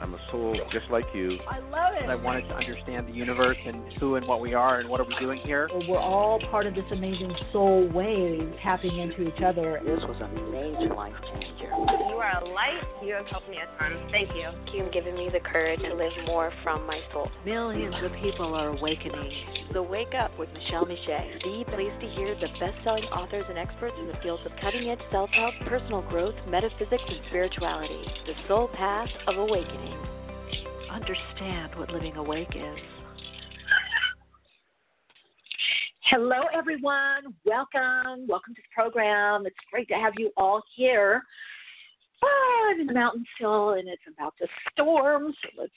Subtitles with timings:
[0.00, 1.38] I'm a soul just like you.
[1.48, 2.08] I love it.
[2.08, 5.04] I wanted to understand the universe and who and what we are and what are
[5.04, 5.68] we doing here.
[5.88, 9.80] We're all part of this amazing soul wave tapping into each other.
[9.84, 11.68] This was a major life changer.
[11.68, 12.80] You are a light.
[13.04, 13.92] You have helped me a ton.
[14.10, 14.48] Thank you.
[14.72, 17.30] You've given me the courage to live more from my soul.
[17.44, 19.30] Millions of people are awakening.
[19.72, 23.94] So wake up with Michele Meiche, the place to hear the best-selling authors and experts
[24.00, 28.02] in the fields of cutting-edge self-help, personal growth, metaphysics, and spirituality.
[28.26, 29.89] The soul path of awakening.
[30.92, 32.78] Understand what living awake is.
[36.10, 37.32] Hello, everyone.
[37.44, 38.26] Welcome.
[38.26, 39.46] Welcome to the program.
[39.46, 41.22] It's great to have you all here.
[42.24, 45.32] Oh, I'm in the mountains still, and it's about to storm.
[45.42, 45.72] So let's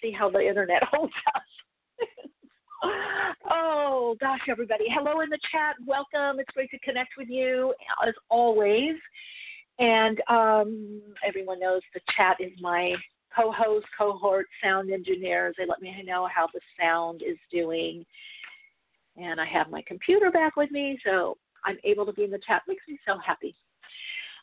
[0.00, 1.42] see how the internet holds up.
[3.50, 4.86] oh gosh, everybody!
[4.88, 5.76] Hello in the chat.
[5.86, 6.40] Welcome.
[6.40, 7.74] It's great to connect with you
[8.06, 8.94] as always.
[9.78, 12.94] And um, everyone knows the chat is my
[13.34, 15.54] co-host, cohort, sound engineers.
[15.58, 18.04] They let me know how the sound is doing.
[19.16, 22.40] And I have my computer back with me, so I'm able to be in the
[22.46, 22.62] chat.
[22.66, 23.54] Makes me so happy.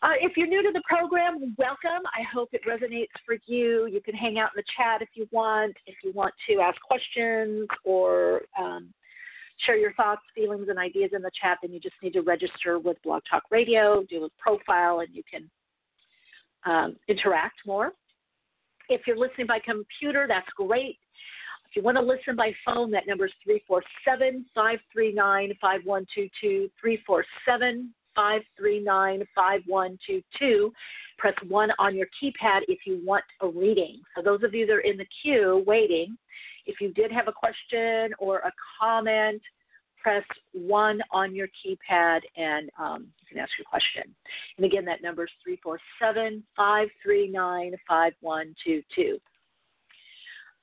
[0.03, 2.01] Uh, if you're new to the program, welcome.
[2.17, 3.85] I hope it resonates for you.
[3.85, 5.75] You can hang out in the chat if you want.
[5.85, 8.91] If you want to ask questions or um,
[9.63, 12.79] share your thoughts, feelings, and ideas in the chat, then you just need to register
[12.79, 15.49] with Blog Talk Radio, do a profile, and you can
[16.65, 17.91] um, interact more.
[18.89, 20.97] If you're listening by computer, that's great.
[21.69, 26.69] If you want to listen by phone, that number is 347 539 5122.
[26.81, 30.73] 347 539 5122.
[31.17, 34.01] Press 1 on your keypad if you want a reading.
[34.15, 36.17] So, those of you that are in the queue waiting,
[36.65, 39.41] if you did have a question or a comment,
[40.01, 40.23] press
[40.53, 44.03] 1 on your keypad and um, you can ask your question.
[44.57, 49.19] And again, that number is 347 539 5122.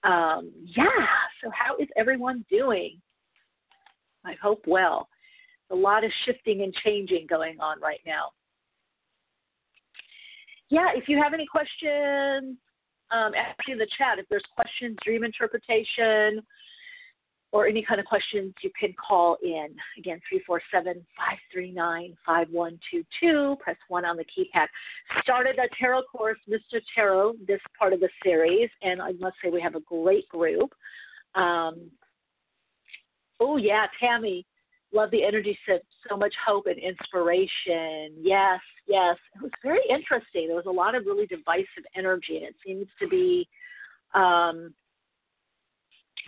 [0.04, 0.84] Um, yeah,
[1.42, 3.00] so how is everyone doing?
[4.24, 5.08] I hope well.
[5.70, 8.30] A lot of shifting and changing going on right now.
[10.70, 12.56] Yeah, if you have any questions,
[13.10, 14.18] um, ask in the chat.
[14.18, 16.42] If there's questions, dream interpretation,
[17.50, 19.68] or any kind of questions, you can call in.
[19.96, 23.56] Again, 347 539 5122.
[23.60, 24.66] Press 1 on the keypad.
[25.22, 26.80] Started a tarot course, Mr.
[26.94, 30.72] Tarot, this part of the series, and I must say we have a great group.
[31.34, 31.90] Um,
[33.40, 34.44] oh, yeah, Tammy.
[34.92, 35.78] Love the energy, so,
[36.08, 38.14] so much hope and inspiration.
[38.22, 39.16] Yes, yes.
[39.36, 40.46] It was very interesting.
[40.46, 43.46] There was a lot of really divisive energy, and it seems to be
[44.14, 44.72] um,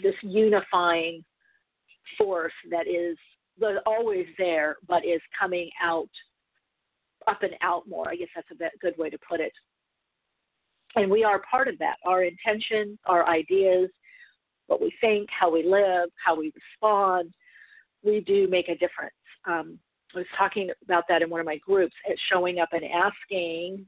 [0.03, 1.25] this unifying
[2.19, 3.17] force that is
[3.87, 6.09] always there, but is coming out,
[7.27, 8.09] up and out more.
[8.09, 9.53] I guess that's a good way to put it.
[10.97, 11.97] And we are part of that.
[12.05, 13.91] Our intentions, our ideas,
[14.67, 17.33] what we think, how we live, how we respond,
[18.03, 19.15] we do make a difference.
[19.47, 19.79] Um,
[20.15, 23.87] I was talking about that in one of my groups, at showing up and asking,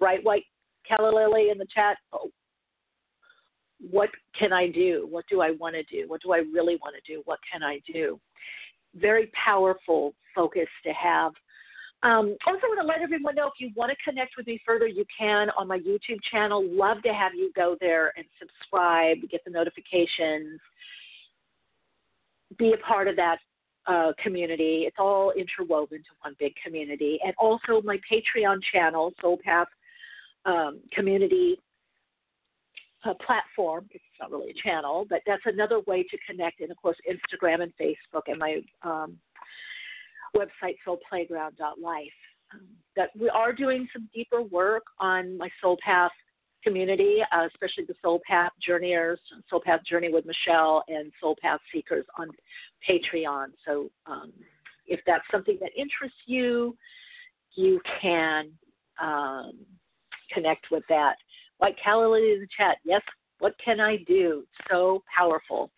[0.00, 0.44] right, white
[0.86, 2.30] Calla Lily in the chat, oh,
[3.90, 5.06] what can I do?
[5.10, 6.08] What do I want to do?
[6.08, 7.22] What do I really want to do?
[7.24, 8.20] What can I do?
[8.94, 11.32] Very powerful focus to have.
[12.04, 14.88] Um, also, want to let everyone know if you want to connect with me further,
[14.88, 16.64] you can on my YouTube channel.
[16.64, 20.60] Love to have you go there and subscribe, get the notifications,
[22.58, 23.38] be a part of that
[23.86, 24.84] uh, community.
[24.86, 27.20] It's all interwoven to one big community.
[27.24, 29.68] And also my Patreon channel, Soul Path
[30.44, 31.56] um, Community
[33.04, 33.88] a platform.
[33.90, 36.60] It's not really a channel, but that's another way to connect.
[36.60, 39.16] And of course, Instagram and Facebook and my um,
[40.36, 42.06] website, soulplayground.life.
[42.54, 46.12] Um, that we are doing some deeper work on my Soul Path
[46.62, 49.18] community, uh, especially the Soul Path Journeyers,
[49.48, 52.28] Soul Path Journey with Michele, and Soul Path Seekers on
[52.88, 53.46] Patreon.
[53.66, 54.32] So um,
[54.86, 56.76] if that's something that interests you,
[57.54, 58.50] you can
[59.00, 59.52] um,
[60.32, 61.16] connect with that.
[61.62, 63.00] Like Callie in the chat, yes,
[63.38, 64.42] what can I do?
[64.68, 65.70] So powerful.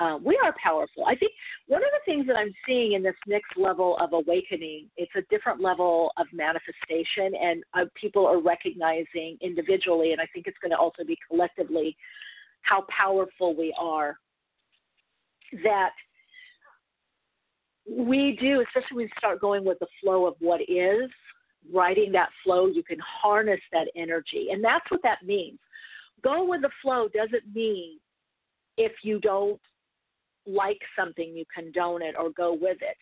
[0.00, 1.04] Uh, we are powerful.
[1.06, 1.32] I think
[1.66, 5.22] one of the things that I'm seeing in this next level of awakening, it's a
[5.30, 10.72] different level of manifestation, and uh, people are recognizing individually, and I think it's going
[10.72, 11.96] to also be collectively,
[12.62, 14.18] how powerful we are.
[15.64, 15.90] That
[17.88, 21.10] we do, especially when we start going with the flow of what is,
[21.72, 24.48] riding that flow, you can harness that energy.
[24.50, 25.58] And that's what that means.
[26.22, 27.98] Go with the flow doesn't mean
[28.76, 29.60] if you don't
[30.46, 32.96] like something, you condone it or go with it.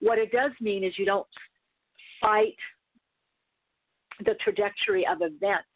[0.00, 1.26] What it does mean is you don't
[2.20, 2.56] fight
[4.24, 5.68] the trajectory of events.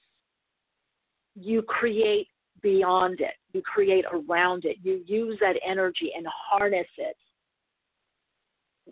[1.34, 2.28] You create
[2.62, 7.16] beyond it, you create around it, you use that energy and harness it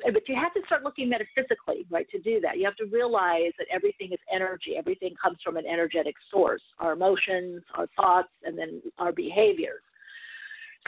[0.05, 2.59] but you have to start looking metaphysically, right, to do that.
[2.59, 4.75] You have to realize that everything is energy.
[4.77, 9.83] Everything comes from an energetic source our emotions, our thoughts, and then our behaviors.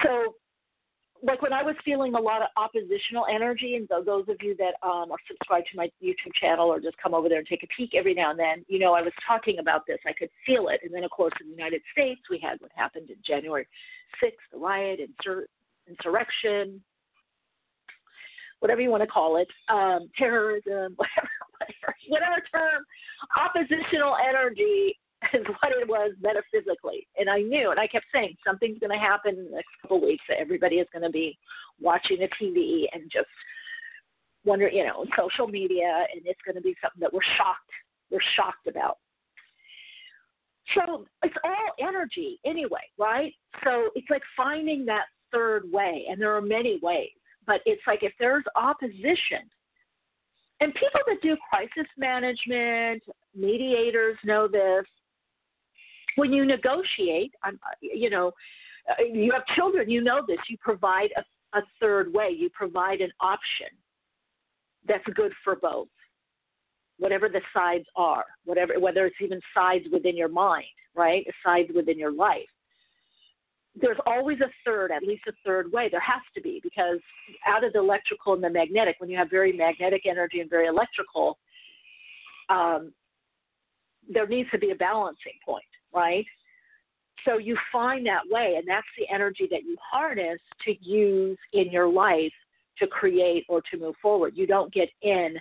[0.05, 0.35] So,
[1.21, 4.75] like when I was feeling a lot of oppositional energy, and those of you that
[4.87, 7.67] um, are subscribed to my YouTube channel or just come over there and take a
[7.77, 9.99] peek every now and then, you know, I was talking about this.
[10.07, 10.81] I could feel it.
[10.85, 13.67] And then, of course, in the United States, we had what happened in January
[14.23, 15.47] 6th, the riot, insur-
[15.89, 16.81] insurrection,
[18.61, 22.85] whatever you want to call it, um, terrorism, whatever, whatever, whatever term,
[23.39, 24.99] oppositional energy
[25.35, 27.07] is what it was metaphysically.
[27.19, 30.01] And I knew, and I kept saying something's going to happen in the next couple
[30.01, 30.25] weeks.
[30.29, 31.37] That everybody is going to be
[31.81, 33.29] watching the TV and just
[34.45, 37.71] wonder, you know, social media, and it's going to be something that we're shocked,
[38.11, 38.99] we're shocked about.
[40.75, 43.33] So it's all energy anyway, right?
[43.65, 47.11] So it's like finding that third way, and there are many ways.
[47.49, 49.51] But it's like if there's opposition,
[50.61, 53.03] and people that do crisis management,
[53.35, 54.85] mediators know this.
[56.17, 57.33] When you negotiate,
[57.81, 58.33] you know,
[58.91, 60.39] uh, you have children, you know this.
[60.51, 62.35] You provide a, a third way.
[62.37, 63.69] You provide an option
[64.87, 65.89] that's good for both,
[66.99, 71.25] whatever the sides are, whatever, whether it's even sides within your mind, right?
[71.43, 72.49] Sides within your life
[73.81, 75.89] there's always a third, at least a third way.
[75.91, 76.99] There has to be because
[77.47, 80.67] out of the electrical and the magnetic, when you have very magnetic energy and very
[80.67, 81.39] electrical,
[82.49, 82.93] um,
[84.09, 85.65] there needs to be a balancing point,
[85.95, 86.25] right?
[87.25, 91.71] So you find that way, and that's the energy that you harness to use in
[91.71, 92.33] your life
[92.79, 94.35] to create or to move forward.
[94.37, 95.35] You don't get in,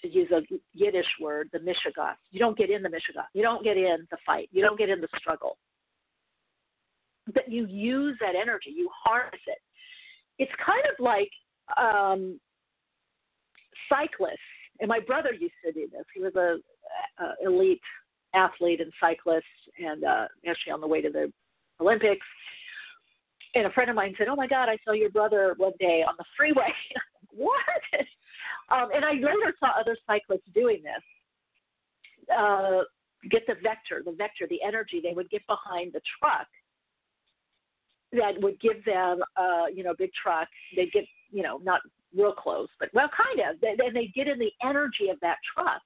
[0.00, 2.14] to use a Yiddish word, the mishigas.
[2.30, 3.26] You don't get in the mishigas.
[3.34, 4.48] You don't get in the fight.
[4.52, 5.58] You don't get in the struggle
[7.32, 9.58] that you use that energy, you harness it.
[10.38, 11.30] It's kind of like
[11.78, 12.38] um,
[13.88, 14.38] cyclists,
[14.80, 16.04] and my brother used to do this.
[16.14, 16.56] He was a,
[17.22, 17.80] a elite
[18.34, 19.46] athlete and cyclist,
[19.78, 21.32] and uh, actually on the way to the
[21.80, 22.26] Olympics.
[23.54, 26.04] And a friend of mine said, "Oh my God, I saw your brother one day
[26.06, 26.72] on the freeway."
[27.30, 27.54] what?
[28.70, 32.36] Um, and I later saw other cyclists doing this.
[32.36, 32.82] Uh,
[33.30, 35.00] get the vector, the vector, the energy.
[35.02, 36.48] They would get behind the truck
[38.14, 40.48] that would give them, uh, you know, big truck.
[40.76, 41.80] They'd get, you know, not
[42.16, 43.62] real close, but well, kind of.
[43.62, 45.80] And they get in the energy of that truck,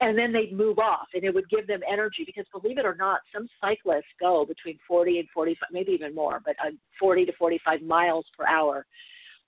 [0.00, 2.94] and then they'd move off, and it would give them energy because, believe it or
[2.94, 6.70] not, some cyclists go between 40 and 45, maybe even more, but uh,
[7.00, 8.86] 40 to 45 miles per hour,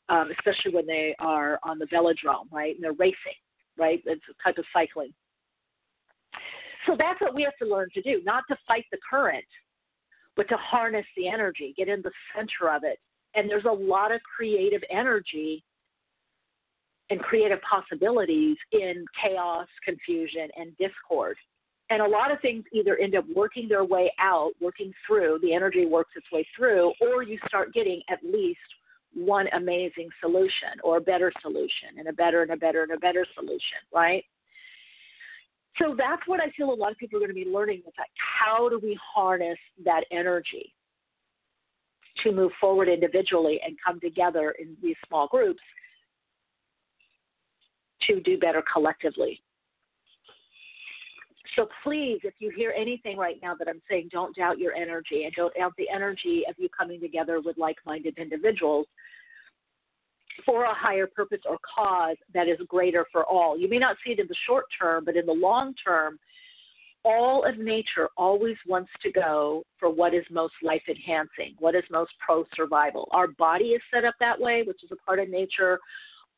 [0.09, 2.75] um, especially when they are on the velodrome, right?
[2.75, 3.39] And they're racing,
[3.79, 4.03] right?
[4.05, 5.13] It's a type of cycling.
[6.87, 9.45] So that's what we have to learn to do, not to fight the current,
[10.41, 12.99] but to harness the energy, get in the center of it.
[13.35, 15.63] And there's a lot of creative energy
[17.11, 21.37] and creative possibilities in chaos, confusion, and discord.
[21.91, 25.53] And a lot of things either end up working their way out, working through, the
[25.53, 28.61] energy works its way through, or you start getting at least
[29.13, 32.99] one amazing solution or a better solution and a better and a better and a
[32.99, 34.25] better solution, right?
[35.79, 37.95] So that's what I feel a lot of people are going to be learning is
[37.99, 38.11] like
[38.45, 40.75] how do we harness that energy
[42.23, 45.63] to move forward individually and come together in these small groups
[48.09, 49.43] to do better collectively.
[51.57, 55.25] So please, if you hear anything right now that I'm saying, don't doubt your energy
[55.25, 58.87] and don't doubt the energy of you coming together with like minded individuals
[60.45, 63.59] for a higher purpose or cause that is greater for all.
[63.59, 66.19] You may not see it in the short term, but in the long term,
[67.05, 71.85] all of nature always wants to go for what is most life enhancing, what is
[71.91, 73.09] most pro survival.
[73.13, 75.79] Our body is set up that way, which is a part of nature.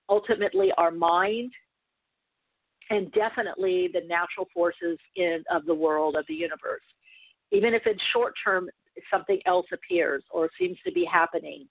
[0.08, 1.52] Ultimately, our mind,
[2.90, 6.82] and definitely the natural forces in, of the world, of the universe.
[7.50, 8.68] Even if in short term
[9.10, 11.66] something else appears or seems to be happening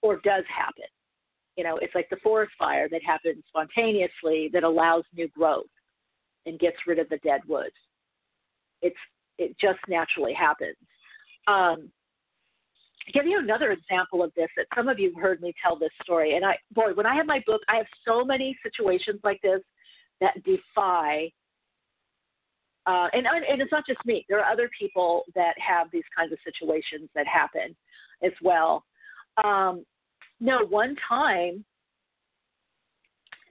[0.00, 0.84] or does happen,
[1.56, 5.66] you know, it's like the forest fire that happens spontaneously that allows new growth
[6.46, 7.70] and gets rid of the dead wood.
[8.80, 8.96] It's
[9.38, 10.76] it just naturally happens.
[11.46, 11.90] Um,
[13.12, 16.36] give you another example of this that some of you heard me tell this story.
[16.36, 19.60] And I, boy, when I have my book, I have so many situations like this
[20.20, 21.30] that defy.
[22.86, 24.24] Uh, and and it's not just me.
[24.28, 27.76] There are other people that have these kinds of situations that happen
[28.22, 28.84] as well.
[29.42, 29.84] Um,
[30.42, 31.64] no, one time,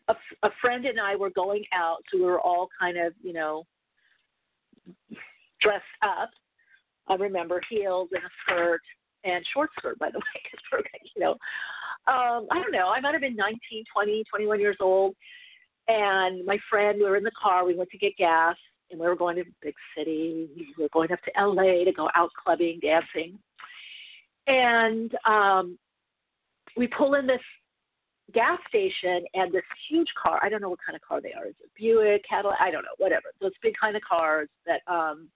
[0.10, 3.32] a, a friend and I were going out, so we were all kind of, you
[3.32, 3.64] know,
[5.62, 6.30] dressed up.
[7.08, 8.82] I remember heels and a skirt
[9.24, 10.84] and short skirt, by the way, because we're,
[11.16, 11.32] you know,
[12.12, 12.90] um, I don't know.
[12.90, 15.16] I might have been 19, 20, 21 years old.
[15.88, 17.66] And my friend, we were in the car.
[17.66, 18.58] We went to get gas,
[18.92, 20.50] and we were going to big city.
[20.58, 23.40] We were going up to LA to go out clubbing, dancing.
[24.48, 25.78] And um,
[26.78, 27.42] we pull in this
[28.34, 30.40] gas station, and this huge car.
[30.42, 31.48] I don't know what kind of car they are.
[31.48, 32.58] Is it Buick, Cadillac?
[32.60, 32.96] I don't know.
[32.98, 33.26] Whatever.
[33.42, 35.30] Those big kind of cars that um,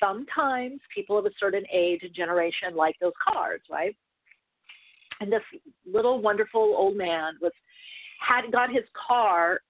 [0.00, 3.96] sometimes people of a certain age and generation like those cars, right?
[5.20, 5.42] And this
[5.90, 7.52] little wonderful old man was
[8.20, 9.60] had got his car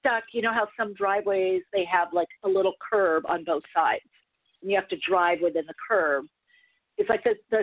[0.00, 0.24] stuck.
[0.32, 4.02] You know how some driveways they have like a little curb on both sides,
[4.60, 6.24] and you have to drive within the curb.
[6.98, 7.62] It's like the the,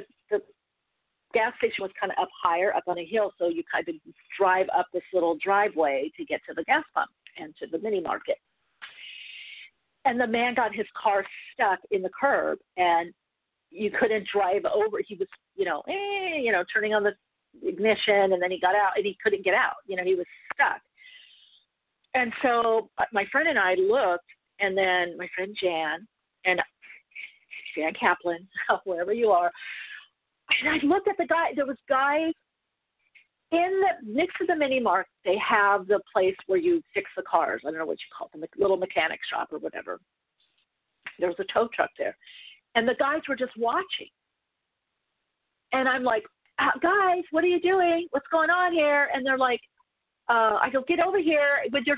[1.33, 3.95] gas station was kind of up higher, up on a hill, so you kind of
[4.37, 8.01] drive up this little driveway to get to the gas pump and to the mini
[8.01, 8.37] market.
[10.05, 13.13] And the man got his car stuck in the curb, and
[13.69, 14.99] you couldn't drive over.
[15.05, 17.13] He was, you know, eh, you know, turning on the
[17.61, 19.75] ignition, and then he got out, and he couldn't get out.
[19.85, 20.81] You know, he was stuck.
[22.15, 24.25] And so uh, my friend and I looked,
[24.59, 26.07] and then my friend Jan
[26.45, 26.59] and
[27.75, 28.47] Jan Kaplan,
[28.85, 29.51] wherever you are,
[30.61, 31.49] and I looked at the guy.
[31.55, 32.33] There was guys
[33.51, 35.07] in the next to the mini mart.
[35.25, 37.61] They have the place where you fix the cars.
[37.65, 39.99] I don't know what you call them, the little mechanic shop or whatever.
[41.19, 42.15] There was a tow truck there,
[42.75, 44.07] and the guys were just watching.
[45.71, 46.23] And I'm like,
[46.59, 48.07] uh, guys, what are you doing?
[48.11, 49.09] What's going on here?
[49.13, 49.61] And they're like,
[50.29, 51.97] uh, I go, get over here with your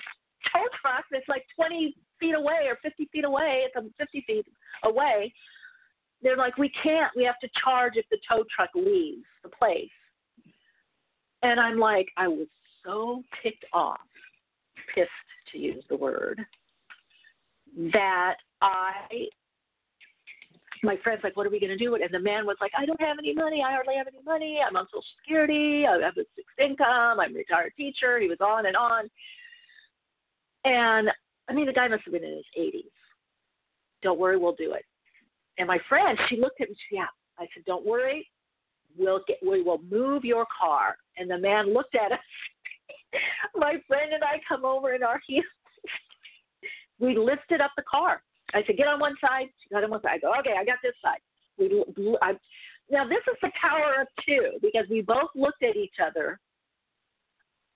[0.52, 3.66] tow truck that's like 20 feet away or 50 feet away.
[3.66, 4.46] It's 50 feet
[4.84, 5.34] away
[6.22, 7.12] they're like, we can't.
[7.16, 9.90] We have to charge if the tow truck leaves the place.
[11.44, 12.48] And I'm like, I was
[12.86, 14.00] so ticked off,
[14.94, 15.10] pissed
[15.52, 16.40] to use the word,
[17.94, 18.92] that I,
[20.84, 21.96] my friend's like, what are we going to do?
[21.96, 23.64] And the man was like, I don't have any money.
[23.66, 24.60] I hardly have any money.
[24.66, 25.86] I'm on Social Security.
[25.88, 27.20] I have a fixed income.
[27.20, 28.20] I'm a retired teacher.
[28.20, 29.10] He was on and on.
[30.64, 31.10] And
[31.50, 32.84] I mean, the guy must have been in his 80s.
[34.04, 34.86] Don't worry, we'll do it.
[35.62, 36.76] And my friend, she looked at me.
[36.90, 37.06] She, yeah.
[37.38, 38.28] I said, "Don't worry,
[38.98, 39.38] we'll get.
[39.46, 42.20] We will move your car." And the man looked at us.
[43.56, 45.46] my friend and I come over in our heels.
[47.00, 48.24] we lifted up the car.
[48.56, 50.14] I said, "Get on one side." She got on one side.
[50.16, 51.20] I go, "Okay, I got this side."
[51.60, 51.86] We.
[52.24, 52.34] I,
[52.90, 56.40] now this is the power of two because we both looked at each other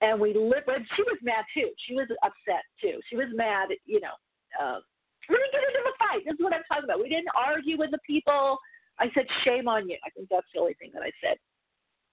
[0.00, 0.66] and we lived.
[0.96, 1.70] She was mad too.
[1.86, 2.98] She was upset too.
[3.08, 3.68] She was mad.
[3.84, 4.16] You know,
[4.60, 4.80] uh,
[5.28, 7.00] we didn't get into the This is what I'm talking about.
[7.00, 8.58] We didn't argue with the people.
[8.98, 9.96] I said, shame on you.
[10.04, 11.36] I think that's the only thing that I said.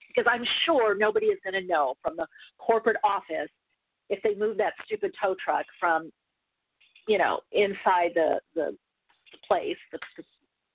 [0.07, 2.27] Because I'm sure nobody is going to know from the
[2.59, 3.49] corporate office
[4.09, 6.11] if they move that stupid tow truck from,
[7.07, 8.75] you know, inside the, the,
[9.31, 10.23] the place, the, the,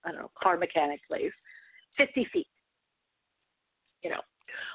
[0.04, 1.32] I don't know, car mechanic place,
[1.96, 2.46] 50 feet.
[4.02, 4.20] You know,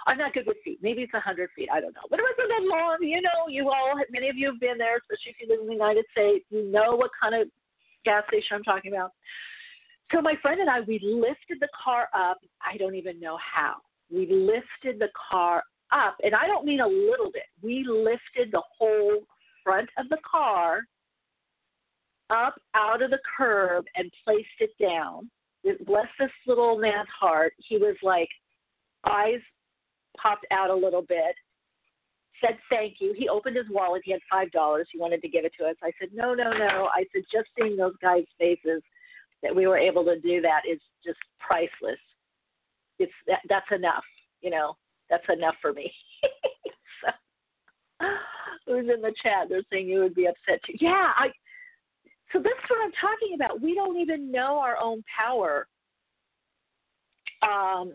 [0.06, 0.80] I'm not good with feet.
[0.82, 1.70] Maybe it's 100 feet.
[1.72, 2.08] I don't know.
[2.10, 2.98] But it wasn't that long.
[3.02, 5.68] You know, you all, many of you have been there, especially if you live in
[5.68, 6.46] the United States.
[6.50, 7.48] You know what kind of
[8.06, 9.12] gas station I'm talking about.
[10.12, 12.38] So my friend and I, we lifted the car up.
[12.62, 13.76] I don't even know how.
[14.12, 17.44] We lifted the car up, and I don't mean a little bit.
[17.62, 19.24] We lifted the whole
[19.64, 20.82] front of the car
[22.30, 25.30] up out of the curb and placed it down.
[25.86, 27.54] Bless this little man's heart.
[27.58, 28.30] He was like,
[29.06, 29.40] eyes
[30.18, 31.36] popped out a little bit,
[32.44, 33.14] said thank you.
[33.16, 34.02] He opened his wallet.
[34.06, 34.88] He had five dollars.
[34.92, 35.76] He wanted to give it to us.
[35.84, 36.90] I said, no, no, no.
[36.94, 38.82] I said, just seeing those guys' faces
[39.42, 42.00] that we were able to do that is just priceless.
[43.00, 44.04] It's that, that's enough.
[44.42, 44.76] You know,
[45.10, 45.92] that's enough for me.
[47.02, 48.08] so,
[48.66, 49.50] who's in the chat?
[49.50, 50.74] They're saying you would be upset too.
[50.80, 51.28] Yeah, I.
[52.32, 53.62] So that's what I'm talking about.
[53.62, 55.68] We don't even know our own power.
[57.44, 57.94] Um,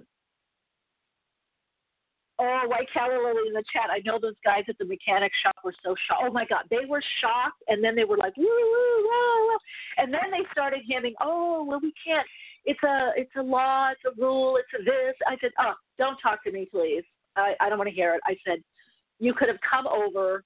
[2.41, 3.91] Oh, White Calla Lily in the chat.
[3.91, 6.23] I know those guys at the mechanic shop were so shocked.
[6.25, 9.59] Oh my God, they were shocked, and then they were like, woo, woo, woo, woo.
[9.97, 11.15] and then they started hemming.
[11.21, 12.27] Oh, well, we can't.
[12.65, 13.91] It's a, it's a law.
[13.91, 14.57] It's a rule.
[14.57, 15.15] It's a this.
[15.27, 17.03] I said, oh, don't talk to me, please.
[17.37, 18.21] I, I don't want to hear it.
[18.25, 18.63] I said,
[19.19, 20.45] you could have come over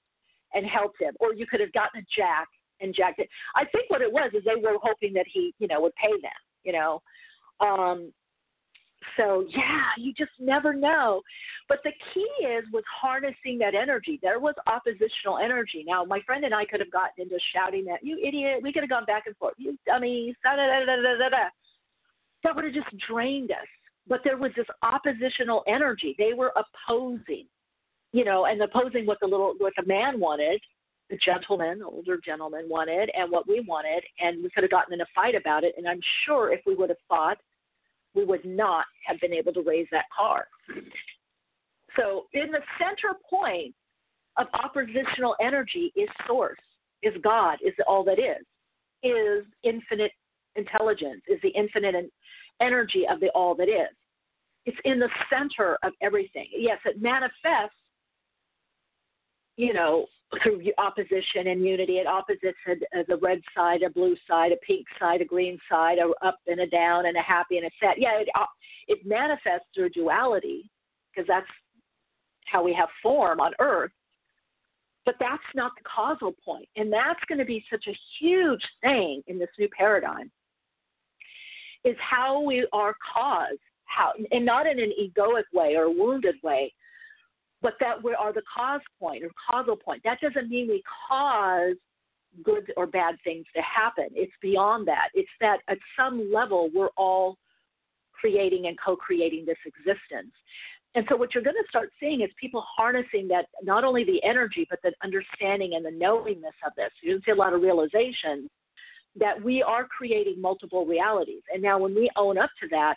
[0.53, 2.47] and helped him, or you could have gotten a jack
[2.81, 3.29] and jacked it.
[3.55, 6.11] I think what it was is they were hoping that he, you know, would pay
[6.11, 6.31] them.
[6.63, 7.01] You know,
[7.59, 8.11] um,
[9.17, 11.21] So, yeah, you just never know.
[11.69, 14.19] But the key is with harnessing that energy.
[14.21, 15.83] There was oppositional energy.
[15.87, 18.59] Now, my friend and I could have gotten into shouting at you idiot.
[18.61, 19.55] We could have gone back and forth.
[19.57, 20.35] You dummy.
[20.43, 21.37] Da, da, da, da, da, da.
[22.43, 23.67] That would have just drained us.
[24.07, 26.15] But there was this oppositional energy.
[26.17, 27.45] They were opposing,
[28.11, 30.59] you know, and opposing what the little what the man wanted,
[31.09, 35.01] the gentleman, older gentleman wanted, and what we wanted, and we could have gotten in
[35.01, 35.75] a fight about it.
[35.77, 37.37] And I'm sure if we would have fought,
[38.15, 40.47] we would not have been able to raise that car.
[41.95, 43.73] So, in the center point
[44.37, 46.59] of oppositional energy is source,
[47.03, 48.43] is God, is all that is,
[49.03, 50.11] is infinite
[50.55, 52.11] intelligence, is the infinite
[52.61, 53.95] energy of the all that is.
[54.65, 56.47] It's in the center of everything.
[56.55, 57.75] Yes, it manifests,
[59.57, 60.05] you know,
[60.41, 61.97] through opposition and unity.
[61.97, 65.57] It opposites a, a, the red side, a blue side, a pink side, a green
[65.69, 67.95] side, a up and a down, and a happy and a sad.
[67.97, 68.45] Yeah, it, uh,
[68.87, 70.69] it manifests through duality
[71.11, 71.47] because that's
[72.45, 73.91] how we have form on Earth.
[75.05, 79.21] But that's not the causal point, and that's going to be such a huge thing
[79.27, 80.31] in this new paradigm.
[81.83, 86.73] Is how we are caused, how, and not in an egoic way or wounded way,
[87.63, 90.01] but that we are the cause point or causal point.
[90.03, 91.75] That doesn't mean we cause
[92.43, 94.09] good or bad things to happen.
[94.13, 95.09] It's beyond that.
[95.13, 97.37] It's that at some level we're all
[98.11, 100.33] creating and co-creating this existence.
[100.95, 104.21] And so what you're going to start seeing is people harnessing that not only the
[104.23, 106.91] energy but the understanding and the knowingness of this.
[107.01, 108.49] You're going to see a lot of realizations
[109.15, 111.41] that we are creating multiple realities.
[111.53, 112.95] And now when we own up to that,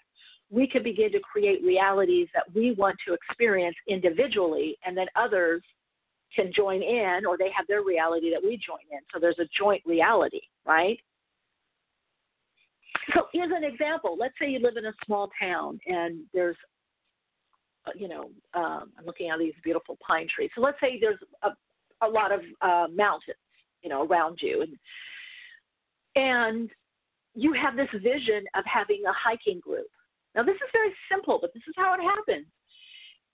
[0.51, 5.63] we can begin to create realities that we want to experience individually, and then others
[6.35, 9.01] can join in or they have their reality that we join in.
[9.13, 10.99] So there's a joint reality, right?
[13.15, 14.17] So here's an example.
[14.19, 16.57] Let's say you live in a small town and there's,
[17.87, 20.51] uh, you know, um, I'm looking at these beautiful pine trees.
[20.55, 21.51] So let's say there's a,
[22.05, 23.37] a lot of uh, mountains,
[23.83, 24.77] you know, around you, and
[26.17, 26.71] and
[27.35, 29.87] you have this vision of having a hiking group
[30.37, 32.47] now, this is very simple, but this is how it happens.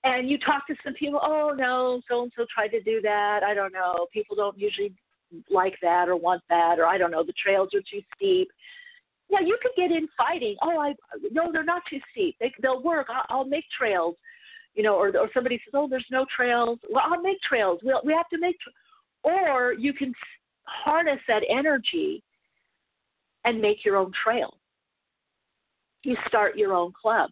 [0.05, 3.41] And you talk to some people, oh, no, so and so tried to do that.
[3.45, 4.07] I don't know.
[4.13, 4.93] People don't usually
[5.51, 8.49] like that or want that, or I don't know, the trails are too steep.
[9.29, 10.57] Yeah, you could get in fighting.
[10.63, 10.95] Oh, I
[11.31, 12.37] no, they're not too steep.
[12.39, 13.07] They, they'll work.
[13.09, 14.15] I'll, I'll make trails,
[14.75, 14.95] you know.
[14.95, 16.79] Or or somebody says, oh, there's no trails.
[16.91, 17.81] Well, I'll make trails.
[17.83, 18.57] We'll, we have to make.
[18.61, 18.73] Tra-.
[19.25, 20.13] Or you can
[20.65, 22.23] harness that energy
[23.47, 24.59] and make your own trail
[26.05, 27.31] you start your own club.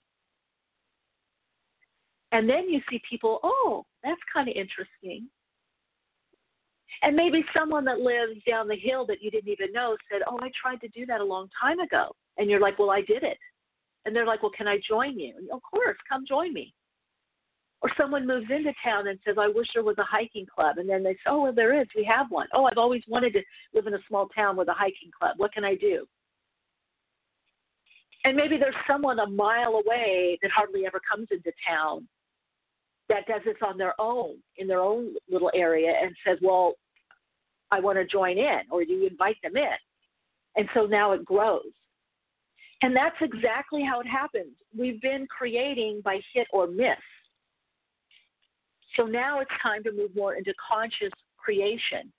[2.32, 5.28] And then you see people, oh, that's kind of interesting.
[7.02, 10.38] And maybe someone that lives down the hill that you didn't even know said, oh,
[10.40, 12.14] I tried to do that a long time ago.
[12.36, 13.38] And you're like, well, I did it.
[14.04, 15.34] And they're like, well, can I join you?
[15.36, 16.74] And, of course, come join me.
[17.82, 20.76] Or someone moves into town and says, I wish there was a hiking club.
[20.76, 21.86] And then they say, oh, well, there is.
[21.96, 22.46] We have one.
[22.54, 23.42] Oh, I've always wanted to
[23.74, 25.34] live in a small town with a hiking club.
[25.38, 26.06] What can I do?
[28.24, 32.06] And maybe there's someone a mile away that hardly ever comes into town
[33.08, 36.74] that does this on their own, in their own little area, and says, Well,
[37.70, 39.76] I want to join in, or you invite them in.
[40.56, 41.62] And so now it grows.
[42.82, 44.54] And that's exactly how it happens.
[44.76, 46.96] We've been creating by hit or miss.
[48.96, 52.12] So now it's time to move more into conscious creation,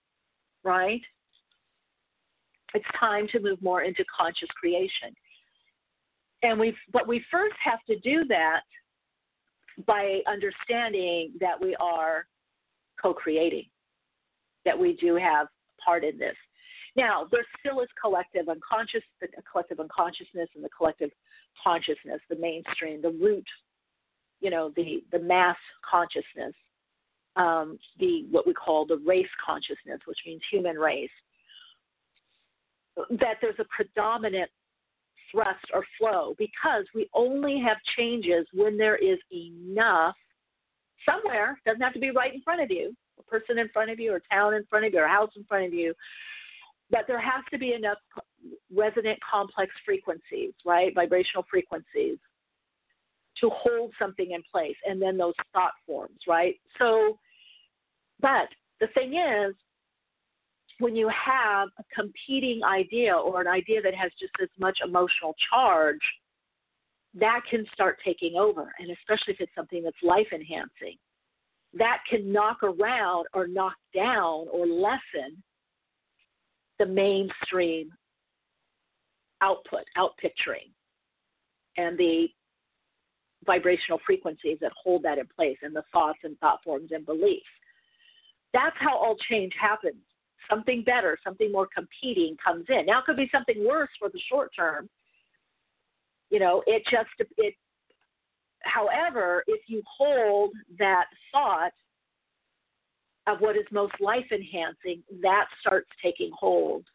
[0.64, 1.02] right?
[2.74, 5.14] It's time to move more into conscious creation.
[6.43, 8.62] And we, but we first have to do that
[9.86, 12.25] by understanding that we are
[13.01, 13.65] co-creating,
[14.65, 15.47] that we do have
[15.84, 16.36] part in this.
[16.95, 21.10] Now, there still is collective unconscious, the collective unconsciousness and the collective
[21.63, 23.47] consciousness, the mainstream, the root,
[24.41, 25.58] you know, the the mass
[25.89, 26.54] consciousness,
[27.38, 31.10] um, the what we call the race consciousness, which means human race.
[33.10, 34.49] That there's a predominant
[35.32, 40.15] thrust or flow because we only have changes when there is enough
[41.08, 44.00] somewhere, doesn't have to be right in front of you, a person in front of
[44.00, 45.94] you, or town in front of you, or house in front of you,
[46.91, 47.98] but there has to be enough
[48.74, 50.94] resonant complex frequencies, right?
[50.94, 52.17] Vibrational frequencies
[53.39, 56.56] to hold something in place and then those thought forms, right?
[56.78, 57.17] So,
[58.20, 59.56] but the thing is,
[60.82, 65.36] when you have a competing idea or an idea that has just as much emotional
[65.50, 66.02] charge,
[67.13, 68.74] that can start taking over.
[68.80, 70.98] And especially if it's something that's life enhancing,
[71.74, 75.41] that can knock around or knock down or lessen
[76.80, 77.89] the mainstream
[79.41, 80.72] output, outpicturing,
[81.78, 82.28] and the
[83.46, 87.46] vibrational frequencies that hold that in place and the thoughts and thought forms and beliefs.
[88.54, 90.02] That's how all change happens.
[90.52, 92.86] Something better, something more competing comes in.
[92.86, 94.90] Now it could be something worse for the short term.
[96.30, 97.56] You know, it just it
[98.64, 101.72] however, if you hold that thought
[103.28, 106.86] of what is most life enhancing, that starts taking hold.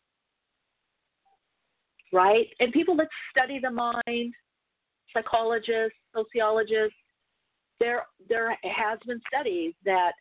[2.12, 2.46] Right?
[2.60, 4.34] And people that study the mind,
[5.12, 6.96] psychologists, sociologists,
[7.78, 10.12] there there has been studies that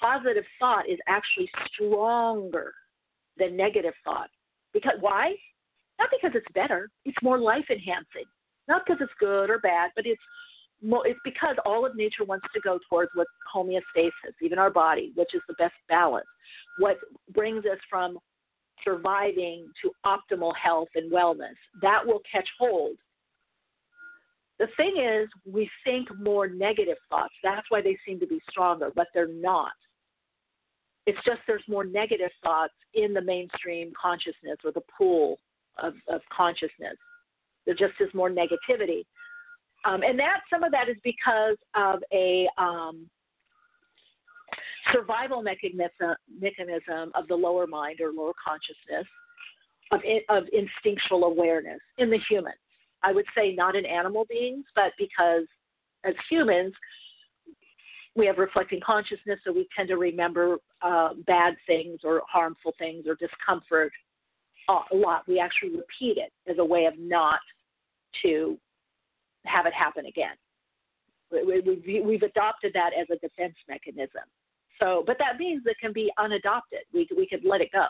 [0.00, 2.72] positive thought is actually stronger
[3.36, 4.28] than negative thought.
[4.72, 5.34] Because why?
[5.98, 8.24] Not because it's better, it's more life enhancing.
[8.68, 10.22] Not because it's good or bad, but it's
[10.82, 15.12] more, it's because all of nature wants to go towards what homeostasis, even our body,
[15.14, 16.26] which is the best balance,
[16.78, 16.96] what
[17.34, 18.18] brings us from
[18.84, 21.56] surviving to optimal health and wellness.
[21.82, 22.96] That will catch hold.
[24.60, 27.32] The thing is, we think more negative thoughts.
[27.42, 29.72] That's why they seem to be stronger, but they're not.
[31.06, 35.38] It's just there's more negative thoughts in the mainstream consciousness or the pool
[35.82, 36.96] of, of consciousness.
[37.64, 39.04] There just is more negativity.
[39.86, 43.08] Um, and that some of that is because of a um,
[44.92, 49.06] survival mechanism, mechanism of the lower mind or lower consciousness
[49.90, 52.56] of, of instinctual awareness in the humans.
[53.02, 55.44] I would say not in animal beings, but because
[56.04, 56.72] as humans,
[58.16, 63.06] we have reflecting consciousness, so we tend to remember uh, bad things or harmful things
[63.06, 63.92] or discomfort
[64.68, 65.26] a lot.
[65.26, 67.40] We actually repeat it as a way of not
[68.22, 68.58] to
[69.46, 70.36] have it happen again.
[71.30, 74.22] We, we, we've adopted that as a defense mechanism.
[74.80, 76.80] So, but that means it can be unadopted.
[76.92, 77.86] We we could let it go.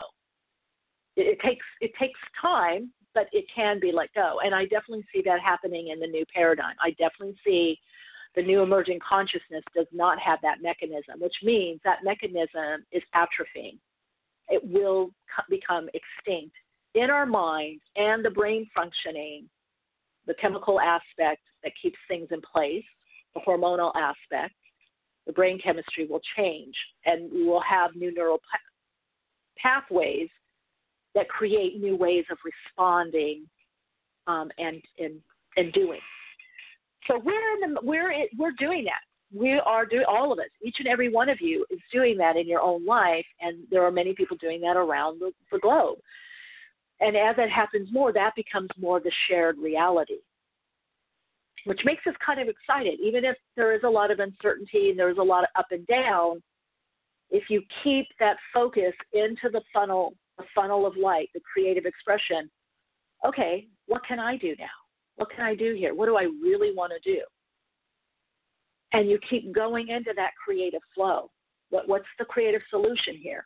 [1.15, 4.39] It, it takes it takes time, but it can be let go.
[4.43, 6.75] And I definitely see that happening in the new paradigm.
[6.81, 7.79] I definitely see
[8.35, 13.77] the new emerging consciousness does not have that mechanism, which means that mechanism is atrophying.
[14.49, 15.11] It will
[15.49, 16.55] become extinct
[16.93, 19.49] in our mind and the brain functioning
[20.27, 22.83] the chemical aspect that keeps things in place,
[23.33, 24.53] the hormonal aspect,
[25.25, 28.59] the brain chemistry will change, and we will have new neural pa-
[29.57, 30.29] pathways
[31.15, 33.47] that create new ways of responding
[34.27, 35.19] um, and, and
[35.57, 35.99] and doing.
[37.07, 39.01] So we're in the we're we're doing that.
[39.33, 40.45] We are doing all of us.
[40.61, 43.83] Each and every one of you is doing that in your own life, and there
[43.83, 45.97] are many people doing that around the, the globe.
[46.99, 50.19] And as that happens more, that becomes more the shared reality,
[51.65, 52.99] which makes us kind of excited.
[53.01, 55.87] Even if there is a lot of uncertainty and there's a lot of up and
[55.87, 56.43] down,
[57.31, 62.49] if you keep that focus into the funnel, the funnel of light, the creative expression,
[63.25, 64.65] okay, what can I do now?
[65.17, 65.93] What can I do here?
[65.93, 67.21] What do I really want to do?
[68.93, 71.29] And you keep going into that creative flow.
[71.69, 73.45] What, what's the creative solution here?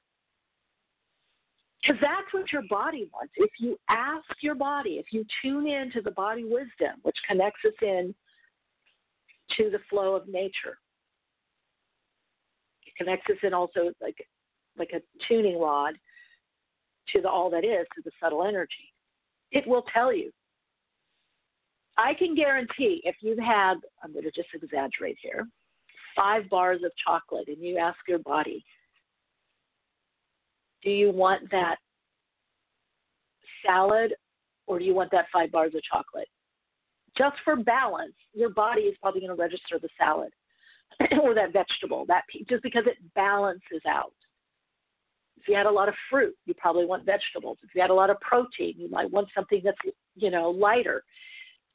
[1.82, 3.34] Because that's what your body wants.
[3.36, 7.60] If you ask your body, if you tune in to the body wisdom, which connects
[7.66, 8.16] us in
[9.58, 10.80] to the flow of nature,
[12.88, 14.18] it connects us in also like
[14.78, 15.94] like a tuning rod
[17.13, 18.91] to the all that is, to the subtle energy.
[19.52, 20.32] It will tell you.
[21.98, 25.48] I can guarantee if you had, I'm going to just exaggerate here,
[26.15, 28.63] five bars of chocolate and you ask your body,
[30.84, 31.78] do you want that
[33.65, 34.13] salad
[34.68, 36.28] or do you want that five bars of chocolate?
[37.18, 40.32] Just for balance, your body is probably going to register the salad
[41.22, 44.13] or that vegetable, that just because it balances out.
[45.46, 47.60] If you had a lot of fruit, you probably want vegetables.
[47.62, 49.78] If you had a lot of protein, you might want something that's
[50.16, 51.04] you know lighter.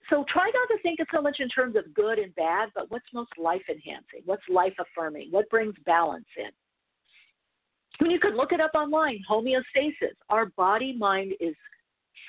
[0.08, 2.90] So try not to think of so much in terms of good and bad, but
[2.90, 4.22] what's most life enhancing?
[4.24, 5.28] What's life affirming?
[5.30, 6.50] What brings balance in?
[8.00, 10.16] When you could look it up online, homeostasis.
[10.30, 11.54] Our body mind is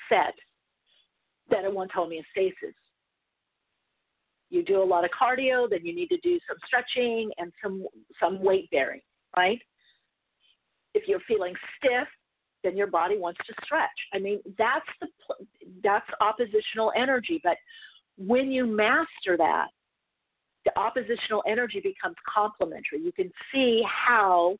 [0.08, 0.34] set
[1.50, 2.74] that it wants homeostasis.
[4.48, 7.84] You do a lot of cardio, then you need to do some stretching and some
[8.20, 9.00] some weight bearing,
[9.36, 9.58] right?
[10.94, 12.08] If you're feeling stiff,
[12.64, 13.88] then your body wants to stretch.
[14.12, 15.08] I mean, that's the
[15.82, 17.56] that's oppositional energy, but
[18.16, 19.68] when you master that,
[20.64, 23.00] the oppositional energy becomes complementary.
[23.00, 24.56] You can see how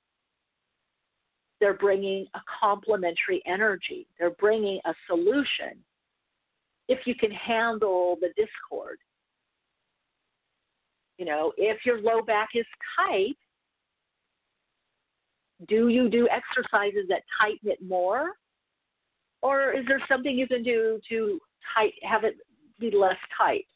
[1.61, 4.09] they're bringing a complementary energy.
[4.19, 5.79] They're bringing a solution
[6.89, 8.99] if you can handle the discord.
[11.19, 12.67] You know, if your low back is
[12.97, 13.37] tight,
[15.69, 18.33] do you do exercises that tighten it more?
[19.43, 21.41] Or is there something you can do to
[21.75, 22.37] tight have it
[22.79, 23.67] be less tight?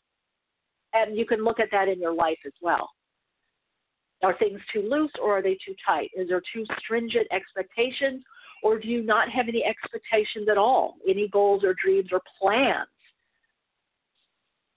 [0.97, 2.91] and you can look at that in your life as well.
[4.23, 6.11] Are things too loose or are they too tight?
[6.17, 8.23] Is there too stringent expectations
[8.63, 10.97] or do you not have any expectations at all?
[11.07, 12.89] Any goals or dreams or plans?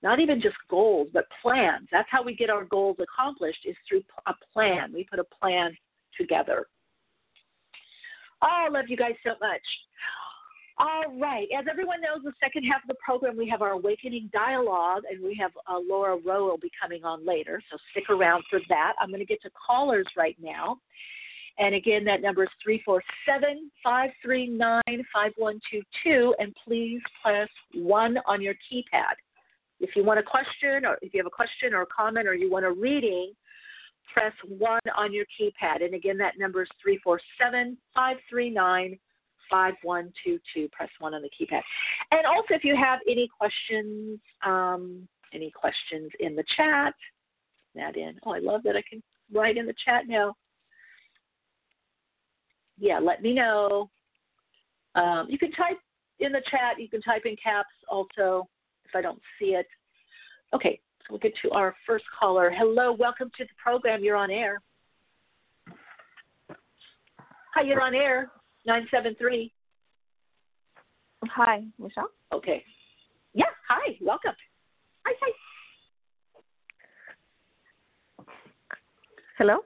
[0.02, 1.88] Not even just goals, but plans.
[1.92, 4.92] That's how we get our goals accomplished is through a plan.
[4.94, 5.76] We put a plan
[6.18, 6.68] together.
[8.42, 9.62] Oh, I love you guys so much.
[10.78, 11.48] All right.
[11.58, 15.22] As everyone knows, the second half of the program, we have our Awakening Dialogue, and
[15.22, 18.94] we have uh, Laura Roe will be coming on later, so stick around for that.
[19.00, 20.78] I'm going to get to callers right now.
[21.58, 29.20] And again, that number is 347 539 5122, and please press 1 on your keypad.
[29.82, 32.34] If you want a question, or if you have a question or a comment, or
[32.34, 33.34] you want a reading,
[34.14, 35.84] press 1 on your keypad.
[35.84, 39.00] And again, that number is 347 539
[39.50, 40.70] 5122.
[40.70, 41.62] Press 1 on the keypad.
[42.12, 46.94] And also, if you have any questions, um, any questions in the chat,
[47.76, 48.20] that in.
[48.26, 50.36] Oh, I love that I can write in the chat now.
[52.78, 53.90] Yeah, let me know.
[54.96, 55.78] Um, you can type
[56.20, 56.80] in the chat.
[56.80, 58.48] You can type in caps also
[58.86, 59.68] if I don't see it.
[60.54, 62.52] Okay, we'll get to our first caller.
[62.56, 64.04] Hello, welcome to the program.
[64.04, 64.62] You're on air.
[67.56, 68.32] Hi, you're on air.
[68.66, 69.52] 973.
[71.26, 72.10] Hi, Michele.
[72.32, 72.64] Okay.
[73.34, 74.32] Yeah, hi, welcome.
[75.06, 75.32] Hi, hi.
[79.38, 79.60] Hello?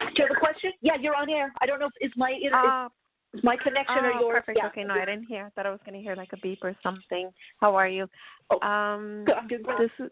[0.00, 0.72] Do you have a question?
[0.80, 1.52] Yeah, you're on air.
[1.60, 2.88] I don't know if is my is, Uh,
[3.34, 4.34] is my connection or oh, yours?
[4.38, 4.58] perfect.
[4.58, 4.68] Yeah.
[4.68, 5.46] Okay, no, I didn't hear.
[5.46, 7.30] I thought I was going to hear like a beep or something.
[7.60, 8.08] How are you?
[8.50, 9.62] Oh, um, Good, I'm doing.
[9.78, 10.10] This is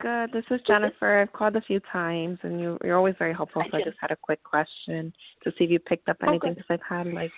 [0.00, 0.32] good.
[0.32, 1.20] This is Jennifer.
[1.20, 3.64] I've called a few times, and you, you're always very helpful.
[3.70, 5.12] So I just had a quick question
[5.44, 7.30] to see if you picked up Oh, anything because I've had like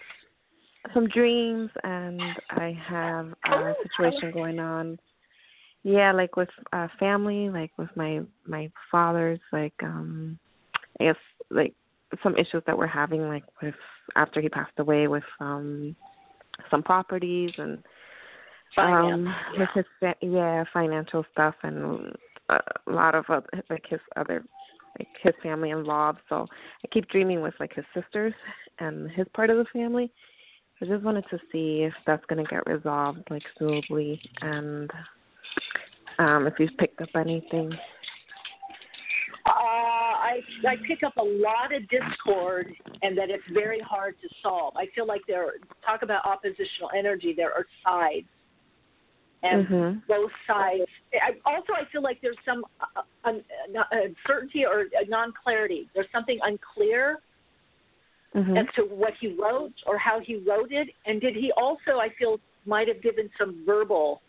[0.95, 4.99] some dreams, and I have Oh, a situation going on.
[5.83, 10.39] Yeah, like with uh family, like with my my father's, like um,
[11.01, 11.17] I guess
[11.51, 11.75] like
[12.23, 13.75] some issues that we're having, like with
[14.17, 15.95] after he passed away, with um
[16.71, 17.79] some properties and
[18.75, 22.15] Finance, um with his yeah financial stuff and
[22.51, 23.25] a lot of
[23.69, 24.45] like his other
[24.99, 26.47] like his family involved so
[26.85, 28.35] i keep dreaming with like his sisters
[28.79, 30.11] and his part of the family
[30.83, 34.91] i just wanted to see if that's going to get resolved like smoothly and
[36.19, 37.73] um if you've picked up anything
[39.47, 42.67] Uh, I I pick up a lot of discord,
[43.03, 44.75] and that it's very hard to solve.
[44.77, 47.33] I feel like there talk about oppositional energy.
[47.37, 48.29] There are sides,
[49.43, 50.07] and Mhm.
[50.07, 50.85] both sides.
[51.15, 53.43] I, also, I feel like there's some uh, un,
[53.77, 55.89] uh, uncertainty or non clarity.
[55.95, 57.21] There's something unclear
[58.35, 61.99] mhm as to what he wrote or how he wrote it, and did he also?
[61.99, 64.21] I feel might have given some verbal,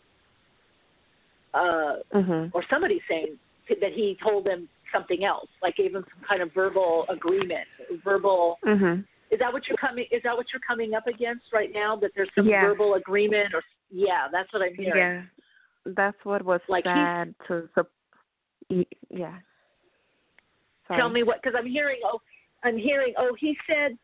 [1.54, 3.38] uh, mhm or somebody saying
[3.80, 7.66] that he told them something else, like gave him some kind of verbal agreement,
[8.04, 8.58] verbal.
[8.64, 10.06] mhm Is that what you're coming?
[10.10, 11.96] Is that what you're coming up against right now?
[11.96, 12.60] That there's some Yeah.
[12.60, 14.96] verbal agreement, or yeah, that's what I'm hearing.
[14.96, 15.22] yeah
[15.96, 17.90] that's what was Like sad to sup-
[18.70, 19.34] y- yeah
[20.88, 21.00] Sorry.
[21.00, 22.00] Tell me what, because I'm hearing.
[22.04, 22.18] Oh,
[22.64, 23.14] I'm hearing.
[23.16, 23.96] Oh, he said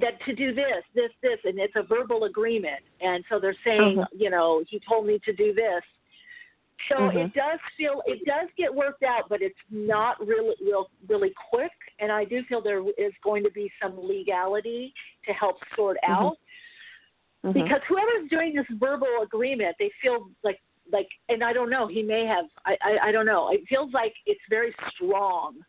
[0.00, 3.96] that to do this, this, this, and it's a verbal agreement, and so they're saying,
[3.98, 4.06] Mhm.
[4.12, 5.82] you know, he told me to do this.
[6.88, 7.26] So Mhm.
[7.26, 11.72] it does feel it does get worked out, but it's not really real really quick.
[11.98, 14.94] And I do feel there is going to be some legality
[15.26, 16.10] to help sort Mhm.
[16.10, 16.38] out
[17.44, 17.54] Mhm.
[17.54, 20.60] because whoever's doing this verbal agreement, they feel like
[20.92, 22.46] like, and I don't know, he may have.
[22.66, 23.50] I I, I don't know.
[23.50, 25.64] It feels like it's very strong.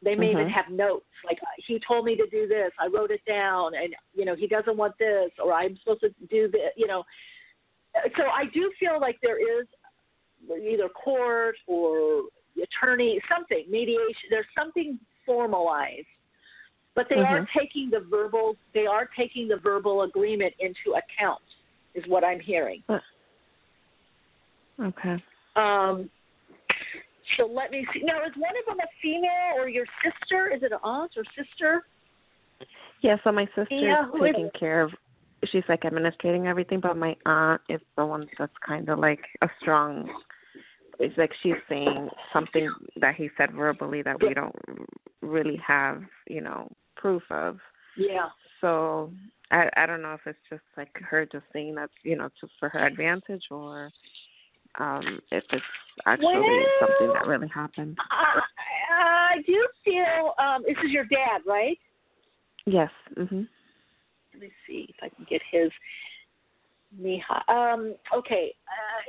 [0.00, 0.50] They may even Mhm.
[0.50, 2.72] have notes like he told me to do this.
[2.78, 6.10] I wrote it down, and you know he doesn't want this, or I'm supposed to
[6.30, 6.72] do this.
[6.76, 7.04] You know,
[8.16, 9.66] so I do feel like there is
[10.48, 12.28] either court or
[12.62, 14.28] attorney, something mediation.
[14.30, 16.06] There's something formalized,
[16.98, 17.48] but they are Mhm.
[17.56, 18.56] taking the verbal.
[18.74, 21.42] They are taking the verbal agreement into account,
[21.94, 22.82] is what I'm hearing.
[24.80, 25.22] okay
[25.54, 26.10] Um,
[27.36, 28.00] so let me see.
[28.00, 30.48] Now, is one of them a female or your sister?
[30.48, 31.84] Is it an aunt or sister?
[33.00, 34.92] Yeah, so my sister's Yeah, who is- taking care of
[35.44, 39.48] she's like administrating everything, but my aunt is the one that's kind of like a
[39.60, 40.10] strong.
[40.98, 44.56] It's like she's saying something that he said verbally that we don't
[45.22, 47.58] really have, you know, proof of.
[47.96, 48.28] Yeah.
[48.60, 49.10] So
[49.50, 52.52] I I don't know if it's just like her just saying that's you know just
[52.60, 53.90] for her advantage or
[54.78, 55.64] um if it's
[56.06, 57.96] actually Well- something that really happened.
[58.10, 58.40] I,
[58.90, 61.78] I do feel um, this is your dad, right?
[62.66, 62.90] Yes.
[63.16, 63.48] Mhm.
[64.32, 65.70] Let me see if I can get his.
[66.98, 67.48] Miha.
[67.48, 68.54] Um, okay.
[68.66, 69.00] Uh,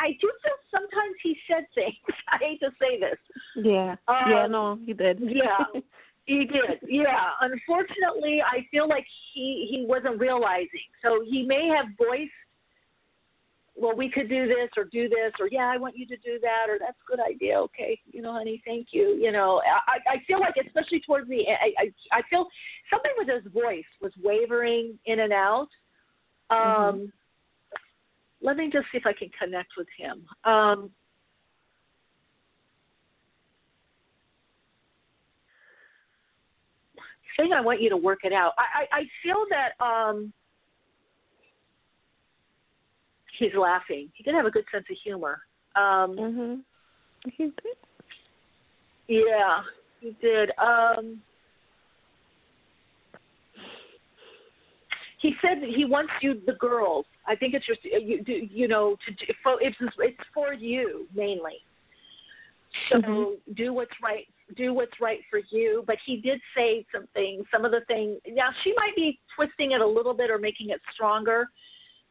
[0.00, 1.94] I, I do feel sometimes he said things.
[2.28, 3.18] I hate to say this.
[3.56, 3.96] Yeah.
[4.08, 5.20] Um, yeah, no, he did.
[5.20, 5.64] Yeah.
[6.28, 7.30] He did, yeah.
[7.40, 10.88] Unfortunately, I feel like he he wasn't realizing.
[11.02, 12.30] So he may have voiced,
[13.74, 16.38] well, we could do this or do this, or yeah, I want you to do
[16.42, 17.58] that, or that's a good idea.
[17.60, 19.16] Okay, you know, honey, thank you.
[19.18, 22.46] You know, I I feel like especially towards the I I, I feel
[22.90, 25.68] something with his voice was wavering in and out.
[26.50, 27.04] Um, mm-hmm.
[28.42, 30.26] let me just see if I can connect with him.
[30.44, 30.90] Um,
[37.38, 38.52] saying I want you to work it out.
[38.58, 40.32] I, I, I feel that um,
[43.38, 44.08] he's laughing.
[44.14, 45.40] He did have a good sense of humor.
[45.76, 46.60] Um, mhm.
[47.36, 47.76] He did.
[49.08, 49.62] Yeah,
[50.00, 50.50] he did.
[50.58, 51.20] Um,
[55.20, 57.06] he said that he wants you, the girls.
[57.26, 59.12] I think it's just you, you know, to
[59.60, 61.58] it's it's for you mainly.
[62.90, 63.52] So mm-hmm.
[63.54, 65.84] do what's right do what's right for you.
[65.86, 68.18] But he did say some things, some of the things.
[68.26, 71.48] Now she might be twisting it a little bit or making it stronger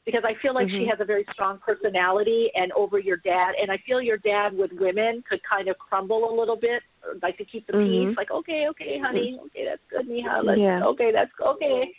[0.08, 0.86] because I feel like mm-hmm.
[0.86, 3.56] she has a very strong personality and over your dad.
[3.62, 6.82] And I feel your dad with women could kind of crumble a little bit,
[7.22, 8.10] like to keep the mm-hmm.
[8.10, 8.18] peace.
[8.18, 10.46] Like, okay, okay, honey, okay, that's good, Miha.
[10.46, 10.86] Let's, yeah.
[10.86, 11.92] Okay, that's okay.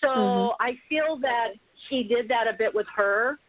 [0.00, 0.62] So mm-hmm.
[0.62, 1.48] I feel that
[1.90, 3.40] he did that a bit with her.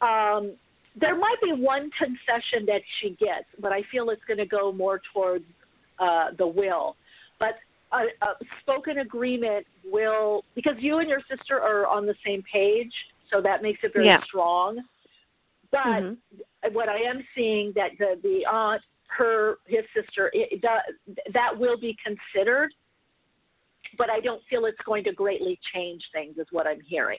[0.00, 0.56] Um,
[0.96, 4.72] there might be one concession that she gets, but I feel it's going to go
[4.72, 5.44] more towards
[5.98, 6.96] uh, the will.
[7.38, 7.54] But
[7.92, 12.92] a, a spoken agreement will, because you and your sister are on the same page,
[13.32, 14.22] so that makes it very yeah.
[14.24, 14.80] strong.
[15.72, 16.74] But mm-hmm.
[16.74, 20.82] what I am seeing that the the aunt, her, his sister, it, that
[21.32, 22.72] that will be considered.
[23.98, 27.18] But I don't feel it's going to greatly change things, is what I'm hearing.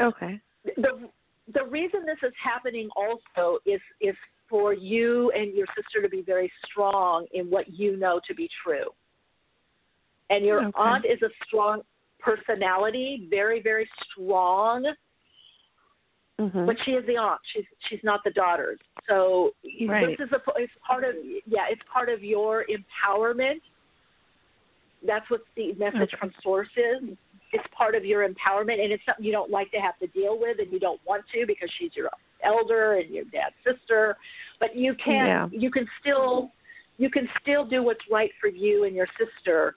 [0.00, 0.40] Okay.
[0.76, 1.08] The
[1.54, 4.14] the reason this is happening also is is
[4.48, 8.48] for you and your sister to be very strong in what you know to be
[8.62, 8.86] true.
[10.30, 10.72] And your okay.
[10.76, 11.82] aunt is a strong
[12.20, 14.92] personality, very very strong.
[16.40, 16.66] Mm-hmm.
[16.66, 17.40] But she is the aunt.
[17.54, 18.78] She's she's not the daughters.
[19.08, 19.52] So
[19.86, 20.16] right.
[20.18, 21.14] this is a it's part of
[21.46, 23.60] yeah it's part of your empowerment.
[25.06, 26.16] That's what the message okay.
[26.18, 27.16] from source is
[27.52, 30.38] it's part of your empowerment and it's something you don't like to have to deal
[30.38, 32.10] with and you don't want to because she's your
[32.44, 34.16] elder and your dad's sister.
[34.58, 35.48] But you can yeah.
[35.52, 36.50] you can still
[36.98, 39.76] you can still do what's right for you and your sister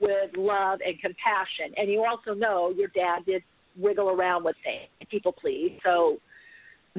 [0.00, 1.72] with love and compassion.
[1.76, 3.42] And you also know your dad did
[3.76, 5.78] wiggle around with things people please.
[5.84, 6.18] So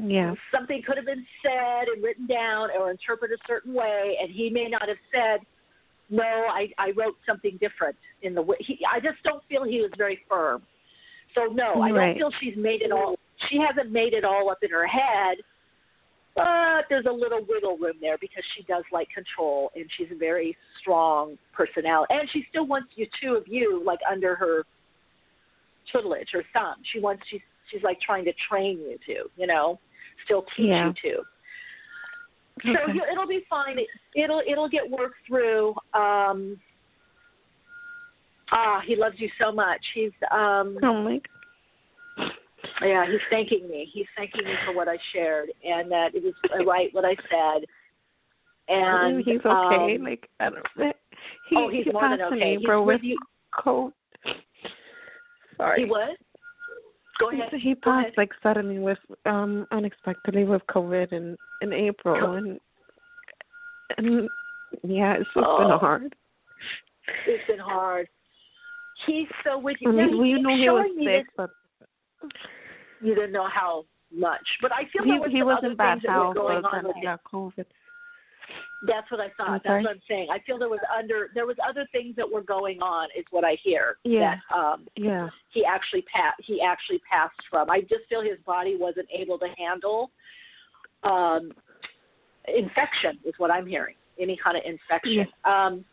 [0.02, 0.34] yeah.
[0.54, 4.50] something could have been said and written down or interpreted a certain way and he
[4.50, 5.46] may not have said
[6.10, 8.58] no, I, I wrote something different in the way.
[8.60, 10.64] He, I just don't feel he was very firm.
[11.36, 13.16] So no, I don't feel she's made it all.
[13.50, 15.38] She hasn't made it all up in her head,
[16.36, 20.18] but there's a little wiggle room there because she does like control and she's a
[20.18, 24.64] very strong personality, and she still wants you two of you like under her
[25.92, 26.76] tutelage, her thumb.
[26.94, 27.42] She wants she's
[27.72, 29.80] she's like trying to train you to, you know,
[30.26, 30.88] still teach yeah.
[30.88, 31.24] you to.
[32.60, 32.74] Okay.
[32.86, 33.78] So you, it'll be fine.
[33.80, 35.70] It, will it'll get worked through.
[35.94, 36.60] Um,
[38.52, 39.84] ah, he loves you so much.
[39.94, 40.78] He's um.
[40.84, 41.14] Oh my.
[41.14, 41.22] God.
[42.82, 43.90] Yeah, he's thanking me.
[43.94, 46.34] He's thanking me for what I shared and that it was
[46.66, 47.66] right what I said.
[48.68, 49.96] And he's okay.
[49.96, 50.96] Um, like I don't.
[51.50, 52.58] He, oh, he's he more than okay.
[52.60, 53.18] he's with you.
[53.58, 53.94] cold.
[55.58, 55.84] Sorry.
[55.84, 56.18] He what?
[57.20, 57.50] Go ahead.
[57.62, 62.60] He passed like suddenly with um unexpectedly with COVID in in April and
[63.98, 64.30] and
[64.84, 65.60] yeah, it's just oh.
[65.60, 66.16] been hard.
[67.26, 68.08] It's been hard.
[69.06, 69.90] He's so with you.
[69.90, 71.50] I mean, we knew he was sick, but
[73.02, 76.04] You didn't know how much, but I feel he was he was in bad things
[76.08, 77.66] that were health, but then he got COVID.
[78.86, 79.62] That's what I thought.
[79.64, 80.28] That's what I'm saying.
[80.32, 83.44] I feel there was under there was other things that were going on, is what
[83.44, 83.98] I hear.
[84.04, 84.36] Yeah.
[84.50, 85.30] That um, Yeah.
[85.50, 87.70] he actually pa- he actually passed from.
[87.70, 90.12] I just feel his body wasn't able to handle
[91.04, 91.52] um,
[92.48, 93.96] infection, is what I'm hearing.
[94.20, 95.28] Any kind of infection.
[95.44, 95.84] Um,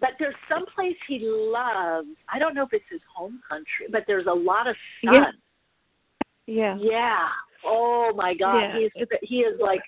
[0.00, 2.08] but there's some place he loves.
[2.32, 5.14] I don't know if it's his home country, but there's a lot of sun.
[6.46, 6.76] Yeah.
[6.76, 6.76] Yeah.
[6.80, 7.28] Yeah.
[7.64, 8.60] Oh my God.
[8.60, 9.80] Yeah, He's he is like.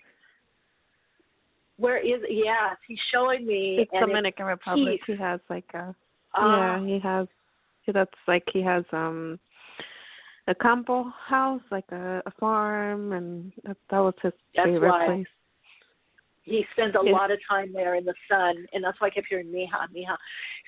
[1.81, 2.21] Where is?
[2.29, 3.79] Yes, he's showing me.
[3.81, 5.01] It's Dominican Republic.
[5.07, 5.17] peace.
[5.17, 5.95] He has like a
[6.35, 6.77] Ah.
[6.77, 7.27] yeah, he has
[7.93, 9.39] that's like he has um
[10.47, 15.07] a campo house, like a, a farm and that that was his That's favorite why.
[15.07, 15.27] place.
[16.45, 19.27] he spends a lot of time there in the sun, and that's why I kept
[19.29, 20.17] hearing Miha, Miha.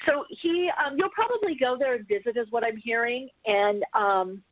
[0.06, 4.42] So he, um, you'll probably go there and visit, is what I'm hearing, and um,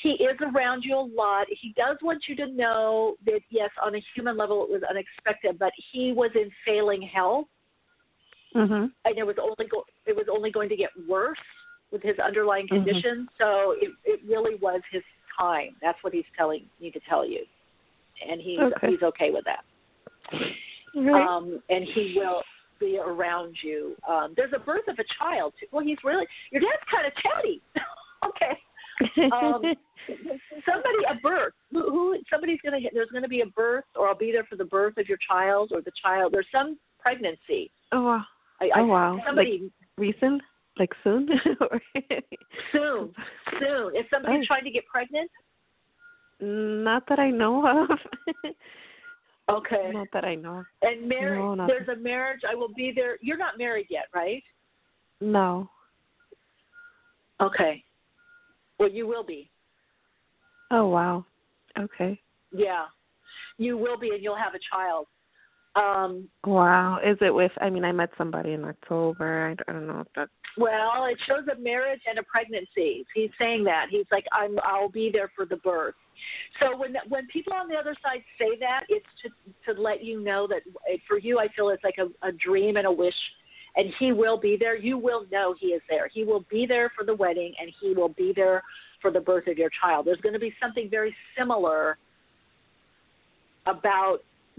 [0.00, 1.46] he is around you a lot.
[1.48, 5.58] He does want you to know that yes, on a human level, it was unexpected,
[5.58, 7.46] but he was in failing health,
[8.54, 8.92] Mhm.
[9.04, 11.38] and it was only go- it was only going to get worse
[11.90, 12.84] with his underlying Mhm.
[12.84, 13.28] conditions.
[13.38, 15.04] So it it really was his
[15.36, 15.76] time.
[15.80, 17.46] That's what he's telling me to tell you,
[18.22, 18.90] and he's Okay.
[18.90, 19.64] he's okay with that.
[20.94, 21.26] Right.
[21.26, 22.42] Um, and he will
[22.78, 23.96] be around you.
[24.06, 25.54] Um, there's a birth of a child.
[25.58, 25.66] Too.
[25.70, 27.60] Well, he's really your dad's kind of chatty.
[28.24, 28.60] okay.
[29.32, 29.62] Um,
[30.66, 34.14] somebody a birth who, who somebody's gonna hit there's gonna be a birth or i'll
[34.16, 38.02] be there for the birth of your child or the child there's some pregnancy oh
[38.02, 38.22] wow.
[38.60, 39.18] I, oh wow.
[39.26, 39.62] somebody
[39.98, 40.42] Like recent?
[40.78, 41.28] Like soon?
[42.72, 43.12] soon
[43.60, 44.44] soon is somebody Oh.
[44.46, 45.30] trying to get pregnant
[46.40, 47.98] Not that I know of.
[49.50, 50.58] okay Not that I know.
[50.60, 50.64] of.
[50.82, 54.42] and marriage No, there's a marriage i will be there you're not married yet right
[55.20, 55.68] No.
[57.40, 57.82] okay
[58.82, 59.48] well you will be
[60.70, 61.24] Oh wow.
[61.78, 62.20] Okay.
[62.52, 62.84] yeah
[63.58, 65.06] you will be and you'll have a child
[65.76, 66.98] um Wow.
[67.04, 67.52] Is it with?
[67.60, 69.48] I mean, I met somebody in October.
[69.48, 70.30] I, I don't know if that's.
[70.58, 73.06] Well, it shows a marriage and a pregnancy.
[73.14, 73.86] He's saying that.
[73.90, 75.94] He's like, I'm, I'll be there for the birth.
[76.60, 80.22] So when when people on the other side say that, it's to to let you
[80.22, 80.60] know that
[81.08, 83.14] for you, I feel it's like a, a dream and a wish,
[83.76, 84.76] and he will be there.
[84.76, 86.08] You will know he is there.
[86.12, 88.62] He will be there for the wedding, and he will be there
[89.00, 90.06] for the birth of your child.
[90.06, 91.96] There's going to be something very similar
[93.66, 94.18] about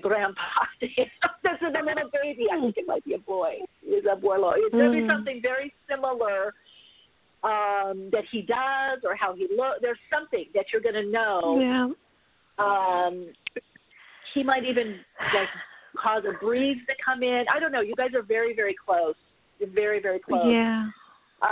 [0.00, 0.40] grandpa.
[0.80, 2.46] this is a little baby.
[2.52, 3.54] I think it might be a boy.
[3.86, 4.52] Is abuelo.
[4.56, 5.08] It's going to be Mm.
[5.14, 6.54] something very similar
[7.44, 9.78] um, that he does or how he looks.
[9.80, 11.60] There's something that you're going to know.
[11.60, 11.88] Yeah.
[12.58, 13.32] Um,
[14.34, 14.96] he might even
[15.34, 15.48] like
[16.02, 17.44] cause a breeze to come in.
[17.54, 17.80] I don't know.
[17.80, 19.14] You guys are very, very close.
[19.58, 20.46] You're very, very close.
[20.46, 20.88] Yeah.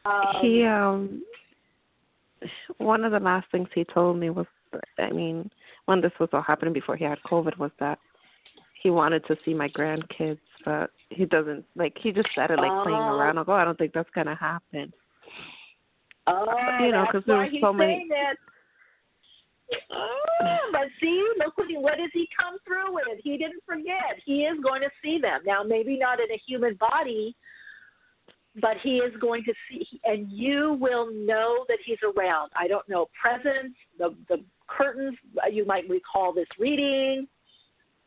[0.05, 1.23] Um, he um
[2.79, 4.47] one of the last things he told me was
[4.99, 5.51] I mean,
[5.87, 7.99] when this was all happening before he had COVID was that
[8.83, 12.83] he wanted to see my grandkids, but he doesn't like he just said it like
[12.85, 13.17] playing Oh.
[13.17, 13.37] around.
[13.37, 14.93] Like, oh, I don't think that's gonna happen.
[16.27, 16.45] Oh,
[16.81, 18.37] You know, that's 'cause there why he's so many- saying that.
[19.93, 23.19] Oh, but see, look what he, what does he come through with?
[23.23, 24.21] He didn't forget.
[24.25, 25.63] He is going to see them now.
[25.63, 27.35] Maybe not in a human body,
[28.61, 32.51] but he is going to see, and you will know that he's around.
[32.57, 35.17] I don't know presence, the the curtains.
[35.51, 37.27] You might recall this reading,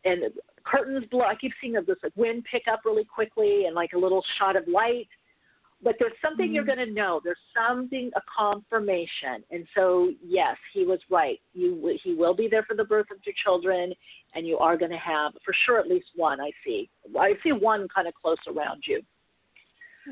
[0.05, 0.31] and the
[0.63, 1.21] curtains blow.
[1.21, 4.55] I keep seeing this like wind pick up really quickly, and like a little shot
[4.55, 5.07] of light
[5.83, 6.75] but there's something you're mm-hmm.
[6.75, 7.21] going to know.
[7.23, 11.39] There's something a confirmation, and so yes, he was right.
[11.53, 13.93] You he will be there for the birth of your children,
[14.35, 16.41] and you are going to have for sure at least one.
[16.41, 16.89] I see.
[17.17, 19.01] I see one kind of close around you.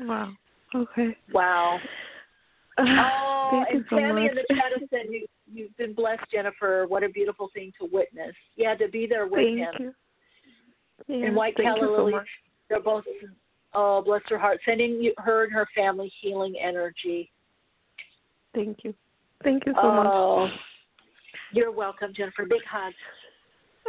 [0.00, 0.32] Wow.
[0.74, 1.16] Okay.
[1.32, 1.78] Wow.
[2.80, 4.30] Oh, Thank you and so Tammy much.
[4.30, 6.86] in the chat has said you you've been blessed, Jennifer.
[6.86, 8.34] What a beautiful thing to witness.
[8.56, 9.74] Yeah, to be there with Thank him.
[9.80, 9.94] you.
[11.08, 12.28] Yeah, and White thank Calla you so Lily, much.
[12.68, 13.02] they're both
[13.74, 17.30] oh bless her heart, sending you, her and her family healing energy.
[18.54, 18.94] Thank you.
[19.44, 20.06] Thank you so much.
[20.10, 20.48] oh,
[21.52, 22.44] you're welcome, Jennifer.
[22.44, 22.92] Big hug.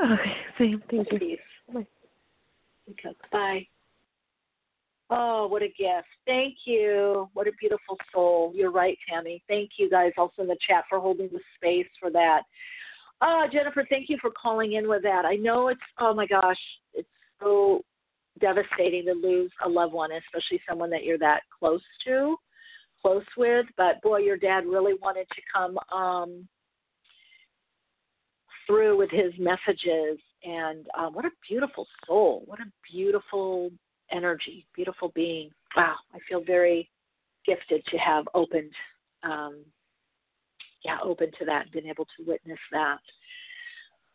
[0.03, 0.83] Okay, same.
[0.89, 1.19] Thank you.
[1.19, 1.39] Peace.
[1.73, 1.87] Bye.
[2.91, 3.67] Okay, bye.
[5.09, 6.07] Oh, what a gift.
[6.27, 7.29] Thank you.
[7.33, 8.51] What a beautiful soul.
[8.55, 9.43] You're right, Tammy.
[9.47, 12.41] Thank you guys also in the chat for holding the space for that.
[13.21, 15.25] Uh, Jennifer, thank you for calling in with that.
[15.25, 16.59] I know it's, oh my gosh,
[16.93, 17.09] it's
[17.41, 17.83] so
[18.39, 22.35] devastating to lose a loved one, especially someone that you're that close to,
[23.01, 23.65] close with.
[23.77, 26.47] But boy, your dad really wanted to come um,
[28.67, 30.19] through with his messages.
[30.43, 32.43] And um, what a beautiful soul.
[32.45, 33.71] What a beautiful
[34.11, 35.49] energy, beautiful being.
[35.75, 36.89] Wow, I feel very
[37.45, 38.71] gifted to have opened,
[39.23, 39.63] um,
[40.83, 42.99] yeah, open to that, been able to witness that.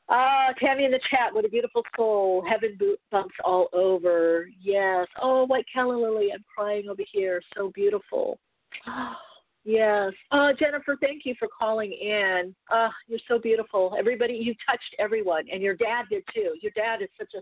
[0.09, 2.45] Ah, Tammy in the chat, what a beautiful soul.
[2.49, 2.79] Heaven
[3.11, 4.49] bumps all over.
[4.61, 5.07] Yes.
[5.21, 7.41] Oh, White Calla Lily, I'm crying over here.
[7.57, 8.39] So beautiful.
[9.67, 10.13] Yes.
[10.31, 12.55] Uh, Jennifer, thank you for calling in.
[12.71, 13.97] Uh, you're so beautiful.
[13.99, 16.55] Everybody, you touched everyone, and your dad did too.
[16.61, 17.41] Your dad is such a,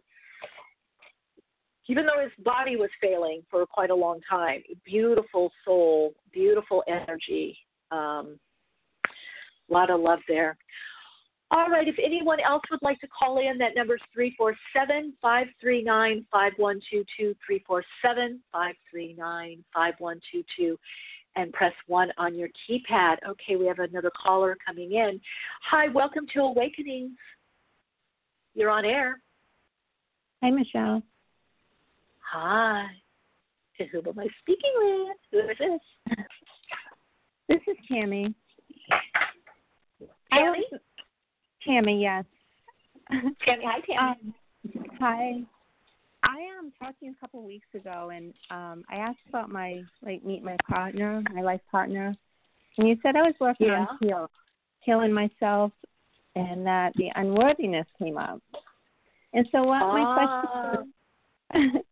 [1.88, 7.58] even though his body was failing for quite a long time, beautiful soul, beautiful energy.
[7.90, 8.38] Um,
[9.68, 10.56] a lot of love there.
[11.52, 16.24] All right, if anyone else would like to call in, that number is 347 539
[16.32, 20.78] 5122, 347 539 5122
[21.36, 23.16] and press 1 on your keypad.
[23.28, 25.20] Okay, we have another caller coming in.
[25.68, 27.18] Hi, welcome to Awakenings.
[28.54, 29.20] You're on air.
[30.42, 31.02] Hi, Michele.
[32.32, 32.86] Hi.
[33.76, 35.16] To whom am I speaking with?
[35.32, 36.16] Who is this?
[37.48, 38.34] This is Tammy.
[40.32, 40.64] Tammy?
[40.72, 40.80] Was,
[41.66, 42.24] Tammy, yes.
[43.10, 43.98] Tammy, hi, Tammy.
[43.98, 44.34] Um,
[44.98, 45.42] hi.
[46.24, 50.24] I am talking a couple of weeks ago, and um, I asked about my like
[50.24, 52.14] meet my partner, my life partner,
[52.78, 53.86] and you said I was working Yeah.
[53.88, 54.30] on heal,
[54.80, 55.72] healing myself,
[56.36, 58.40] and that the unworthiness came up.
[59.32, 60.92] And so, what my question?
[61.54, 61.82] Is,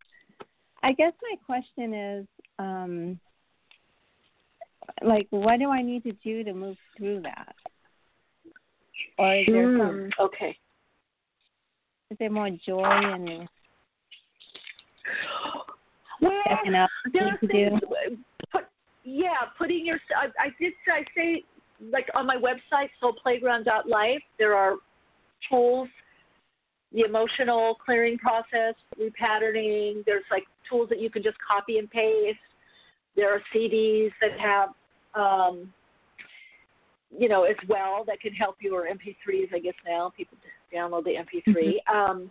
[0.83, 2.27] I guess my question is,
[2.59, 3.21] um,
[5.03, 7.55] like, what do I need to do to move through that?
[9.19, 10.11] Or is there Hmm, some?
[10.21, 10.57] Okay.
[12.11, 13.29] Is there more joy and
[16.21, 17.53] Well, stepping up there are to do?
[17.53, 17.81] things.
[18.53, 18.65] Put,
[19.05, 19.99] yeah, putting your.
[20.17, 20.73] I, I did.
[20.89, 21.45] I say
[21.91, 24.23] like on my website, soulplayground.life.
[24.39, 24.77] There are
[25.49, 25.89] tools,
[26.93, 30.05] the emotional clearing process, repatterning.
[30.05, 32.39] There's like tools that you can just copy and paste.
[33.17, 34.69] There are CDs that have,
[35.15, 35.73] um,
[37.17, 39.55] you know, as well that can help you, or MP3s.
[39.55, 40.37] I guess now people
[40.75, 41.95] download the MP3.
[41.95, 42.31] Um,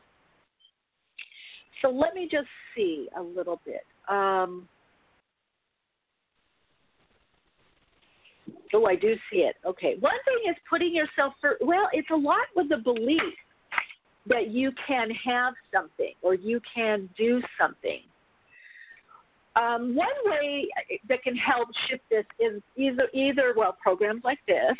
[1.82, 3.86] so let me just see a little bit.
[4.09, 4.67] Um,
[8.73, 9.55] oh, I do see it.
[9.65, 9.95] Okay.
[9.99, 13.21] One thing is putting yourself for, well, it's a lot with the belief
[14.27, 18.01] that you can have something or you can do something.
[19.55, 20.67] Um, one way
[21.07, 24.75] that can help shift this is either, either well, programs like this,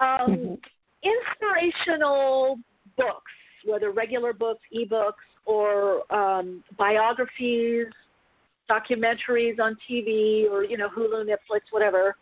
[0.00, 0.58] um,
[1.02, 2.58] inspirational
[2.96, 3.32] books,
[3.64, 5.12] whether regular books, ebooks,
[5.46, 7.86] or um, biographies,
[8.70, 12.16] documentaries on TV, or you know Hulu, Netflix, whatever,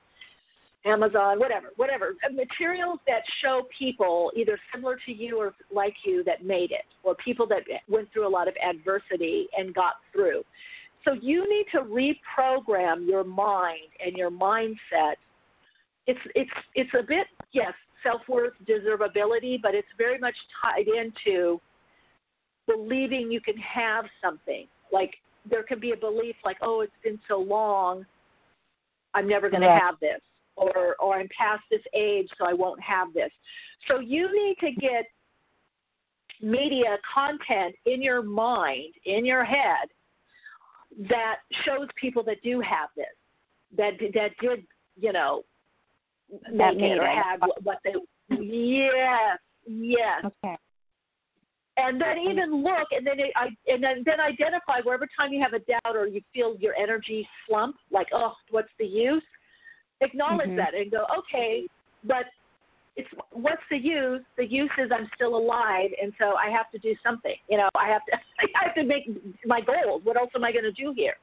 [0.84, 2.14] Amazon, whatever, whatever.
[2.24, 6.84] Uh, Materials that show people either similar to you or like you that made it,
[7.02, 10.42] or people that went through a lot of adversity and got through.
[11.06, 15.14] So you need to reprogram your mind and your mindset.
[16.06, 21.60] It's it's it's a bit yes self worth, deservability, but it's very much tied into
[22.66, 24.66] believing you can have something.
[24.92, 25.14] Like
[25.48, 28.04] there can be a belief like, oh, it's been so long,
[29.14, 29.80] I'm never going to Right.
[29.80, 30.20] have this,
[30.56, 33.30] or or I'm past this age, so I won't have this.
[33.86, 35.06] So you need to get
[36.42, 39.88] media content in your mind, in your head,
[41.08, 43.06] that shows people that do have this,
[43.76, 44.66] that that did,
[44.98, 45.42] you know,
[46.56, 47.16] That make it or it.
[47.16, 47.94] had what, they.
[48.30, 49.38] Yes,
[49.68, 50.56] yes Okay.
[51.76, 55.32] and then even look and then it, I and then then identify where every time
[55.32, 59.22] you have a doubt or you feel your energy slump, like oh, what's the use?
[60.00, 60.56] Acknowledge Mhm.
[60.56, 61.66] that and go okay,
[62.04, 62.26] but
[62.96, 64.22] it's what's the use?
[64.36, 67.34] The use is I'm still alive, and so I have to do something.
[67.48, 69.08] You know, I have to I have to make
[69.44, 70.02] my goals.
[70.04, 71.14] What else am I going to do here?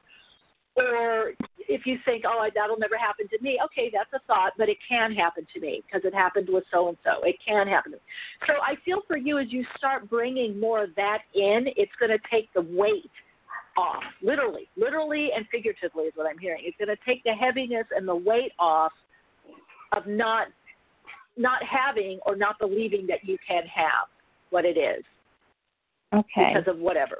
[0.76, 1.32] Or
[1.68, 4.76] if you think, oh, that'll never happen to me, okay, that's a thought, but it
[4.88, 7.22] can happen to me because it happened with so and so.
[7.22, 7.92] It can happen.
[7.92, 8.02] To me.
[8.46, 12.10] So I feel for you as you start bringing more of that in, it's going
[12.10, 13.10] to take the weight
[13.76, 16.62] off, literally, literally and figuratively is what I'm hearing.
[16.64, 18.92] It's going to take the heaviness and the weight off
[19.92, 20.48] of not
[21.36, 24.08] not having or not believing that you can have
[24.50, 25.04] what it is
[26.14, 26.54] Okay.
[26.54, 27.18] because of whatever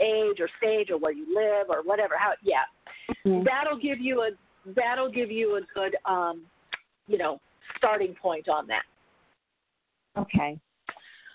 [0.00, 2.16] age or stage or where you live or whatever.
[2.16, 2.64] How yeah,
[3.24, 3.44] Mhm.
[3.44, 4.30] that'll give you a
[4.66, 6.46] that'll give you a good um,
[7.08, 7.40] you know
[7.76, 8.84] starting point on that.
[10.16, 10.58] Okay.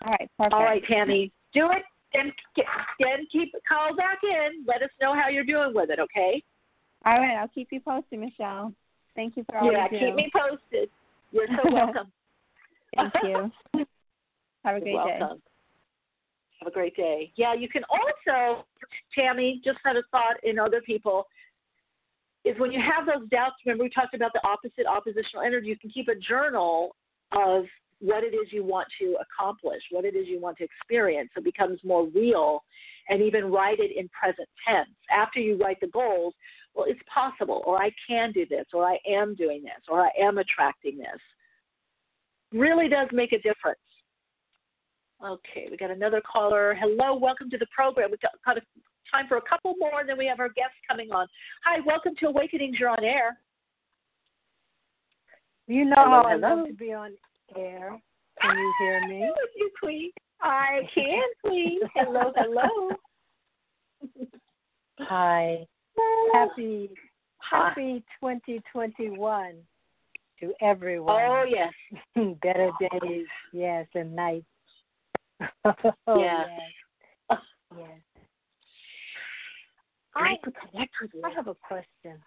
[0.03, 0.29] All right.
[0.37, 0.53] Perfect.
[0.53, 2.65] All right, Tammy, do it and get,
[2.99, 4.63] then keep call back in.
[4.65, 5.99] Let us know how you're doing with it.
[5.99, 6.43] Okay?
[7.05, 7.35] All right.
[7.35, 8.73] I'll keep you posted, Michele.
[9.15, 9.95] Thank you for all yeah, you do.
[9.97, 10.89] Yeah, keep me posted.
[11.31, 12.11] You're so welcome.
[12.95, 13.51] Thank you.
[14.63, 15.19] Have a You're great day.
[16.59, 17.31] Have a great day.
[17.35, 18.65] Yeah, you can also,
[19.17, 21.25] Tammy, just had a thought in other people,
[22.45, 25.77] is when you have those doubts, remember we talked about the opposite oppositional energy, you
[25.77, 26.95] can keep a journal
[27.31, 27.65] of
[27.99, 31.29] what it is you want to accomplish, what it is you want to experience.
[31.33, 32.63] So it becomes more real
[33.09, 34.89] and even write it in present tense.
[35.11, 36.33] After you write the goals,
[36.73, 40.09] well, it's possible, or I can do this, or I am doing this, or I
[40.19, 41.19] am attracting this.
[42.53, 43.79] Really does make a difference.
[45.23, 46.75] Okay, we got another caller.
[46.79, 48.09] Hello, welcome to the program.
[48.11, 48.61] We've got, got a,
[49.11, 51.27] time for a couple more, and then we have our guests coming on.
[51.63, 52.77] Hi, welcome to Awakenings.
[52.79, 53.37] You're on air.
[55.67, 56.55] You know Hello, how I hello.
[56.55, 57.11] love to be on
[57.55, 58.01] air.
[58.41, 59.19] Can you hear me?
[59.41, 60.11] With you, Queen.
[60.41, 61.79] I can, Queen.
[61.95, 62.89] Hello, hello.
[64.99, 65.57] Hi.
[66.33, 66.89] Happy
[67.49, 69.55] Happy 2021
[70.41, 71.15] to everyone.
[71.15, 71.73] Oh yes,
[72.41, 72.71] Better
[73.01, 74.45] days, yes, and nights.
[75.65, 76.47] oh, Yes.
[77.29, 77.39] yes.
[77.77, 77.99] Yes.
[80.13, 81.21] I, to connect with you.
[81.23, 82.21] I have a question.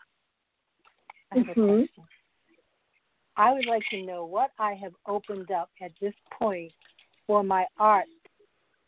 [1.32, 1.82] I have Mhm.
[1.82, 2.04] a question.
[3.36, 6.72] I would like to know what I have opened up at this point
[7.26, 8.06] for my art,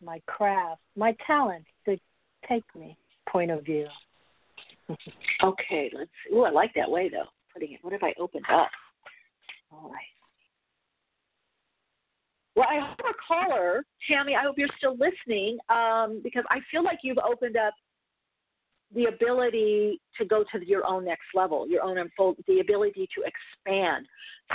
[0.00, 1.98] my craft, my talent to
[2.48, 2.96] take me.
[3.28, 3.88] Point of view.
[5.42, 6.30] okay, let's see.
[6.34, 7.28] Oh, I like that way though.
[7.52, 7.80] Putting it.
[7.82, 8.70] What have I opened up?
[9.82, 10.02] All right.
[12.54, 14.34] Well, I have a caller, Tammy.
[14.34, 17.74] I hope you're still listening um, because I feel like you've opened up
[18.94, 23.24] the ability to go to your own next level, your own unfold, the ability to
[23.24, 24.06] expand.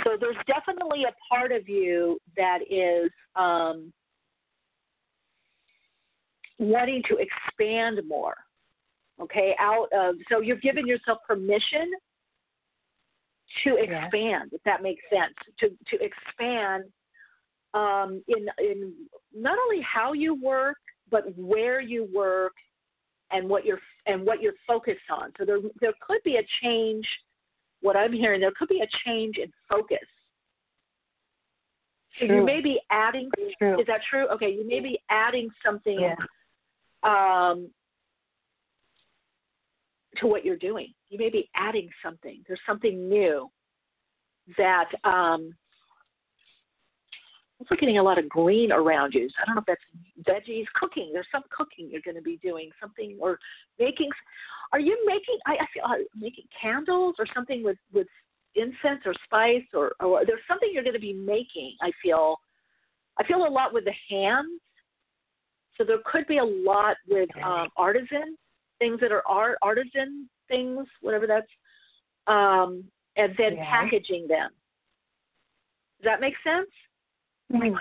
[0.02, 3.92] So there's definitely a part of you that is um,
[6.58, 8.34] wanting to expand more.
[9.20, 11.92] Okay, out of so you've given yourself permission
[13.64, 16.84] to expand, if that makes sense, to to expand
[17.74, 18.92] um, in in
[19.34, 20.78] not only how you work,
[21.10, 22.52] but where you work
[23.30, 25.32] and what you're and what you're focused on.
[25.38, 27.06] So there there could be a change.
[27.80, 29.98] What I'm hearing, there could be a change in focus.
[32.18, 32.36] So True.
[32.36, 33.30] you may be adding.
[33.58, 33.80] True.
[33.80, 34.28] Is that true?
[34.28, 36.14] Okay, you may be adding something Yeah.
[37.02, 37.70] um,
[40.18, 40.92] to what you're doing.
[41.08, 42.42] You may be adding something.
[42.46, 43.50] There's something new
[44.58, 45.54] that um,
[47.60, 49.28] also getting a lot of green around you.
[49.28, 51.10] So I don't know if that's veggies, cooking.
[51.12, 53.38] There's some cooking you're going to be doing, something or
[53.78, 54.10] making.
[54.72, 55.38] Are you making?
[55.46, 58.08] I, I feel uh, making candles or something with with
[58.54, 61.76] incense or spice or, or there's something you're going to be making.
[61.80, 62.36] I feel.
[63.18, 64.60] I feel a lot with the hands.
[65.76, 68.36] So there could be a lot with um, artisan
[68.82, 71.46] things that are art artisan things, whatever that's,
[72.26, 73.70] um, and then Yeah.
[73.70, 74.50] packaging them.
[75.98, 76.70] Does that make sense?
[77.52, 77.78] Mm,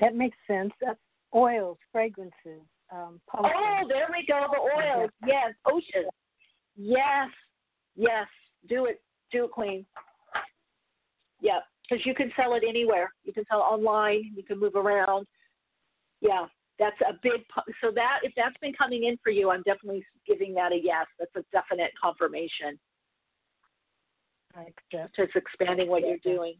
[0.00, 0.72] that makes sense.
[0.82, 0.94] Uh,
[1.32, 3.54] oils, fragrances, um, potions.
[3.54, 4.48] Oh, there we go.
[4.50, 5.10] The oils.
[5.24, 5.54] Yes.
[5.66, 6.10] Ocean.
[6.74, 7.30] Yes.
[7.94, 8.26] Yes.
[8.66, 9.00] Do it.
[9.30, 9.86] Do it, Queen.
[11.40, 11.64] Yep.
[11.82, 13.12] Because you can sell it anywhere.
[13.22, 14.32] You can sell it online.
[14.34, 15.28] You can move around.
[16.20, 16.48] Yeah.
[16.80, 17.44] That's a big.
[17.82, 21.06] So that if that's been coming in for you, I'm definitely giving that a yes.
[21.18, 22.78] That's a definite confirmation.
[24.90, 26.54] Just expanding what you're doing.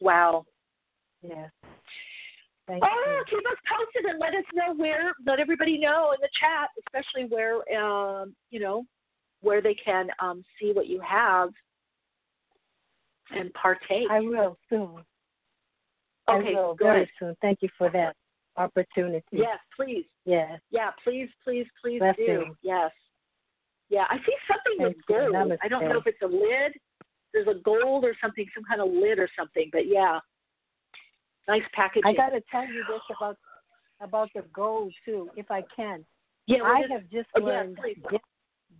[0.00, 0.44] Wow.
[1.22, 1.50] Yes.
[2.66, 3.36] Thank Oh, you.
[3.36, 5.14] keep us posted and let us know where.
[5.24, 8.84] Let everybody know in the chat, especially where um, you know
[9.42, 11.50] where they can um, see what you have
[13.30, 14.08] and partake.
[14.10, 15.04] I will soon.
[16.28, 17.36] Okay, I will very soon.
[17.40, 18.16] Thank you for that
[18.56, 19.24] opportunity.
[19.32, 20.04] Yes, please.
[20.24, 20.60] Yes.
[20.70, 22.56] Yeah, please, please, please do.
[22.62, 22.90] Yes.
[23.88, 25.52] Yeah, I see something with Thank gold.
[25.62, 26.72] I don't know if it's a lid.
[27.32, 29.68] There's a gold or something, some kind of lid or something.
[29.72, 30.18] But yeah,
[31.46, 32.02] nice packaging.
[32.06, 33.36] I got to tell you this about
[34.00, 36.04] about the gold too, if I can.
[36.46, 37.78] Yeah, I just- have just oh, learned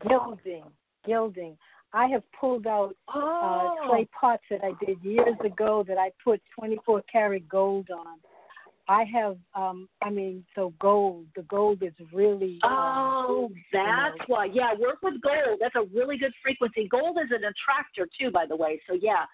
[0.06, 0.64] gilding.
[1.04, 1.56] Gilding.
[1.92, 3.78] I have pulled out Oh.
[3.80, 8.18] uh, clay pots that I did years ago that I put 24 karat gold on.
[8.88, 11.26] I have, um, I mean, so gold.
[11.34, 12.58] The gold is really.
[12.62, 12.70] um,
[13.28, 14.44] Oh, that's why.
[14.46, 15.58] Yeah, work with gold.
[15.60, 16.86] That's a really good frequency.
[16.88, 18.80] Gold is an attractor too, by the way.
[18.88, 19.24] So yeah,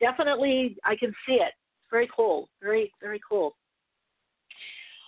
[0.00, 1.52] definitely I can see it.
[1.90, 2.48] Very cool.
[2.62, 3.56] Very very cool.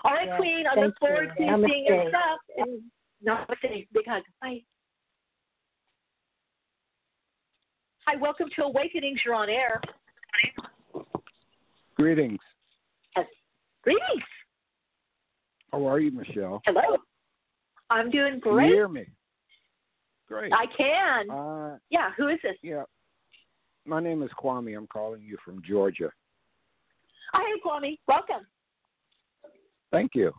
[0.05, 0.65] All right, Yeah, Queen.
[0.67, 1.47] I thank look forward you.
[1.47, 2.09] to seeing your Namaste.
[2.09, 2.41] stuff.
[2.57, 2.83] And
[3.25, 3.87] namaste.
[3.93, 4.23] Big hug.
[4.41, 4.63] Bye.
[8.07, 9.21] Hi, welcome to Awakenings.
[9.25, 9.81] You're on air.
[11.95, 12.41] Greetings.
[13.83, 14.23] Greetings.
[15.73, 16.61] How are you, Michele?
[16.67, 16.99] Hello.
[17.91, 18.69] I'm doing Can you great.
[18.73, 19.05] hear me?
[20.29, 20.53] Great.
[20.53, 21.31] I can.
[21.31, 22.11] Uh, yeah.
[22.17, 22.57] Who is this?
[22.63, 22.85] yeah.
[23.85, 24.77] My name is Kwame.
[24.77, 26.11] I'm calling you from Georgia.
[27.33, 27.99] Hi, Kwame.
[28.07, 28.47] Welcome.
[29.91, 30.33] Thank you.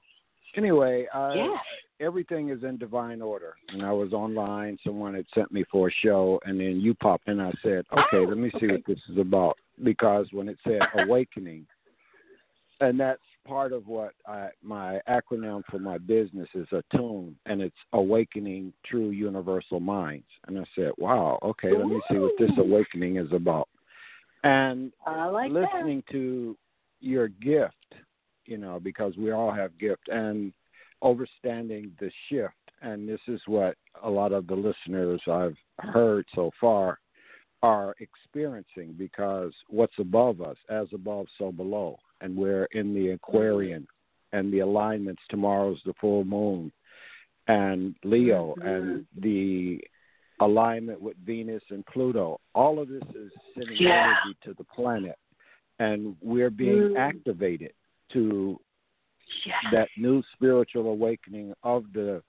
[0.56, 1.58] Anyway, uh, Yeah.
[2.00, 3.56] everything is in divine order.
[3.70, 4.78] And I was online.
[4.86, 7.42] Someone had sent me for a show, and then you popped in.
[7.42, 8.72] I said, okay, Oh, let me see okay.
[8.74, 9.58] what this is about.
[9.84, 11.68] Because when it said awakening,
[12.80, 17.76] and that's part of what I, my acronym for my business is attune, and it's
[17.94, 20.28] awakening true universal minds.
[20.48, 23.68] And I said, wow, okay, let me see what this awakening is about.
[24.44, 26.58] And I like listening to
[27.00, 27.96] your gift,
[28.46, 30.54] you know, because we all have gift, and
[31.02, 32.54] understanding the shift.
[32.82, 37.00] And this is what a lot of the listeners I've heard so far
[37.62, 41.98] are experiencing because what's above us, as above, so below.
[42.24, 43.86] And we're in the Aquarian
[44.32, 45.22] and the alignments.
[45.30, 46.72] Tomorrow's the full moon
[47.48, 49.80] and Leo and the
[50.40, 52.40] alignment with Venus and Pluto.
[52.56, 54.16] All of this is sending Yeah.
[54.24, 55.18] energy to the planet.
[55.80, 56.98] And we're being Mm.
[56.98, 57.74] activated
[58.10, 58.60] to
[59.46, 59.64] Yes.
[59.72, 62.24] that new spiritual awakening of the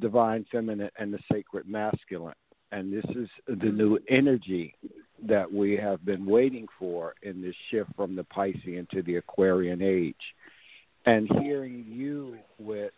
[0.00, 2.34] divine feminine and the sacred masculine.
[2.72, 4.74] And this is the new energy
[5.26, 9.82] that we have been waiting for in this shift from the Piscean to the Aquarian
[9.82, 10.14] age.
[11.06, 12.92] And hearing you with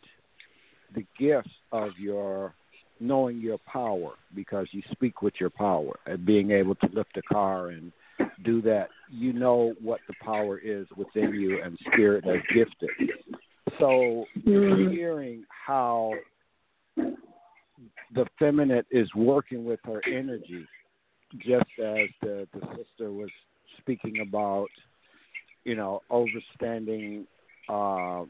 [0.94, 2.54] the gifts of your
[3.00, 7.22] knowing your power because you speak with your power and being able to lift a
[7.22, 7.90] car and
[8.44, 12.90] do that you know what the power is within you and spirit has gifted
[13.78, 14.90] so mm-hmm.
[14.90, 16.12] hearing how
[16.96, 20.64] the feminine is working with her energy
[21.38, 23.30] just as the the sister was
[23.78, 24.68] speaking about
[25.64, 27.24] you know overstanding
[27.68, 28.24] uh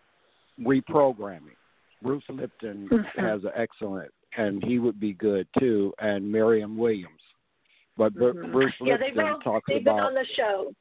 [0.61, 1.57] reprogramming
[2.03, 3.21] bruce lipton mm-hmm.
[3.21, 7.11] has an excellent and he would be good too and marianne williams
[7.97, 8.53] but mm-hmm.
[8.53, 10.73] bruce yeah, lipton both, talks they've about been on the show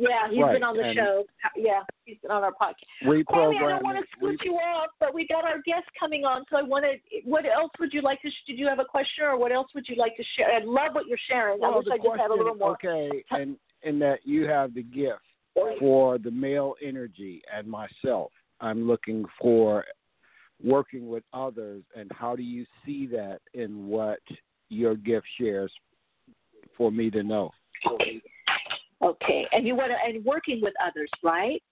[0.00, 0.54] yeah, he's right.
[0.54, 1.24] been on the and show.
[1.56, 2.74] Yeah, he's been on our podcast.
[3.04, 3.62] Reprogramming.
[3.62, 6.56] I don't want to switch you off, but we got our guest coming on, so
[6.56, 7.00] I wanted.
[7.24, 8.30] What else would you like to?
[8.46, 10.50] Did you have a question, or what else would you like to share?
[10.50, 11.60] I love what you're sharing.
[11.60, 12.72] Well, I wish I question, just had a little more.
[12.72, 15.20] Okay, and in that you have the gift
[15.78, 18.32] for the male energy and myself.
[18.60, 19.84] I'm looking for
[20.62, 24.20] working with others, and how do you see that in what
[24.68, 25.72] your gift shares
[26.76, 27.50] for me to know?
[27.90, 28.20] Okay,
[29.00, 31.62] and you want to and working with others, right?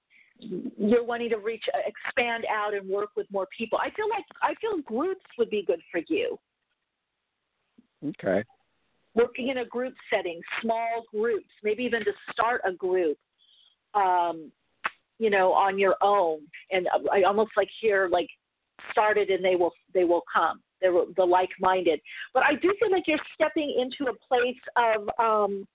[0.40, 3.78] You're wanting to reach, uh, expand out, and work with more people.
[3.82, 6.38] I feel like I feel groups would be good for you.
[8.06, 8.44] Okay.
[9.14, 13.18] Working in a group setting, small groups, maybe even to start a group,
[13.94, 14.52] um,
[15.18, 18.28] you know, on your own, and I almost like here, like
[18.92, 20.60] started, and they will they will come.
[20.80, 22.00] They're the like-minded.
[22.32, 25.66] But I do feel like you're stepping into a place of um,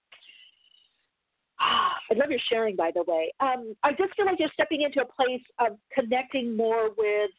[2.12, 3.34] I love your sharing, by the way.
[3.40, 7.32] Um, I just feel like you're stepping into a place of connecting more with,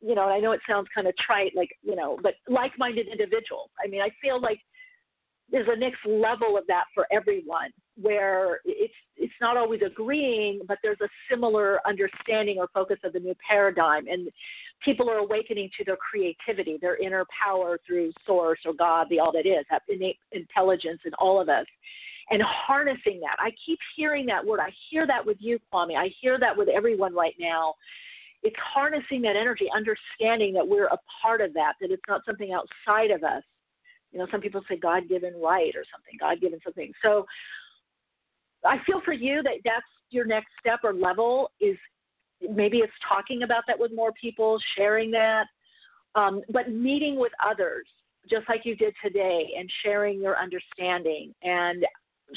[0.00, 3.08] you know, I know it sounds kind of trite, like, you know, but like minded
[3.08, 3.70] individuals.
[3.84, 4.60] I mean, I feel like
[5.50, 7.70] there's a next level of that for everyone
[8.00, 13.18] where it's it's not always agreeing but there's a similar understanding or focus of the
[13.18, 14.28] new paradigm and
[14.84, 19.32] people are awakening to their creativity their inner power through source or god the all
[19.32, 21.66] that is that innate intelligence in all of us
[22.30, 23.36] and harnessing that.
[23.38, 24.60] I keep hearing that word.
[24.60, 25.96] I hear that with you, Kwame.
[25.96, 27.74] I hear that with everyone right now.
[28.42, 32.52] It's harnessing that energy, understanding that we're a part of that, that it's not something
[32.52, 33.42] outside of us.
[34.12, 36.92] You know, some people say God given right or something, God given something.
[37.02, 37.26] So
[38.64, 41.76] I feel for you that that's your next step or level is
[42.40, 45.46] maybe it's talking about that with more people, sharing that,
[46.14, 47.86] um, but meeting with others
[48.30, 51.84] just like you did today and sharing your understanding and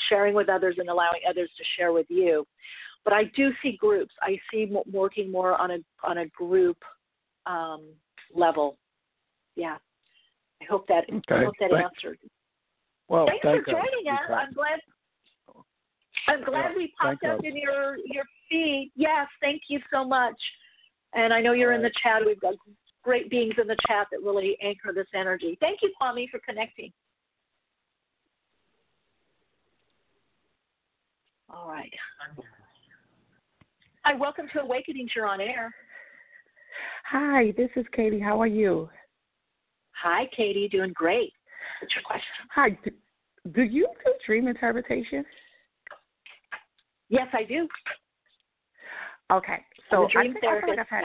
[0.09, 2.45] sharing with others and allowing others to share with you.
[3.03, 4.13] But I do see groups.
[4.21, 6.77] I see working more on a on a group
[7.45, 7.83] um,
[8.33, 8.77] level.
[9.55, 9.77] Yeah.
[10.61, 11.41] I hope that okay.
[11.41, 12.19] I hope that Thank, answered.
[13.07, 14.19] Well, thanks thank for joining us.
[14.29, 14.79] I'm glad.
[16.27, 17.41] I'm glad yeah, we popped up us.
[17.43, 18.91] in your your feed.
[18.95, 20.39] Yes, thank you so much.
[21.13, 22.21] And I know you're in the chat.
[22.25, 22.53] We've got
[23.03, 25.57] great beings in the chat that really anchor this energy.
[25.59, 26.91] Thank you, Kwame, for connecting.
[31.53, 31.91] All right.
[34.03, 35.11] Hi, welcome to Awakenings.
[35.15, 35.73] You're on air.
[37.09, 38.19] Hi, this is Katie.
[38.19, 38.89] How are you?
[40.01, 40.69] Hi, Katie.
[40.69, 41.33] Doing great.
[41.81, 42.27] What's your question?
[42.55, 42.69] Hi.
[42.83, 42.91] Do,
[43.53, 45.25] do you do dream interpretation?
[47.09, 47.67] Yes, I do.
[49.31, 49.57] Okay.
[49.89, 51.03] So I, think, I feel like I've had.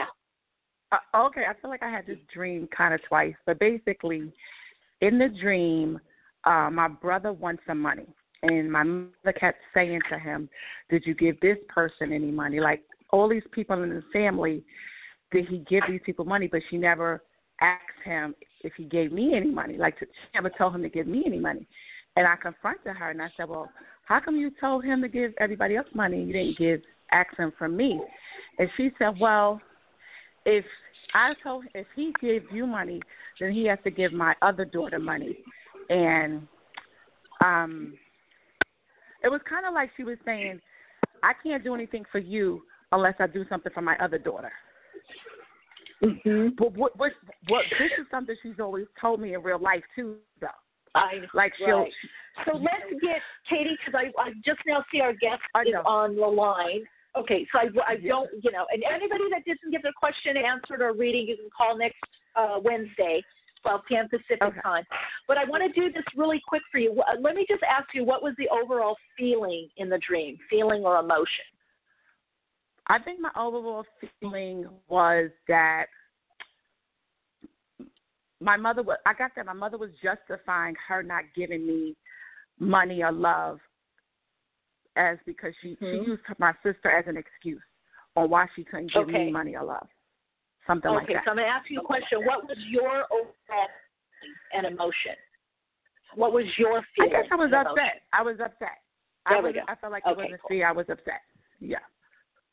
[0.93, 4.31] Uh, okay, I feel like I had this dream kind of twice, but basically,
[5.01, 5.99] in the dream,
[6.45, 8.07] uh, my brother wants some money,
[8.43, 10.49] and my mother kept saying to him,
[10.89, 12.59] "Did you give this person any money?
[12.59, 14.63] Like all these people in the family,
[15.31, 17.23] did he give these people money?" But she never
[17.61, 19.77] asked him if he gave me any money.
[19.77, 21.67] Like she never told him to give me any money.
[22.15, 23.71] And I confronted her and I said, "Well,
[24.05, 26.81] how come you told him to give everybody else money and you didn't give
[27.11, 27.99] ask him from me?"
[28.59, 29.61] And she said, "Well,
[30.45, 30.65] if
[31.13, 33.01] I told if he gave you money,
[33.39, 35.43] then he has to give my other daughter money."
[35.89, 36.47] And
[37.43, 37.93] um
[39.27, 40.61] it was kind of like she was saying,
[41.21, 42.63] I can't do anything for you
[42.93, 44.51] unless I do something for my other daughter.
[46.01, 46.55] Mm-hmm.
[46.57, 47.11] But what, what,
[47.49, 50.47] what, this is something she's always told me in real life too, though.
[50.95, 51.79] I like she'll.
[51.79, 51.91] Right.
[52.45, 53.19] So let's get
[53.49, 56.83] Katie because I, I just now see our guest is on the line.
[57.17, 60.81] Okay, so I, I don't, you know, and anybody that didn't get their question answered
[60.81, 61.97] or reading, you can call next
[62.35, 63.21] uh, Wednesday
[63.67, 64.09] 12 p.m.
[64.09, 64.59] Pacific okay.
[64.61, 64.83] time.
[65.27, 67.01] But I want to do this really quick for you.
[67.21, 70.97] Let me just ask you, what was the overall feeling in the dream, feeling or
[70.99, 71.45] emotion?
[72.87, 73.85] I think my overall
[74.21, 75.87] feeling was that
[78.39, 78.97] my mother was.
[79.05, 81.95] I got that my mother was justifying her not giving me
[82.59, 83.59] money or love
[84.95, 86.03] as because she mm-hmm.
[86.05, 87.61] she used my sister as an excuse
[88.15, 89.25] on why she couldn't give okay.
[89.25, 89.87] me money or love.
[90.67, 91.13] Something okay, like that.
[91.13, 92.19] Okay, so I'm going to ask you a question.
[92.25, 93.71] What was your overall
[94.53, 95.15] and emotion?
[96.15, 97.13] What was your feeling?
[97.15, 97.73] I guess I was upset.
[97.73, 98.13] Emotion?
[98.13, 98.77] I was upset.
[99.27, 99.65] There I was, we go.
[99.67, 100.49] I felt like okay, it wasn't cool.
[100.49, 100.67] fair.
[100.67, 101.21] I was upset.
[101.59, 101.77] Yeah.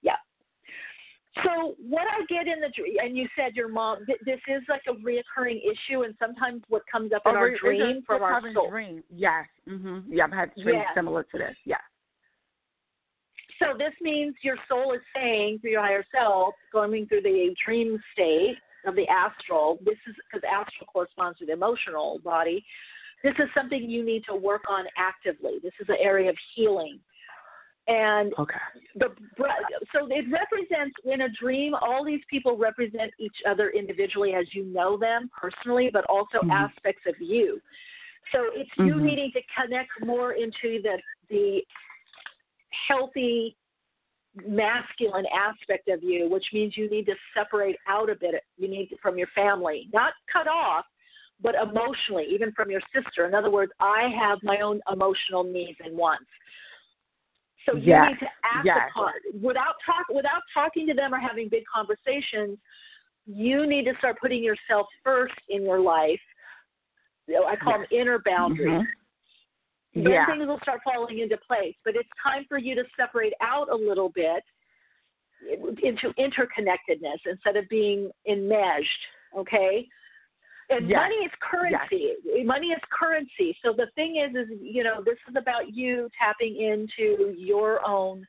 [0.02, 0.16] Yeah.
[1.42, 4.62] So what I get in the dream, and you said your mom, th- this is
[4.68, 8.22] like a reoccurring issue, and sometimes what comes up in oh, our dream a, from
[8.22, 8.70] our soul.
[8.70, 9.02] Dream.
[9.10, 9.46] Yes.
[9.68, 10.04] Mhm.
[10.08, 11.56] Yeah, I've had dreams similar to this.
[11.64, 11.76] Yeah.
[13.61, 17.98] So this means your soul is saying through your higher self, going through the dream
[18.12, 19.78] state of the astral.
[19.84, 22.64] This is because astral corresponds to the emotional body.
[23.22, 25.59] This is something you need to work on actively.
[25.62, 26.98] This is an area of healing.
[27.86, 28.55] And okay.
[28.96, 29.09] the
[29.92, 31.74] so it represents in a dream.
[31.74, 36.50] All these people represent each other individually as you know them personally, but also mm-hmm.
[36.50, 37.61] aspects of you.
[38.32, 38.86] So it's mm-hmm.
[38.86, 40.98] you needing to connect more into the
[41.28, 41.62] the
[42.88, 43.56] healthy
[44.46, 48.42] masculine aspect of you, which means you need to separate out a bit.
[48.56, 50.84] You need to, from your family, not cut off,
[51.40, 53.26] but emotionally, even from your sister.
[53.26, 56.26] In other words, I have my own emotional needs and wants.
[57.66, 58.08] So you yes.
[58.10, 58.78] need to act yes.
[58.90, 59.12] upon
[59.42, 62.58] without talk without talking to them or having big conversations.
[63.26, 66.20] You need to start putting yourself first in your life.
[67.28, 67.88] I call yes.
[67.90, 68.68] them inner boundaries.
[68.68, 69.03] Mm-hmm.
[69.95, 70.26] Then yeah.
[70.26, 71.74] things will start falling into place.
[71.84, 74.42] But it's time for you to separate out a little bit
[75.82, 78.88] into interconnectedness instead of being enmeshed.
[79.36, 79.86] Okay.
[80.70, 80.99] And yes.
[81.03, 82.14] money is currency.
[82.24, 82.47] Yes.
[82.47, 83.57] Money is currency.
[83.62, 88.26] So the thing is, is you know, this is about you tapping into your own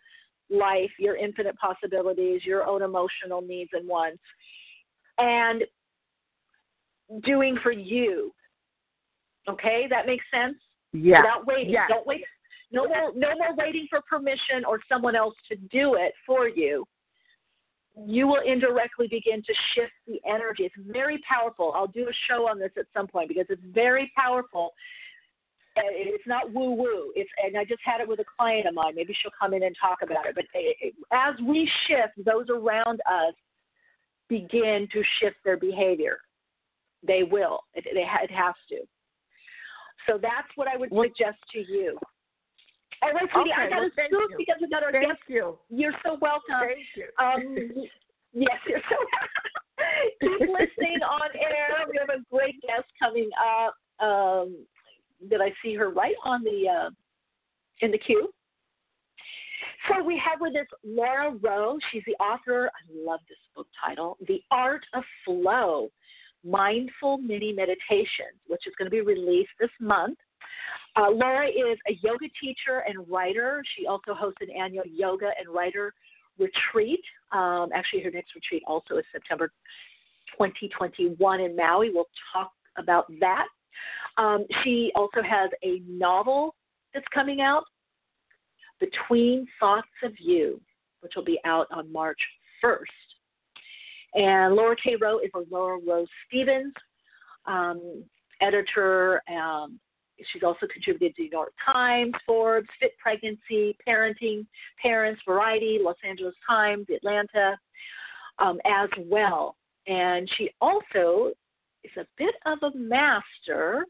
[0.50, 4.22] life, your infinite possibilities, your own emotional needs and wants,
[5.18, 5.64] and
[7.24, 8.32] doing for you.
[9.48, 10.58] Okay, that makes sense.
[10.96, 11.22] Yeah.
[11.22, 11.74] Without waiting.
[11.74, 11.90] Yes.
[11.90, 12.24] Don't wait.
[12.72, 13.12] No more.
[13.16, 16.86] No more waiting for permission or someone else to do it for you
[17.98, 20.64] you will indirectly begin to shift the energy.
[20.64, 21.72] It's very powerful.
[21.76, 24.74] I'll do a show on this at some point because it's very powerful.
[25.78, 27.12] It's not woo woo.
[27.16, 28.94] It's and I just had it with a client of mine.
[28.96, 30.36] Maybe she'll come in and talk about it.
[30.36, 30.46] But
[31.12, 33.34] as we shift, those around us
[34.30, 36.20] begin to shift their behavior.
[37.06, 37.60] They will.
[37.74, 38.78] It, it, it has to.
[40.08, 41.98] So that's what I would well, suggest to you.
[43.02, 44.38] All right, sweetie, okay, I got well, a scoop you.
[44.38, 45.20] because our thank guest.
[45.28, 45.58] You.
[45.70, 46.62] You're so welcome.
[46.62, 47.08] Thank you.
[47.20, 47.86] Um,
[48.34, 48.96] yes, you're so
[50.22, 51.86] keep listening on air.
[51.92, 53.76] We have a great guest coming up.
[54.06, 54.66] Um,
[55.30, 56.90] did I see her right on the uh,
[57.82, 58.30] in the queue?
[59.90, 61.78] So we have with us Laura Roe.
[61.92, 62.68] She's the author.
[62.68, 65.90] I love this book title, The Art of Flow:
[66.46, 70.18] Mindful Mini Meditations, which is going to be released this month.
[70.96, 73.64] Uh, Laura is a yoga teacher and writer.
[73.76, 75.94] She also hosts an annual yoga and writer
[76.38, 77.02] retreat.
[77.32, 79.52] Um, actually, her next retreat also is September
[80.38, 81.92] 2021 in Maui.
[81.92, 83.48] We'll talk about that.
[84.18, 86.56] Um, she also has a novel
[86.94, 87.64] that's coming out,
[88.80, 90.62] Between Thoughts of You,
[91.02, 92.20] which will be out on March
[92.64, 92.86] 1st.
[94.16, 94.96] And Laura K.
[94.96, 96.74] Roe is a Laura Roe Stevens
[97.46, 98.04] um,
[98.42, 99.22] editor.
[99.30, 99.80] Um,
[100.32, 104.46] She's also contributed to the New York Times, Forbes, Fit Pregnancy, Parenting,
[104.82, 107.58] Parents, Variety, Los Angeles Times, Atlanta,
[108.40, 109.58] um, as well.
[109.88, 111.32] And she also
[111.84, 113.86] is a bit of a master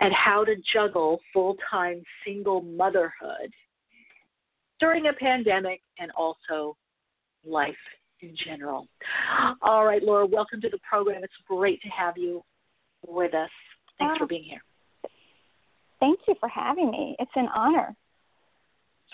[0.00, 3.52] at how to juggle full time single motherhood
[4.78, 6.76] during a pandemic and also
[7.44, 7.74] life
[8.22, 8.88] in general.
[9.62, 11.22] All right, Laura, welcome to the program.
[11.24, 12.42] It's great to have you
[13.06, 13.50] with us.
[13.98, 14.62] Thanks for being here.
[16.00, 17.16] Thank you for having me.
[17.18, 17.94] It's an honor.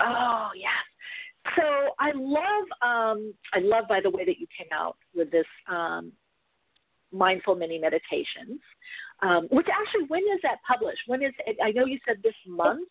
[0.01, 0.71] Oh yes.
[1.57, 1.63] So
[1.99, 6.13] I love um, I love by the way that you came out with this um,
[7.13, 8.61] mindful mini meditations.
[9.23, 11.01] Um, which actually, when is that published?
[11.07, 11.57] When is it?
[11.63, 12.89] I know you said this month.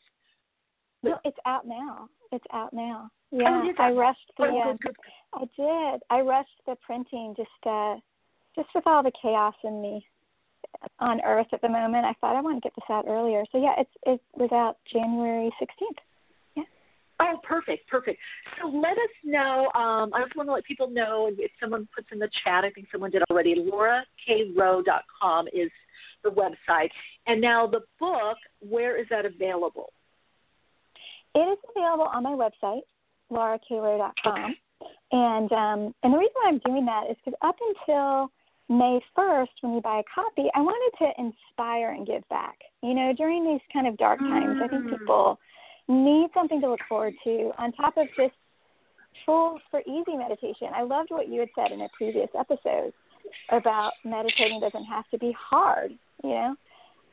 [1.03, 2.09] No, it's out now.
[2.31, 3.11] It's out now.
[3.43, 4.45] Oh, Yeah, I rushed the.
[4.45, 4.95] Oh, good, good.
[5.33, 6.01] I did.
[6.09, 7.95] I rushed the printing just uh,
[8.55, 9.99] just with all the chaos in the
[10.99, 12.05] on Earth at the moment.
[12.05, 13.43] I thought I want to get this out earlier.
[13.51, 15.97] So yeah, it's it was out January sixteenth.
[16.55, 16.63] Yeah.
[17.19, 18.19] Oh, perfect, perfect.
[18.61, 19.69] So let us know.
[19.75, 22.69] Um, I just want to let people know, if someone puts in the chat, I
[22.69, 23.55] think someone did already.
[23.55, 25.71] LauraKRoe.com is
[26.23, 26.89] the website,
[27.27, 28.37] and now the book.
[28.59, 29.91] Where is that available?
[31.35, 32.81] It is available on my website,
[34.25, 34.53] Okay.
[35.11, 38.31] And um, and the reason why I'm doing that is because up until
[38.67, 42.57] May 1st, when you buy a copy, I wanted to inspire and give back.
[42.81, 45.39] You know, during these kind of dark times, I think people
[45.87, 48.33] need something to look forward to on top of just
[49.25, 50.69] tools for easy meditation.
[50.75, 52.91] I loved what you had said in a previous episode
[53.51, 55.91] about meditating doesn't have to be hard,
[56.23, 56.55] you know?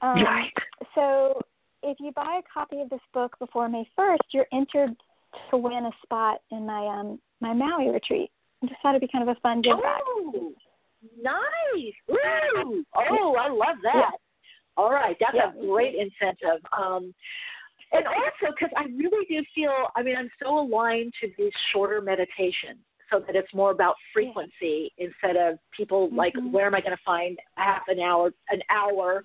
[0.01, 0.53] Um, right.
[0.95, 1.41] So
[1.83, 4.97] if you buy a copy of this book before May 1st, you're entered
[5.51, 8.31] to win a spot in my um my Maui retreat.
[8.63, 10.01] I just thought it'd be kind of a fun give back.
[10.07, 10.53] Oh,
[11.21, 11.95] nice.
[12.09, 12.85] Woo.
[12.95, 13.95] Oh, I love that.
[13.95, 14.11] Yeah.
[14.77, 15.51] All right, that's Yeah.
[15.51, 16.65] a great incentive.
[16.77, 17.15] Um,
[17.93, 22.01] and also because I really do feel, I mean, I'm so aligned to these shorter
[22.01, 22.79] meditations,
[23.11, 26.53] so that it's more about frequency instead of people like, Mhm.
[26.53, 29.25] where am I going to find half an hour, an hour.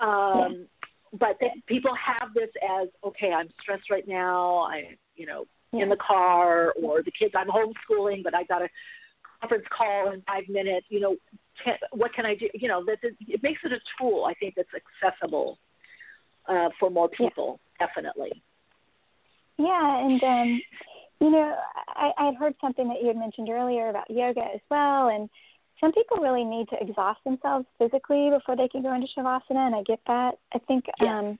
[0.00, 0.68] Um,
[1.14, 4.60] But that people have this as, okay, I'm stressed right now.
[4.60, 7.34] I, you know, in the car, or the kids.
[7.36, 8.68] I'm homeschooling, but I got a
[9.40, 10.86] conference call in five minutes.
[10.90, 11.16] You know,
[11.64, 12.48] can, what can I do?
[12.54, 14.24] You know, that it makes it a tool.
[14.28, 14.68] I think that's
[15.02, 15.58] accessible
[16.48, 17.60] uh, for more people.
[17.78, 18.42] Definitely.
[19.58, 20.62] Yeah, and um,
[21.20, 21.54] you know,
[21.88, 25.28] I, I had heard something that you had mentioned earlier about yoga as well, and
[25.80, 29.74] some people really need to exhaust themselves physically before they can go into shavasana, and
[29.74, 30.32] I get that.
[30.54, 31.38] I think um,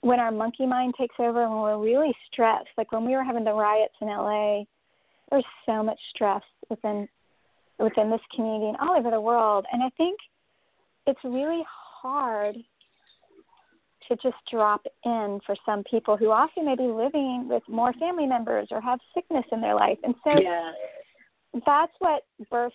[0.00, 3.24] when our monkey mind takes over and when we're really stressed, like when we were
[3.24, 4.62] having the riots in LA,
[5.30, 7.08] there's so much stress within
[7.78, 10.18] within this community and all over the world, and I think
[11.06, 12.56] it's really hard
[14.08, 18.26] to just drop in for some people who also may be living with more family
[18.26, 19.98] members or have sickness in their life.
[20.02, 20.72] And so Yeah.
[21.66, 22.72] that's what birthed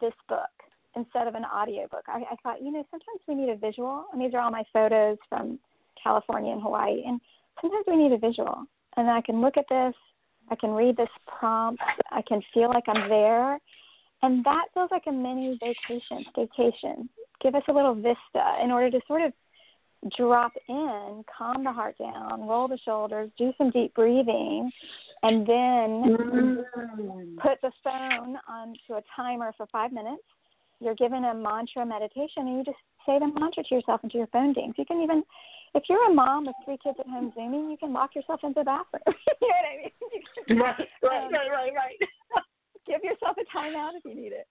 [0.00, 0.50] this book
[0.94, 2.04] instead of an audio book.
[2.06, 4.06] I, I thought, you know, sometimes we need a visual.
[4.12, 5.58] And these are all my photos from
[6.02, 7.02] California and Hawaii.
[7.06, 7.20] And
[7.60, 8.64] sometimes we need a visual.
[8.96, 9.94] And I can look at this,
[10.50, 13.58] I can read this prompt, I can feel like I'm there.
[14.22, 17.08] And that feels like a mini vacation, staycation.
[17.42, 19.32] Give us a little vista in order to sort of
[20.16, 24.70] drop in, calm the heart down, roll the shoulders, do some deep breathing,
[25.22, 27.36] and then mm.
[27.38, 30.22] put the phone onto a timer for five minutes.
[30.80, 34.26] You're given a mantra meditation, and you just say the mantra to yourself until your
[34.28, 34.74] phone dings.
[34.76, 35.22] You can even,
[35.74, 38.60] if you're a mom with three kids at home zooming, you can lock yourself into
[38.60, 39.02] the bathroom.
[39.40, 40.58] you know what I mean?
[40.60, 41.98] Right, right, Um, right, right, right.
[42.86, 44.46] Give yourself a timeout if you need it.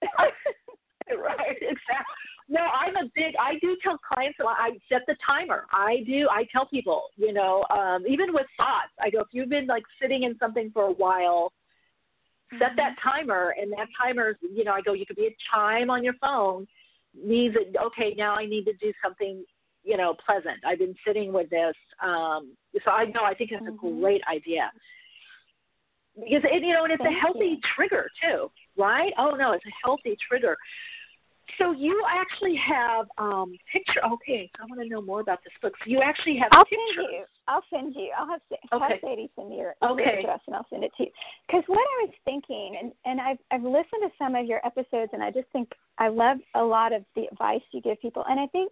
[1.18, 2.16] right, exactly.
[2.48, 3.34] No, I'm a big.
[3.40, 4.38] I do tell clients.
[4.42, 4.58] a lot.
[4.60, 5.66] I set the timer.
[5.72, 6.28] I do.
[6.30, 7.04] I tell people.
[7.16, 9.20] You know, um, even with thoughts, I go.
[9.22, 11.54] If you've been like sitting in something for a while,
[12.60, 13.54] set that timer.
[13.60, 14.94] And that timer, you know, I go.
[14.94, 16.68] You could be a chime on your phone.
[17.14, 19.44] Means that okay, now I need to do something.
[19.84, 20.60] You know, pleasant.
[20.66, 21.76] I've been sitting with this.
[22.04, 23.24] Um, so I know.
[23.26, 24.72] I think it's a great idea.
[26.16, 29.14] Because it, you know, and it's a Thank healthy trigger too, right?
[29.18, 30.58] Oh no, it's a healthy trigger.
[31.58, 34.02] So you actually have um picture.
[34.06, 35.74] Okay, so I want to know more about this book.
[35.84, 36.80] So you actually have I'll pictures.
[36.96, 37.24] send you.
[37.48, 38.12] I'll send you.
[38.18, 38.42] I'll have,
[38.74, 38.86] Okay.
[38.94, 40.04] have Sadie send me your Okay.
[40.04, 41.12] your address and I'll send it to you.
[41.48, 45.12] Because what I was thinking, and and I've I've listened to some of your episodes,
[45.14, 48.40] and I just think I love a lot of the advice you give people, and
[48.40, 48.72] I think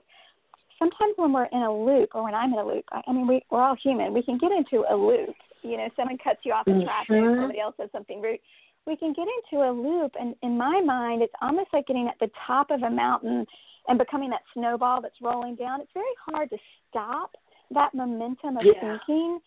[0.79, 3.27] sometimes when we're in a loop or when I'm in a loop, I, I mean
[3.27, 4.13] we we're all human.
[4.13, 5.35] We can get into a loop.
[5.61, 7.35] You know, someone cuts you off in traffic, Mhm.
[7.41, 8.39] somebody else says something rude.
[8.87, 12.17] We can get into a loop, and in my mind, it's almost like getting at
[12.19, 13.45] the top of a mountain
[13.87, 15.81] and becoming that snowball that's rolling down.
[15.81, 16.57] It's very hard to
[16.89, 17.35] stop
[17.71, 18.79] that momentum of Yeah.
[18.79, 19.39] thinking.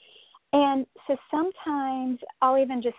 [0.53, 2.99] And so sometimes I'll even just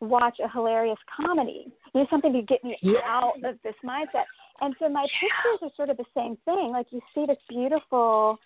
[0.00, 3.00] watch a hilarious comedy, you know, something to get me Yeah.
[3.04, 4.26] out of this mindset.
[4.60, 6.70] And so my pictures are sort of the same thing.
[6.72, 8.38] Like you see this beautiful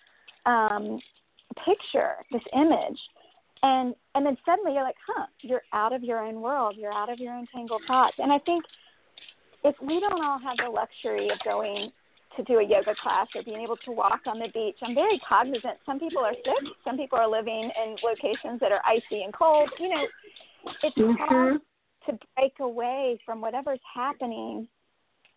[0.45, 0.99] um,
[1.65, 2.99] picture, this image,
[3.63, 7.11] and and then suddenly you're like, huh, you're out of your own world, you're out
[7.11, 8.15] of your own tangled thoughts.
[8.17, 8.63] And I think
[9.63, 11.91] if we don't all have the luxury of going
[12.37, 15.19] to do a yoga class or being able to walk on the beach, I'm very
[15.27, 15.77] cognizant.
[15.85, 19.69] Some people are sick, some people are living in locations that are icy and cold.
[19.79, 20.03] You know,
[20.83, 21.61] it's hard
[22.07, 24.67] to break away from whatever's happening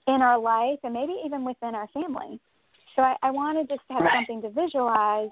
[0.07, 2.41] in our life and maybe even within our family.
[2.97, 4.15] So I, I wanted just to have Right.
[4.15, 5.31] something to visualize,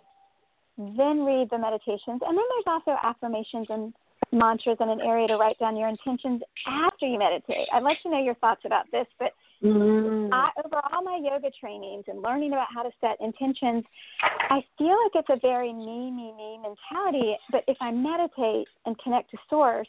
[0.77, 2.21] then read the meditations.
[2.27, 3.93] And then there's also affirmations and
[4.33, 7.69] mantras and an area to write down your intentions after you meditate.
[7.73, 10.29] I'd like to know your thoughts about this, but mm.
[10.33, 13.85] I, over all my yoga trainings and learning about how to set intentions,
[14.23, 17.37] I feel like it's a very me, me, me mentality.
[17.51, 19.89] But if I meditate and connect to source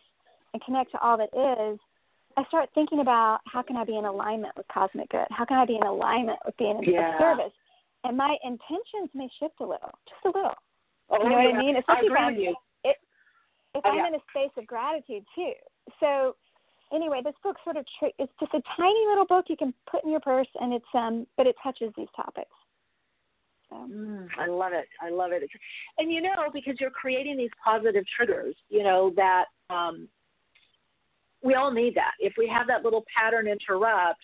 [0.53, 1.79] and connect to all that is,
[2.37, 5.27] I start thinking about how can I be in alignment with cosmic good?
[5.29, 7.17] How can I be in alignment with being in Yeah.
[7.19, 7.53] service?
[8.03, 10.55] And my intentions may shift a little, just a little.
[11.09, 11.55] Oh, you know what.
[11.55, 11.75] I mean?
[11.75, 12.55] I Especially agree if I'm- you.
[12.83, 12.97] It,
[13.75, 14.07] if Oh, I'm yeah.
[14.07, 15.53] in a space of gratitude too.
[15.99, 16.35] So
[16.91, 20.03] anyway, this book sort of tri- it's just a tiny little book you can put
[20.03, 22.55] in your purse, and it's um, but it touches these topics.
[23.69, 23.75] So.
[23.75, 24.87] Mm, I love it.
[25.01, 25.49] I love it.
[25.97, 30.07] And you know, because you're creating these positive triggers, you know that um,
[31.43, 32.13] we all need that.
[32.19, 34.23] If we have that little pattern interrupt,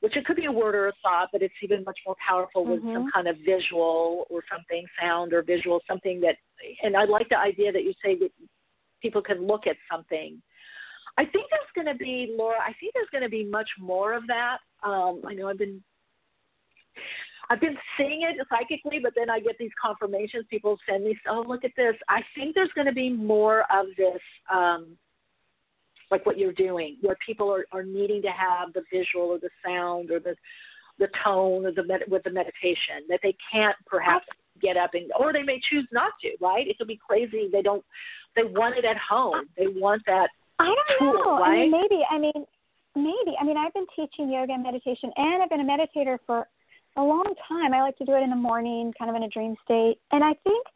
[0.00, 2.64] which it could be a word or a thought, but it's even much more powerful
[2.64, 2.94] with mm-hmm.
[2.94, 6.36] some kind of visual or something, sound or visual, something that.
[6.82, 8.30] And I like the idea that you say that
[9.02, 10.40] people can look at something.
[11.18, 12.58] I think there's going to be Laura.
[12.60, 14.58] I think there's going to be much more of that.
[14.82, 15.82] Um, I know I've been.
[17.50, 20.46] I've been seeing it psychically, but then I get these confirmations.
[20.48, 23.86] People send me, "Oh, look at this." I think there's going to be more of
[23.98, 24.20] this
[24.50, 24.96] um,
[26.10, 29.50] like what you're doing, where people are, are needing to have the visual or the
[29.64, 30.34] sound or the
[30.98, 34.26] the tone or the med- with the meditation that they can't perhaps
[34.60, 36.30] get up and or they may choose not to.
[36.40, 36.66] Right?
[36.66, 37.48] It could be crazy.
[37.50, 37.84] They don't.
[38.36, 39.46] They want it at home.
[39.56, 40.28] They want that.
[40.58, 41.38] I don't tool, know.
[41.40, 41.52] Right?
[41.52, 42.02] I mean, maybe.
[42.10, 42.46] I mean,
[42.94, 43.36] maybe.
[43.40, 46.46] I mean, I've been teaching yoga and meditation, and I've been a meditator for
[46.96, 47.72] a long time.
[47.72, 50.22] I like to do it in the morning, kind of in a dream state, and
[50.22, 50.66] I think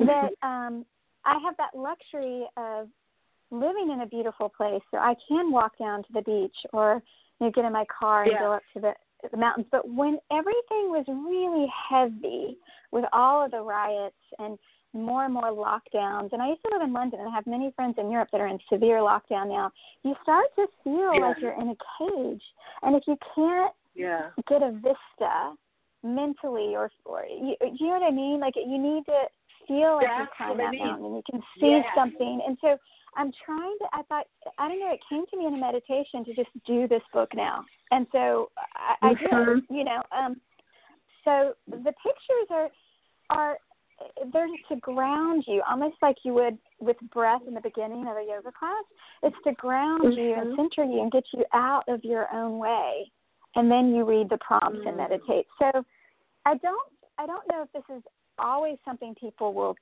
[0.00, 0.84] that um
[1.24, 2.88] I have that luxury of
[3.60, 7.02] living in a beautiful place so I can walk down to the beach or
[7.40, 8.40] you know, get in my car and yeah.
[8.40, 8.92] go up to the
[9.30, 9.66] the mountains.
[9.70, 12.56] But when everything was really heavy
[12.92, 14.58] with all of the riots and
[14.92, 17.72] more and more lockdowns, and I used to live in London and I have many
[17.74, 21.20] friends in Europe that are in severe lockdown now, you start to feel yeah.
[21.20, 22.42] like you're in a cage.
[22.82, 24.30] And if you can't yeah.
[24.48, 25.54] get a vista
[26.02, 28.40] mentally or or you, you know what I mean?
[28.40, 29.24] Like you need to
[29.66, 31.94] feel like That's you climb that mountain and you can see Yeah.
[31.94, 32.42] something.
[32.46, 32.76] And so
[33.16, 33.86] I'm trying to.
[33.92, 34.26] I thought
[34.58, 34.92] I don't know.
[34.92, 38.50] It came to me in a meditation to just do this book now, and so
[38.76, 39.64] I, I did.
[39.70, 40.40] You know, um,
[41.24, 42.70] so the pictures are
[43.30, 43.58] are
[44.32, 48.24] they're to ground you, almost like you would with breath in the beginning of a
[48.28, 48.84] yoga class.
[49.22, 50.56] It's to ground you and Mhm.
[50.56, 53.10] center you and get you out of your own way,
[53.54, 55.08] and then you read the prompts and Mm.
[55.08, 55.46] meditate.
[55.58, 55.84] So
[56.44, 58.02] I don't I don't know if this is
[58.38, 59.76] always something people will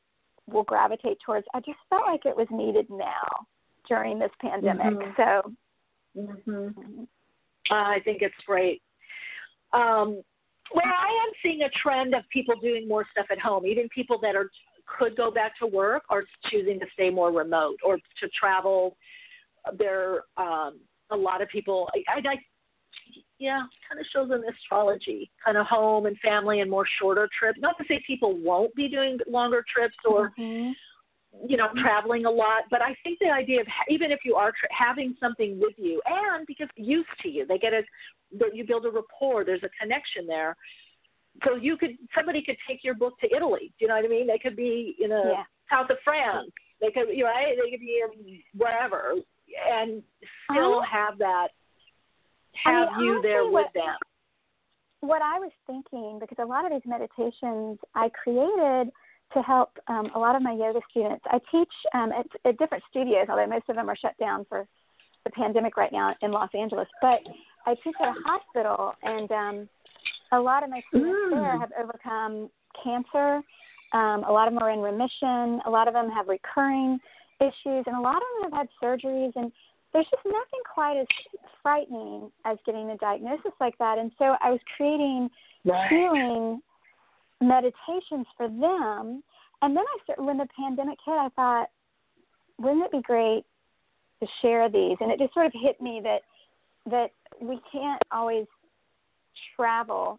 [0.53, 1.47] will gravitate towards.
[1.55, 3.47] I just felt like it was needed now
[3.89, 4.95] during this pandemic.
[4.95, 5.17] Mhm.
[5.17, 5.53] So
[6.17, 7.05] Mm-hmm.
[7.71, 8.83] I think it's great.
[9.73, 10.23] Um,
[10.75, 13.67] well, I am seeing a trend of people doing more stuff at home.
[13.67, 14.51] Even people that are
[14.99, 18.97] could go back to work are choosing to stay more remote or to travel.
[19.79, 20.81] There, um,
[21.11, 21.89] a lot of people.
[21.95, 22.37] I, I, I
[23.43, 27.59] yeah, kind of shows in astrology, kind of home and family and more shorter trips.
[27.61, 30.75] Not to say people won't be doing longer trips or Mhm.
[31.49, 34.37] you know traveling a lot, but I think the idea of ha- even if you
[34.37, 37.83] are tra- having something with you and because used to you, they get a
[38.53, 39.45] you build a rapport.
[39.45, 40.57] There's a connection there.
[41.45, 43.73] So you could somebody could take your book to Italy.
[43.79, 44.27] Do you know what I mean?
[44.27, 45.45] They could be in a Yeah.
[45.69, 46.53] south of France.
[46.81, 47.57] They could, you know, right?
[47.57, 49.15] They could be in wherever
[49.71, 50.03] and
[50.51, 51.49] still have that
[52.67, 53.97] I mean, have you there with what- them.
[55.01, 58.93] what I was thinking, because a lot of these meditations I created
[59.35, 61.25] to help um, a lot of my yoga students.
[61.27, 64.67] I teach um, at, at different studios, although most of them are shut down for
[65.25, 66.89] the pandemic right now in Los Angeles.
[67.01, 67.21] But
[67.67, 69.69] I teach at a hospital, and um,
[70.33, 72.51] a lot of my students there have overcome
[72.83, 73.41] cancer.
[73.93, 75.61] Um, a lot of them are in remission.
[75.67, 76.99] A lot of them have recurring
[77.41, 79.33] issues, and a lot of them have had surgeries.
[79.37, 79.53] And
[79.93, 81.07] there's just nothing quite as
[81.63, 83.99] frightening as getting a diagnosis like that.
[83.99, 85.31] And so I was creating
[85.89, 86.61] healing
[87.41, 89.23] meditations for them.
[89.61, 91.69] And then I started, when the pandemic hit, I thought,
[92.59, 93.45] wouldn't it be great
[94.21, 94.97] to share these?
[95.01, 96.23] And it just sort of hit me that
[96.91, 97.11] that
[97.41, 98.47] we can't always
[99.57, 100.19] travel,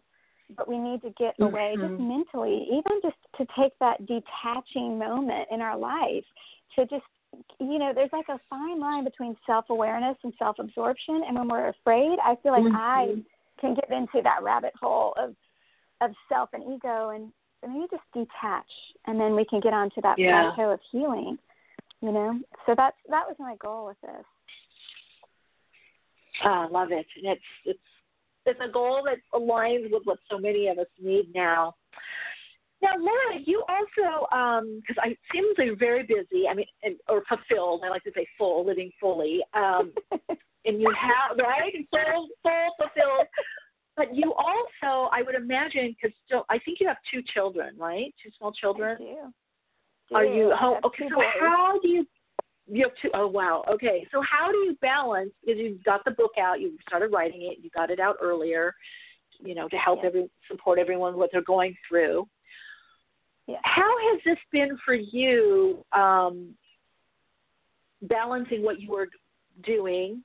[0.56, 2.08] but we need to get away just Mhm.
[2.08, 6.24] mentally, even just to take that detaching moment in our life
[6.74, 7.04] to just
[7.60, 11.48] you know, there's like a fine line between self awareness and self absorption and when
[11.48, 13.24] we're afraid, I feel like I Mhm.
[13.58, 15.34] can get into that rabbit hole of
[16.00, 17.32] of self and ego and
[17.66, 18.70] maybe just detach
[19.06, 20.50] and then we can get onto that Yeah.
[20.50, 21.38] plateau of healing.
[22.00, 22.40] You know?
[22.66, 24.26] So that's that was my goal with this.
[26.42, 27.06] Ah, I love it.
[27.16, 27.80] And it's it's
[28.46, 31.74] it's a goal that aligns with what so many of us need now.
[32.84, 36.46] Now, Laura, you also because I it seems like you're very busy.
[36.50, 37.80] I mean, and, or fulfilled.
[37.84, 39.40] I like to say full, living fully.
[39.54, 39.92] Um,
[40.66, 43.26] and you have right, full, full, fulfilled.
[43.96, 48.12] But you also, I would imagine, because still, I think you have two children, right?
[48.22, 48.98] Two small children.
[49.00, 50.16] I do.
[50.16, 50.80] Are you home?
[50.84, 51.24] Okay, so boys.
[51.40, 52.06] how do you?
[52.66, 53.64] You have two oh wow.
[53.70, 55.30] Okay, so how do you balance?
[55.44, 58.74] Because you got the book out, you started writing it, you got it out earlier,
[59.38, 60.08] you know, to help Yeah.
[60.08, 62.26] every support everyone what they're going through.
[63.46, 63.58] Yeah.
[63.62, 65.84] How has this been for you?
[65.92, 66.54] Um,
[68.02, 69.08] balancing what you were
[69.62, 70.22] doing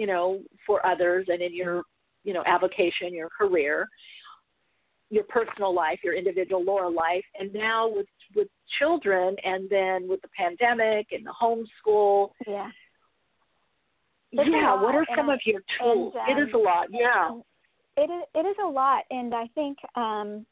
[0.00, 1.82] you know, for others and in your,
[2.24, 3.86] you know, avocation, your career,
[5.10, 10.22] your personal life, your individual Laura life, and now with with children, and then with
[10.22, 12.30] the pandemic and the homeschool.
[12.46, 12.70] Yeah.
[14.32, 14.80] It's yeah.
[14.80, 16.14] What are some of your tools?
[16.14, 16.86] And, um, it is a lot.
[16.90, 17.38] Yeah.
[17.98, 18.22] It is.
[18.34, 20.46] It is a lot, and I think um,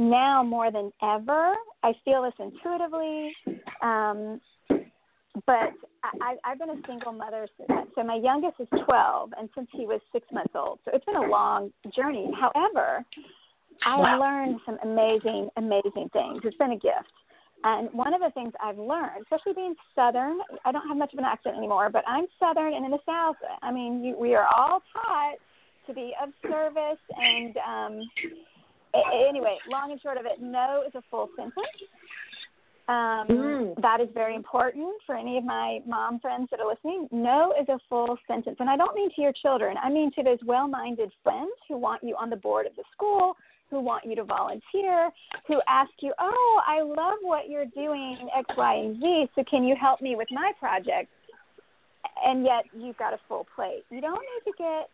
[0.00, 3.32] now more than ever, I feel this intuitively.
[3.82, 4.40] Um,
[5.46, 5.72] but
[6.02, 7.46] I, I've been a single mother.
[7.56, 7.90] Since.
[7.94, 11.16] So my youngest is 12, and since he was six months old, so it's been
[11.16, 12.30] a long journey.
[12.38, 13.04] However,
[13.86, 14.20] I've wow.
[14.20, 16.40] learned some amazing, amazing things.
[16.44, 17.12] It's been a gift.
[17.62, 21.18] And one of the things I've learned, especially being Southern, I don't have much of
[21.18, 23.36] an accent anymore, but I'm Southern and in the South.
[23.62, 25.34] I mean, you, we are all taught
[25.86, 26.98] to be of service.
[27.16, 28.10] And um,
[28.94, 31.54] anyway, long and short of it, no is a full sentence.
[32.88, 33.82] Um, mm.
[33.82, 37.08] That is very important for any of my mom friends that are listening.
[37.12, 38.56] No is a full sentence.
[38.58, 41.78] And I don't mean to your children, I mean to those well minded friends who
[41.78, 43.36] want you on the board of the school
[43.70, 45.10] who want you to volunteer,
[45.46, 49.30] who ask you, "Oh, I love what you're doing X, Y, and Z.
[49.36, 51.12] So can you help me with my project?"
[52.24, 53.84] And yet you've got a full plate.
[53.90, 54.90] You don't need to get.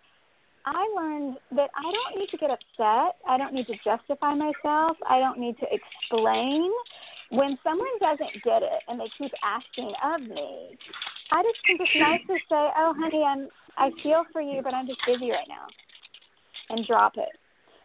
[0.66, 3.16] I learned that I don't need to get upset.
[3.28, 4.96] I don't need to justify myself.
[5.08, 6.70] I don't need to explain.
[7.30, 10.76] When someone doesn't get it and they keep asking of me,
[11.32, 13.48] I just can just nicely say, "Oh, honey, I'm
[13.78, 15.66] I feel for you, but I'm just busy right now,"
[16.70, 17.36] and drop it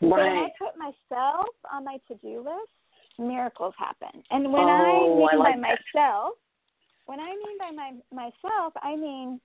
[0.01, 0.09] Right.
[0.09, 2.71] So when I put myself on my to do list,
[3.19, 4.23] miracles happen.
[4.31, 5.77] And when oh, I mean I like by that.
[5.93, 6.33] myself,
[7.05, 9.39] when I mean by my myself, I mean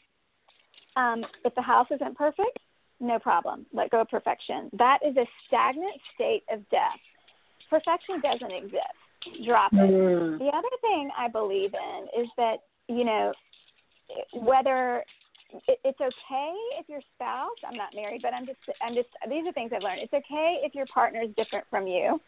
[0.96, 2.58] um, if the house isn't perfect,
[3.00, 3.66] no problem.
[3.72, 4.70] Let go of perfection.
[4.78, 7.00] That is a stagnant state of death.
[7.68, 9.44] Perfection doesn't exist.
[9.44, 9.76] Drop it.
[9.76, 10.38] Mm.
[10.38, 12.58] The other thing I believe in is that,
[12.88, 13.32] you know,
[14.32, 15.02] whether
[15.68, 19.52] it's okay if your spouse i'm not married but i'm just i'm just these are
[19.52, 22.20] things i've learned it's okay if your partner is different from you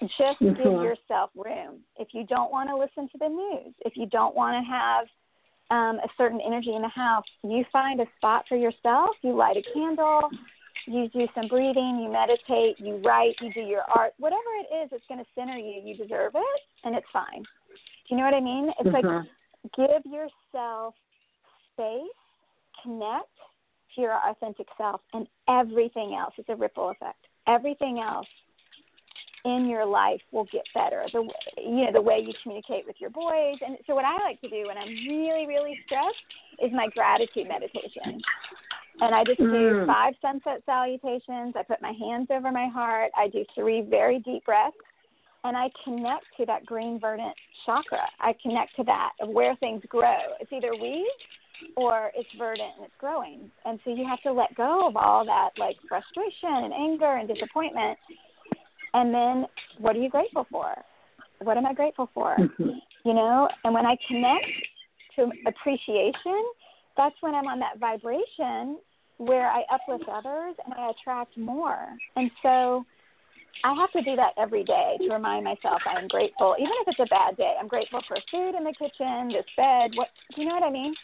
[0.00, 0.54] just mm-hmm.
[0.54, 4.34] give yourself room if you don't want to listen to the news if you don't
[4.34, 5.06] want to have
[5.72, 9.10] um, a certain energy in the house you find a spot for yourself.
[9.22, 10.28] You light a candle.
[10.86, 12.00] You do some breathing.
[12.02, 12.78] You meditate.
[12.78, 13.34] You write.
[13.40, 14.12] You do your art.
[14.18, 17.42] Whatever it is it's going to center you you deserve it and it's fine.
[17.42, 18.70] Do you know what i mean?
[18.78, 19.06] It's mm-hmm.
[19.06, 19.26] like
[19.76, 20.94] give yourself
[21.72, 22.20] space,
[22.82, 23.32] connect
[23.94, 26.34] to your authentic self, and everything else.
[26.36, 27.26] Is a ripple effect.
[27.48, 28.28] Everything else
[29.44, 31.04] in your life will get better.
[31.12, 31.28] The
[31.58, 34.48] you know the way you communicate with your boys, and so what I like to
[34.48, 36.16] do when I'm really really stressed
[36.62, 38.22] is my gratitude meditation.
[39.00, 39.86] And I just do Mm.
[39.86, 41.56] five sunset salutations.
[41.56, 43.10] I put my hands over my heart.
[43.16, 44.76] I do three very deep breaths
[45.44, 47.34] and I connect to that green verdant
[47.66, 48.08] chakra.
[48.20, 50.18] I connect to that of where things grow.
[50.40, 51.08] It's either weeds
[51.76, 53.50] or it's verdant and it's growing.
[53.64, 57.28] And so you have to let go of all that like frustration and anger and
[57.28, 57.98] disappointment.
[58.94, 59.46] And then
[59.78, 60.74] what are you grateful for?
[61.40, 62.36] What am I grateful for?
[62.38, 62.70] Mm-hmm.
[63.04, 64.46] You know, and when I connect
[65.16, 66.44] to appreciation,
[66.96, 68.78] that's when I'm on that vibration
[69.18, 71.88] where I uplift others and I attract more.
[72.16, 72.84] And so
[73.64, 76.88] I have to do that every day to remind myself I am grateful, even if
[76.88, 77.54] it's a bad day.
[77.58, 79.90] I'm grateful for food in the kitchen, this bed.
[79.94, 80.94] What do you know what I mean?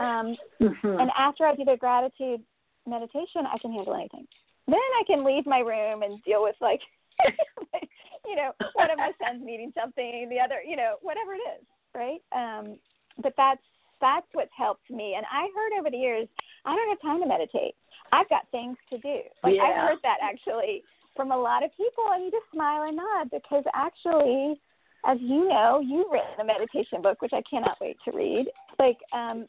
[0.00, 1.00] Um, mm-hmm.
[1.00, 2.40] And after I do the gratitude
[2.86, 4.26] meditation, I can handle anything.
[4.66, 6.80] Then I can leave my room and deal with like,
[8.26, 11.64] you know, one of my sons needing something, the other, you know, whatever it is,
[11.94, 12.20] right?
[12.34, 12.78] Um,
[13.22, 13.62] but that's
[14.00, 15.14] that's what's helped me.
[15.16, 16.28] And I heard over the years,
[16.64, 17.74] I don't have time to meditate.
[18.12, 19.20] I've got things to do.
[19.42, 19.62] Like yeah.
[19.62, 20.82] I've heard that actually
[21.16, 24.60] from a lot of people, and you just smile and nod because actually,
[25.04, 28.46] as you know, you've written a meditation book, which I cannot wait to read.
[28.78, 29.46] Like um,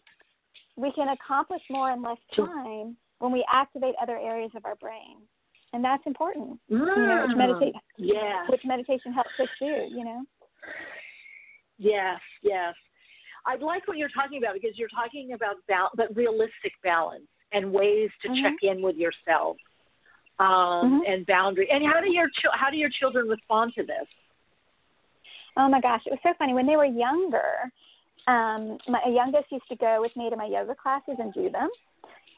[0.76, 5.18] we can accomplish more in less time when we activate other areas of our brain.
[5.74, 6.60] And that's important.
[6.72, 6.80] Mm.
[6.80, 8.46] You know, which meditation, yeah.
[8.50, 10.24] which meditation helps us do, you know.
[11.78, 12.74] Yes, yes.
[13.46, 17.72] I like what you're talking about because you're talking about bal- but realistic balance and
[17.72, 18.41] ways to Mhm.
[18.41, 19.58] check in with yourself
[20.40, 21.14] um, Mhm.
[21.14, 21.70] and boundary.
[21.70, 24.08] And how do your ch- how do your children respond to this?
[25.58, 27.72] Oh my gosh, it was so funny when they were younger.
[28.28, 31.70] Um, my youngest used to go with me to my yoga classes and do them.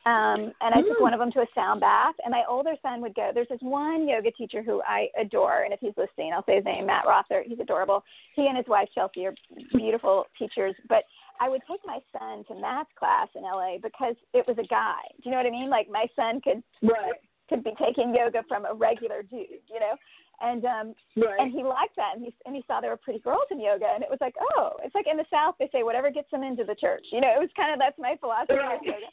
[0.05, 1.01] Um, and I took Mm.
[1.01, 3.31] one of them to a sound bath, and my older son would go.
[3.33, 6.65] There's this one yoga teacher who I adore, and if he's listening, I'll say his
[6.65, 7.43] name, Matt Rother.
[7.45, 8.03] He's adorable.
[8.35, 9.35] He and his wife Chelsea are
[9.73, 10.75] beautiful teachers.
[10.89, 11.03] But
[11.39, 15.01] I would take my son to math class in LA because it was a guy.
[15.17, 15.69] Do you know what I mean?
[15.69, 17.13] Like my son could Right.
[17.47, 19.95] could be taking yoga from a regular dude, you know.
[20.41, 21.39] And um right.
[21.39, 23.85] and he liked that and he and he saw there were pretty girls in yoga
[23.93, 26.43] and it was like oh it's like in the south they say whatever gets them
[26.43, 27.05] into the church.
[27.11, 28.79] You know it was kind of that's my philosophy right.
[28.83, 28.97] yoga.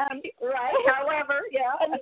[0.00, 0.74] Um, right.
[0.86, 1.72] However yeah.
[1.80, 1.94] and,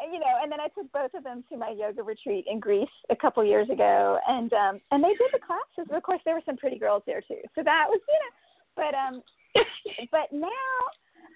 [0.00, 2.58] and you know and then i took both of them to my yoga retreat in
[2.58, 6.34] greece a couple years ago and um and they did the classes of course there
[6.34, 7.40] were some pretty girls there too.
[7.54, 8.32] So that was you know
[8.76, 9.22] but um
[10.10, 10.74] but now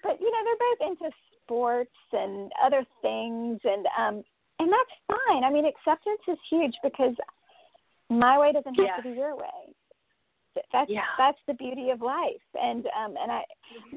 [0.03, 4.23] but you know they're both into sports and other things and um
[4.59, 5.43] and that's fine.
[5.43, 7.15] I mean, acceptance is huge because
[8.09, 8.95] my way doesn't have yeah.
[8.97, 9.75] to be your way.
[10.71, 11.01] That's yeah.
[11.17, 12.45] that's the beauty of life.
[12.55, 13.41] And um and I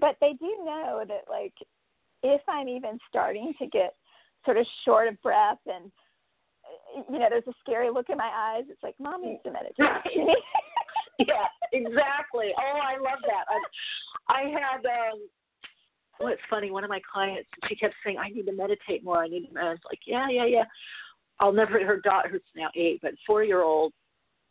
[0.01, 1.55] but they do know that like
[2.23, 3.95] if I'm even starting to get
[4.45, 5.93] sort of short of breath and
[7.09, 8.65] you know, there's a scary look in my eyes.
[8.69, 9.77] It's like, mom needs to meditate.
[11.19, 12.53] yeah, exactly.
[12.59, 13.45] Oh, I love that.
[14.29, 15.21] I, I had um
[16.19, 16.71] well, it's funny.
[16.71, 19.23] One of my clients, she kept saying, "I need to meditate more.
[19.23, 20.65] I need." To, and I was like, "Yeah, yeah, yeah."
[21.41, 21.85] I'll never.
[21.85, 23.93] Her daughter, who's now eight, but four-year-old.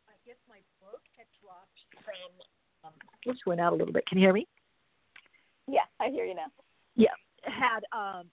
[0.08, 2.90] I guess my book had dropped from.
[2.90, 4.06] Um, just went out a little bit.
[4.08, 4.48] Can you hear me?
[5.68, 6.48] Yeah, I hear you now.
[6.96, 8.28] Yeah, had um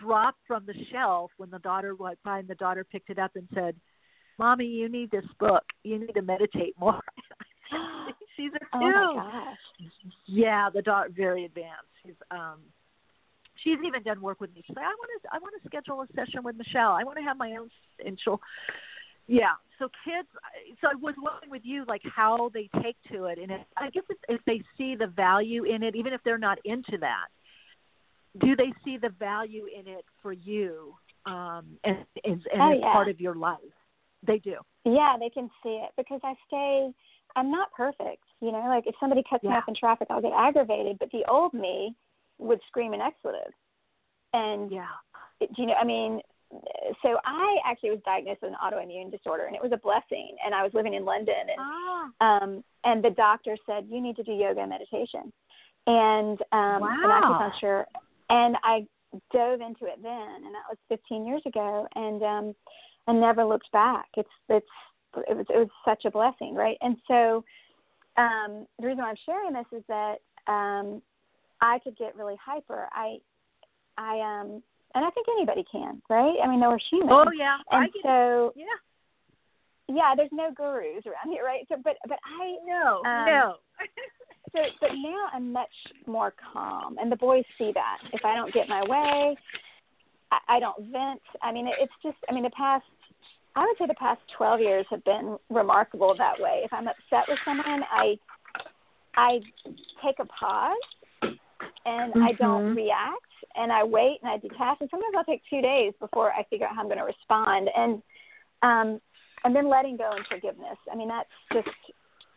[0.00, 3.32] dropped from the shelf when the daughter went by, and the daughter picked it up
[3.36, 3.76] and said,
[4.38, 5.64] "Mommy, you need this book.
[5.82, 7.02] You need to meditate more."
[8.36, 8.66] She's a two.
[8.74, 9.90] Oh my gosh.
[10.26, 11.88] Yeah, the daughter very advanced.
[12.04, 12.60] She's um
[13.62, 14.62] she's even done work with me.
[14.66, 16.92] She's like, I want to I want to schedule a session with Michele.
[16.92, 17.70] I want to have my own
[18.04, 18.40] and she'll
[19.26, 19.54] yeah.
[19.78, 20.28] So kids
[20.80, 23.90] so I was wondering with you like how they take to it and if, I
[23.90, 27.26] guess if, if they see the value in it, even if they're not into that,
[28.40, 30.94] do they see the value in it for you
[31.26, 32.92] um and and, and oh, yeah.
[32.92, 33.60] part of your life?
[34.26, 34.56] They do.
[34.84, 36.90] Yeah, they can see it because I stay
[37.36, 38.64] I'm not perfect, you know.
[38.68, 40.98] Like if somebody cuts me off in traffic, I'll get aggravated.
[40.98, 41.94] But the old me
[42.38, 43.52] would scream an expletive,
[44.32, 44.86] and yeah,
[45.40, 45.74] do you know?
[45.74, 46.20] I mean,
[47.02, 50.36] so I actually was diagnosed with an autoimmune disorder, and it was a blessing.
[50.44, 52.10] And I was living in London, and Ah.
[52.20, 55.32] um, and the doctor said you need to do yoga and meditation,
[55.86, 57.22] and um, and Wow.
[57.22, 57.84] acupuncture,
[58.30, 58.86] and I
[59.32, 62.54] dove into it then, and that was 15 years ago, and um,
[63.06, 64.06] I never looked back.
[64.16, 64.66] It's it's
[65.28, 66.76] it was it was such a blessing, right?
[66.80, 67.44] And so
[68.16, 70.16] um, the reason why I'm sharing this is that
[70.46, 71.02] um,
[71.60, 72.88] I could get really hyper.
[72.92, 73.18] I
[73.96, 74.62] I um
[74.94, 76.36] and I think anybody can, right?
[76.42, 77.10] I mean, we're human.
[77.10, 77.56] Oh yeah.
[77.70, 78.64] And so it.
[79.88, 79.96] yeah.
[79.96, 81.64] yeah, there's no gurus around here, right?
[81.68, 83.54] So, but but I No, um, no.
[84.52, 85.74] so but now I'm much
[86.06, 87.98] more calm, and the boys see that.
[88.12, 89.36] If I don't get my way,
[90.30, 91.22] I, I don't vent.
[91.42, 92.18] I mean, it, it's just.
[92.28, 92.84] I mean, the past.
[93.56, 96.62] I would say the past 12 years have been remarkable that way.
[96.64, 98.18] If I'm upset with someone, I
[99.16, 99.40] I
[100.04, 100.76] take a pause
[101.86, 102.76] and I don't Mhm.
[102.76, 103.20] react
[103.54, 106.66] and I wait and I detach and sometimes I'll take two days before I figure
[106.66, 108.02] out how I'm going to respond and
[108.62, 109.00] um
[109.44, 110.78] and then letting go and forgiveness.
[110.90, 111.68] I mean that's just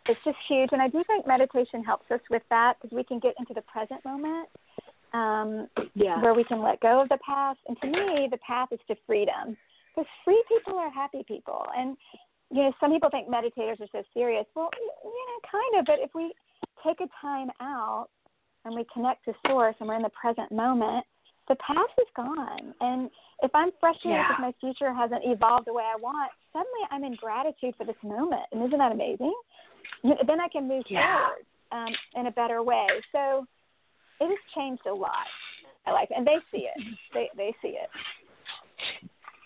[0.08, 3.20] it's just huge and I do think meditation helps us with that because we can
[3.20, 4.50] get into the present moment
[5.14, 6.22] um Yeah.
[6.22, 8.96] where we can let go of the past and to me the path is to
[9.08, 9.58] freedom
[9.98, 11.66] because free people are happy people.
[11.76, 11.98] And
[12.52, 14.46] you know some people think meditators are so serious.
[14.56, 14.70] Well
[15.04, 15.86] you know kind of.
[15.86, 16.32] But if we
[16.86, 18.08] take a time out
[18.66, 21.06] and we connect to source and we're in the present moment
[21.48, 22.74] the past is gone.
[22.82, 23.10] And
[23.42, 24.28] if i'm frustrated Yeah.
[24.28, 27.96] because my future hasn't evolved the way i want suddenly i'm in gratitude for this
[28.04, 28.44] moment.
[28.52, 29.34] And isn't that amazing?
[30.04, 31.18] Then i can move Yeah.
[31.18, 32.88] forward um, in a better way.
[33.12, 33.46] So
[34.20, 35.28] it has changed a lot
[35.86, 36.98] i like it and they see it.
[37.14, 37.90] They they see it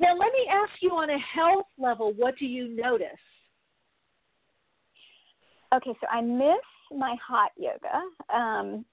[0.02, 3.08] Now let me ask you on a health level, what do you notice?
[5.74, 8.02] Okay, so I miss my hot yoga.
[8.34, 8.84] Um,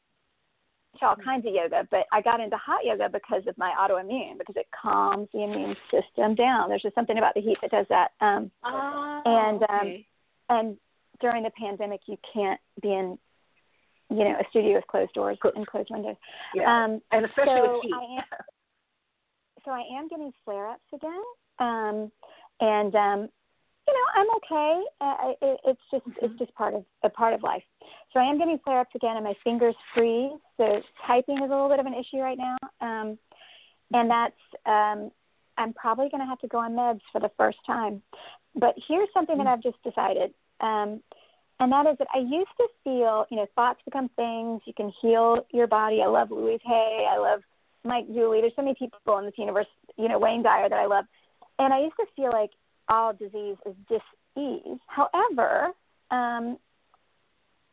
[1.01, 4.39] to all kinds of yoga, but I got into hot yoga because of my autoimmune
[4.39, 6.69] because it calms the immune system down.
[6.69, 8.11] There's just something about the heat that does that.
[8.21, 10.07] Um, Ah, and um, okay.
[10.49, 10.77] and
[11.21, 13.19] during the pandemic, you can't be in,
[14.11, 16.17] you know, a studio with closed doors and closed windows.
[16.55, 16.85] Yeah.
[16.85, 17.95] Um, and especially so with heat.
[19.69, 21.23] So I am getting flare ups again.
[21.59, 22.11] Um,
[22.61, 23.29] and um,
[23.87, 24.83] you know, I'm okay.
[25.01, 27.63] Uh, it, it's just it's just part of a part of life.
[28.13, 30.39] So I am getting flare ups again, and my fingers freeze.
[30.57, 32.57] So typing is a little bit of an issue right now.
[32.81, 33.19] Um,
[33.93, 35.11] and that's um,
[35.59, 38.01] I'm probably going to have to go on meds for the first time.
[38.55, 40.33] But here's something that I've just decided.
[40.61, 41.03] Um,
[41.61, 44.63] and that is that I used to feel, you know, thoughts become things.
[44.65, 46.01] You can heal your body.
[46.03, 47.07] I love Louise Hay.
[47.11, 47.41] I love
[47.89, 48.41] Mike Dooley.
[48.41, 49.67] There's so many people in this universe,
[49.97, 51.07] you know, Wayne Dyer that I love.
[51.59, 52.51] And I used to feel like
[52.89, 54.79] all disease is dis-ease.
[54.87, 55.71] However,
[56.11, 56.45] um,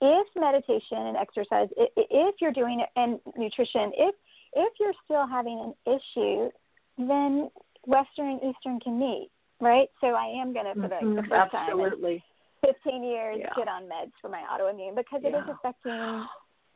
[0.02, 4.16] if meditation and exercise, i- i- if you're doing it, and nutrition, if
[4.58, 6.50] if you're still having an issue,
[6.98, 7.52] then
[7.86, 9.30] Western and Eastern can meet.
[9.62, 9.90] right?
[10.02, 11.16] So I am going to, for the, mm-hmm.
[11.16, 12.20] the first Absolutely.
[12.64, 13.50] time in 15 years, yeah.
[13.56, 15.30] get on meds for my autoimmune because yeah.
[15.30, 16.26] it is affecting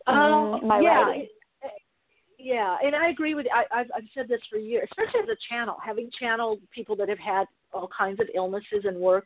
[0.07, 1.01] um, my yeah.
[1.01, 1.27] writing.
[2.39, 3.45] Yeah, and I agree with.
[3.53, 7.09] I, I've I've said this for years, especially as a channel, having channeled people that
[7.09, 9.25] have had all kinds of illnesses and work.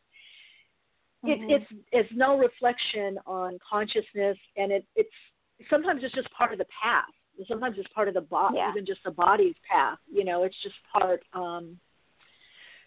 [1.24, 1.44] Mm-hmm.
[1.44, 5.14] It, it's it's no reflection on consciousness, and it it's
[5.70, 7.06] sometimes it's just part of the path.
[7.48, 8.72] Sometimes it's part of the body, yeah.
[8.72, 10.00] even just the body's path.
[10.12, 11.22] You know, it's just part.
[11.34, 11.78] um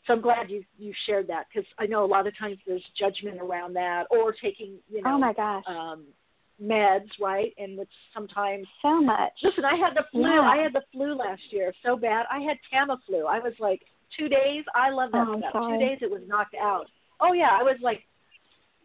[0.06, 2.84] so I'm glad you you shared that because I know a lot of times there's
[2.98, 6.04] judgment around that or taking you know oh my gosh um
[6.62, 9.32] meds right and which sometimes so much.
[9.42, 10.22] Listen I had the flu.
[10.22, 10.40] Yeah.
[10.40, 12.26] I had the flu last year so bad.
[12.30, 13.26] I had Tamiflu.
[13.28, 13.82] I was like
[14.18, 14.64] two days?
[14.74, 15.52] I love that oh, stuff.
[15.52, 15.78] Sorry.
[15.78, 16.86] two days it was knocked out.
[17.20, 18.02] Oh yeah I was like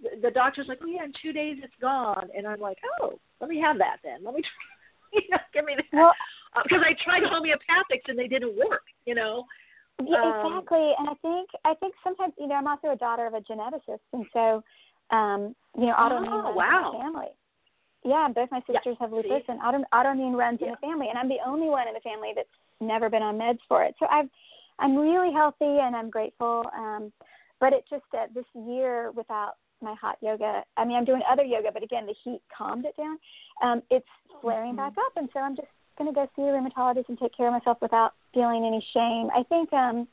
[0.03, 2.29] the, the doctor's like oh yeah in two days it's gone.
[2.35, 4.23] And I'm like oh let me have that then.
[4.23, 6.13] Let me try you know give me that well,
[6.63, 9.45] because I tried homeopathics and they didn't work you know?
[10.03, 10.91] Yeah, um, exactly.
[10.97, 13.99] And I think I think sometimes you know I'm also a daughter of a geneticist,
[14.13, 14.63] and so
[15.15, 16.91] um, you know autoimmune oh, wow.
[16.93, 17.27] in the family.
[18.03, 20.67] Yeah, both my sisters yeah, have lupus, and auto, autoimmune runs yeah.
[20.67, 22.49] in the family, and I'm the only one in the family that's
[22.79, 23.95] never been on meds for it.
[23.99, 24.29] So I've
[24.79, 26.63] I'm really healthy, and I'm grateful.
[26.75, 27.11] Um,
[27.59, 30.63] but it just uh, this year without my hot yoga.
[30.77, 33.17] I mean, I'm doing other yoga, but again, the heat calmed it down.
[33.63, 34.05] Um, it's
[34.41, 34.77] flaring mm-hmm.
[34.77, 35.67] back up, and so I'm just
[35.97, 39.29] going to go see a rheumatologist and take care of myself without feeling any shame.
[39.35, 40.07] I think um,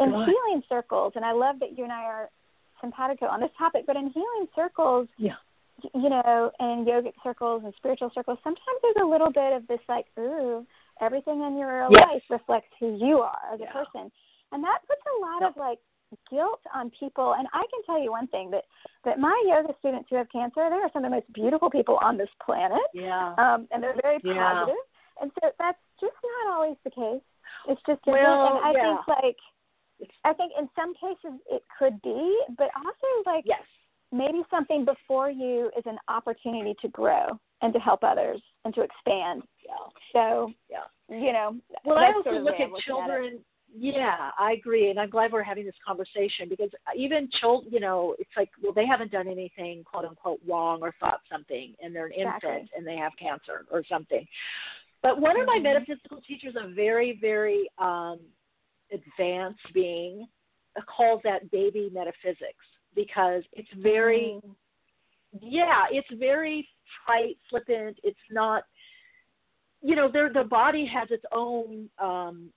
[0.00, 2.28] in healing circles, and I love that you and I are
[2.80, 5.34] simpatico on this topic, but in healing circles, yeah.
[5.94, 9.80] You know, in yogic circles and spiritual circles, sometimes there's a little bit of this
[9.88, 10.66] like, ooh,
[11.00, 12.02] everything in your yes.
[12.02, 13.68] life reflects who you are as yeah.
[13.68, 14.10] a person.
[14.52, 15.50] And that puts a lot yep.
[15.50, 15.78] of like
[16.30, 18.62] guilt on people and I can tell you one thing that
[19.04, 21.98] that my yoga students who have cancer, they are some of the most beautiful people
[22.00, 22.78] on this planet.
[22.94, 23.34] Yeah.
[23.38, 24.34] Um and they're very yeah.
[24.34, 24.82] positive.
[25.20, 27.24] And so that's just not always the case.
[27.68, 28.96] It's just well, and I yeah.
[28.96, 29.40] think like
[30.24, 33.62] I think in some cases it could be, but also like yes.
[34.16, 38.82] Maybe something before you is an opportunity to grow and to help others and to
[38.82, 39.42] expand.
[39.64, 39.72] Yeah.
[40.12, 41.56] So yeah, you know.
[41.84, 43.34] Well, I also look at children.
[43.34, 43.40] At
[43.78, 48.14] yeah, I agree, and I'm glad we're having this conversation because even children, you know,
[48.18, 52.06] it's like, well, they haven't done anything quote unquote wrong or thought something, and they're
[52.06, 52.50] an exactly.
[52.50, 54.26] infant and they have cancer or something.
[55.02, 55.64] But one of my mm-hmm.
[55.64, 58.18] metaphysical teachers, a very, very um,
[58.92, 60.26] advanced being,
[60.96, 62.64] calls that baby metaphysics
[62.96, 64.54] because it's very, mm.
[65.40, 66.68] yeah, it's very
[67.04, 67.98] trite, flippant.
[68.02, 68.64] It's not,
[69.82, 71.88] you know, there the body has its own.
[72.02, 72.50] Um,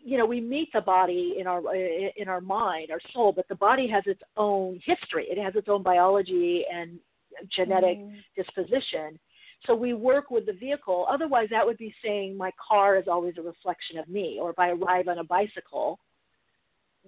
[0.00, 3.56] you know, we meet the body in our in our mind, our soul, but the
[3.56, 5.26] body has its own history.
[5.28, 6.98] It has its own biology and
[7.54, 8.14] genetic mm.
[8.36, 9.18] disposition.
[9.66, 11.06] So we work with the vehicle.
[11.10, 14.38] Otherwise, that would be saying my car is always a reflection of me.
[14.40, 15.98] Or if I arrive on a bicycle,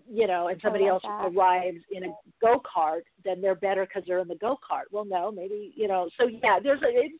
[0.08, 1.26] you know, and somebody else that.
[1.26, 2.08] arrives in a
[2.40, 4.84] go kart, then they're better because they're in the go kart.
[4.90, 6.08] Well, no, maybe you know.
[6.18, 6.88] So yeah, there's a.
[6.88, 7.14] It's,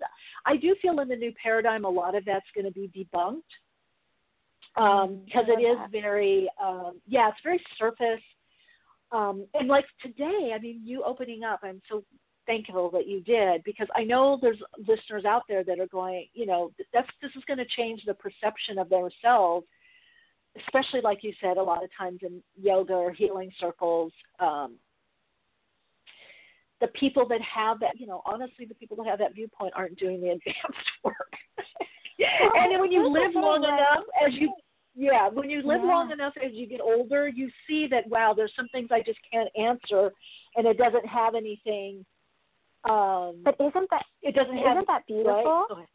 [0.47, 3.43] I do feel in the new paradigm, a lot of that's going to be debunked
[4.77, 5.91] um, because it is that.
[5.91, 8.23] very, um, yeah, it's very surface.
[9.13, 12.05] Um, and like today, I mean, you opening up, I'm so
[12.47, 16.47] thankful that you did because I know there's listeners out there that are going, you
[16.47, 19.67] know, that's this is going to change the perception of themselves,
[20.57, 24.13] especially like you said, a lot of times in yoga or healing circles.
[24.39, 24.77] Um,
[26.81, 29.99] the people that have that, you know, honestly, the people that have that viewpoint aren't
[29.99, 31.15] doing the advanced work.
[32.19, 34.53] and then when you live long enough, as you
[34.97, 35.89] yeah, when you live Yeah.
[35.89, 39.19] long enough as you get older, you see that wow, there's some things I just
[39.31, 40.11] can't answer,
[40.57, 42.05] and it doesn't have anything.
[42.89, 45.67] Um, But isn't that it doesn't isn't have that beautiful?
[45.71, 45.87] Right?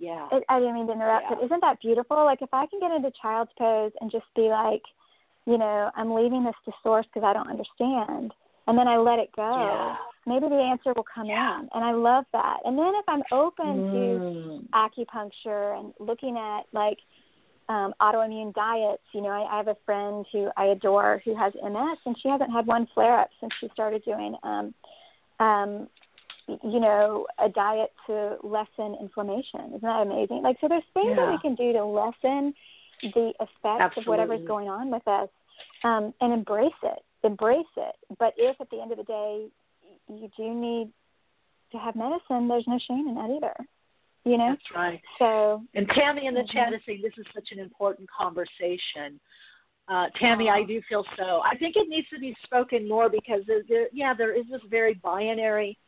[0.00, 0.26] Yeah.
[0.32, 1.36] It, I didn't mean to interrupt, Yeah.
[1.36, 2.24] but isn't that beautiful?
[2.24, 4.82] Like if I can get into child's pose and just be like,
[5.46, 8.32] you know, I'm leaving this to source because I don't understand,
[8.66, 9.54] and then I let it go.
[9.56, 9.96] Yeah.
[10.26, 11.60] Maybe the answer will come Yeah.
[11.60, 12.58] in, and I love that.
[12.64, 14.68] And then if I'm open to Mm.
[14.74, 16.98] acupuncture and looking at like
[17.70, 19.02] um, autoimmune diets.
[19.12, 22.28] You know, I, I have a friend who I adore who has MS, and she
[22.28, 24.74] hasn't had one flare up since she started doing, um,
[25.38, 25.88] um,
[26.46, 29.66] you know, a diet to lessen inflammation.
[29.68, 30.42] Isn't that amazing?
[30.42, 32.54] Like, so there's things that we can do to lessen
[33.02, 35.28] the effects of whatever's going on with us,
[35.84, 36.98] um, and embrace it.
[37.22, 37.94] Embrace it.
[38.18, 39.46] But if at the end of the day
[40.08, 40.90] you do need
[41.72, 43.54] to have medicine, there's no shame in that either.
[44.24, 44.50] You know.
[44.50, 45.00] That's right.
[45.18, 46.50] So And Tammy in the Mhm.
[46.50, 49.18] chat is saying this is such an important conversation.
[49.88, 51.40] Uh, Tammy, I do feel so.
[51.40, 54.62] I think it needs to be spoken more because there, there, yeah, there is this
[54.68, 55.78] very binary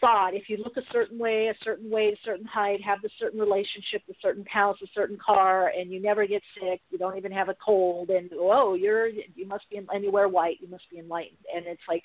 [0.00, 3.08] thought if you look a certain way, a certain weight, a certain height, have a
[3.18, 7.16] certain relationship, a certain house, a certain car, and you never get sick, you don't
[7.16, 10.68] even have a cold, and oh, you're you must be and you wear white, you
[10.68, 12.02] must be enlightened, and it's like,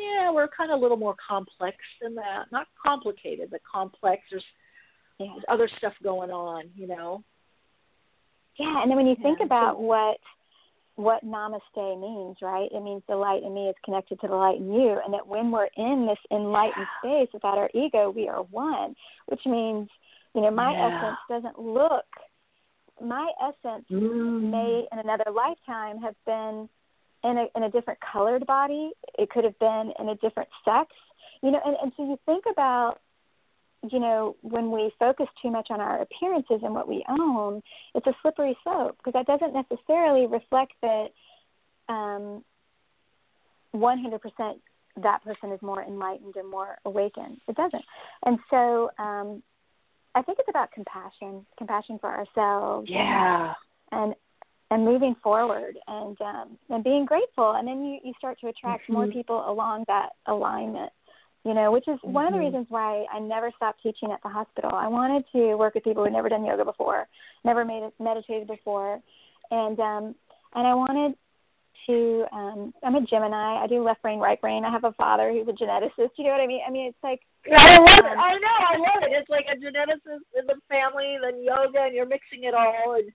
[0.00, 2.44] yeah, we're kind of a little more complex than that.
[2.52, 4.22] Not complicated, but complex.
[4.30, 4.44] There's,
[5.18, 5.28] yeah.
[5.32, 7.22] there's other stuff going on, you know.
[8.58, 9.46] Yeah, and then when you think yeah.
[9.46, 10.18] about what
[10.96, 11.60] what namaste
[12.00, 12.68] means, right?
[12.72, 15.26] It means the light in me is connected to the light in you, and that
[15.26, 18.96] when we're in this enlightened space without our ego, we are one,
[19.26, 19.88] which means,
[20.34, 20.98] you know, my yeah.
[20.98, 22.06] essence doesn't look,
[23.02, 24.50] my essence mm.
[24.50, 26.68] may in another lifetime have been
[27.24, 28.90] in a, in a different colored body.
[29.18, 30.90] It could have been in a different sex,
[31.42, 33.00] you know, and, and so you think about
[33.92, 37.62] you know, when we focus too much on our appearances and what we own,
[37.94, 41.08] it's a slippery slope because that doesn't necessarily reflect that
[41.88, 42.44] um,
[43.74, 44.20] 100%
[45.02, 47.38] that person is more enlightened and more awakened.
[47.48, 47.84] It doesn't.
[48.24, 49.42] And so um,
[50.14, 52.88] I think it's about compassion, compassion for ourselves.
[52.90, 53.52] Yeah.
[53.92, 54.14] And
[54.70, 58.84] and moving forward and um, and being grateful, and then you you start to attract
[58.84, 58.94] mm-hmm.
[58.94, 60.90] more people along that alignment
[61.46, 62.12] you know, which is mm-hmm.
[62.12, 62.46] one of the mm-hmm.
[62.46, 64.72] reasons why I never stopped teaching at the hospital.
[64.74, 67.06] I wanted to work with people who'd never done yoga before,
[67.44, 68.98] never made it, meditated before,
[69.52, 70.14] and um,
[70.56, 71.14] and I wanted
[71.86, 72.24] to.
[72.32, 73.62] Um, I'm a Gemini.
[73.62, 74.64] I do left brain, right brain.
[74.64, 76.18] I have a father who's a geneticist.
[76.18, 76.62] You know what I mean?
[76.66, 77.20] I mean, it's like
[77.56, 78.18] I love it.
[78.18, 78.56] I know.
[78.58, 79.14] I love it.
[79.14, 82.98] It's like a geneticist in the family, then yoga, and you're mixing it all.
[82.98, 83.06] And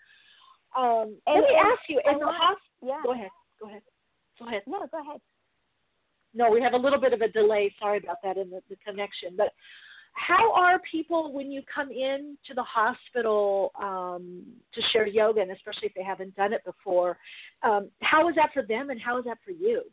[0.71, 2.79] um, and let me ask you, in the hospital.
[2.81, 3.01] Yeah.
[3.03, 3.29] Go ahead.
[3.59, 3.81] Go ahead.
[4.39, 4.61] Go ahead.
[4.67, 5.19] No, go ahead
[6.33, 7.73] no, we have a little bit of a delay.
[7.79, 9.35] Sorry about that in the, the connection.
[9.35, 9.49] But
[10.13, 14.43] how are people when you come in to the hospital um,
[14.73, 17.17] to share yoga, and especially if they haven't done it before?
[17.63, 19.83] Um, how is that for them, and how is that for you?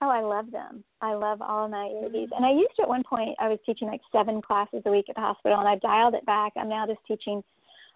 [0.00, 0.82] Oh, I love them.
[1.00, 2.30] I love all my yogis.
[2.34, 5.06] And I used to at one point, I was teaching like seven classes a week
[5.08, 6.52] at the hospital, and I dialed it back.
[6.56, 7.42] I'm now just teaching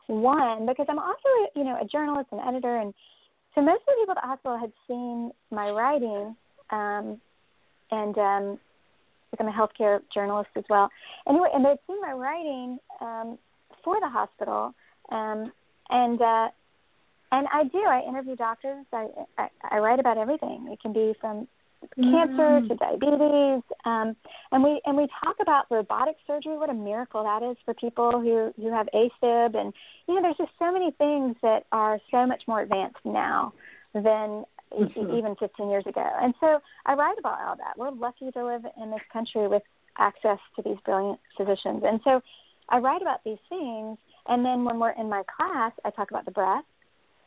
[0.07, 2.94] one because I'm also, you know, a journalist and editor, and
[3.55, 6.36] so most of the people at the hospital had seen my writing
[6.70, 7.20] um,
[7.90, 8.59] and um,
[9.38, 10.90] I'm a healthcare journalist as well.
[11.28, 13.38] Anyway, and they'd seen my writing um,
[13.84, 14.74] for the hospital,
[15.10, 15.52] um,
[15.90, 16.48] and uh,
[17.32, 17.78] and I do.
[17.78, 18.86] I interview doctors.
[18.93, 20.68] I, I I write about everything.
[20.70, 21.47] It can be from
[21.94, 22.68] cancer mm.
[22.68, 24.16] to diabetes, um,
[24.52, 26.56] and we and we talk about robotic surgery.
[26.56, 29.72] What a miracle that is for people who who have AFib, and
[30.09, 33.52] you know, there's just so many things that are so much more advanced now
[33.94, 35.16] than mm-hmm.
[35.16, 36.06] even 15 years ago.
[36.20, 37.76] And so I write about all that.
[37.76, 39.62] We're lucky to live in this country with
[39.98, 41.82] access to these brilliant physicians.
[41.84, 42.20] And so
[42.68, 43.98] I write about these things.
[44.28, 46.64] And then when we're in my class, I talk about the breath.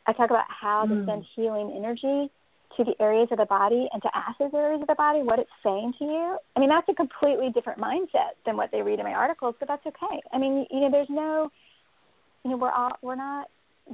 [0.06, 0.88] I talk about how mm.
[0.88, 2.30] to send healing energy
[2.76, 5.38] to the areas of the body and to ask those areas of the body what
[5.38, 6.38] it's saying to you.
[6.56, 9.68] I mean, that's a completely different mindset than what they read in my articles, but
[9.68, 10.20] that's okay.
[10.32, 11.50] I mean, you know, there's no,
[12.44, 13.48] you know, we're all we're not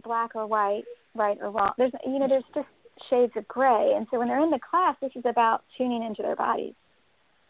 [0.05, 1.73] black or white, right or wrong.
[1.79, 2.69] There's, you know, there's just
[3.11, 3.93] shades of gray.
[3.97, 6.75] And so when they're in the class, this is about tuning into their bodies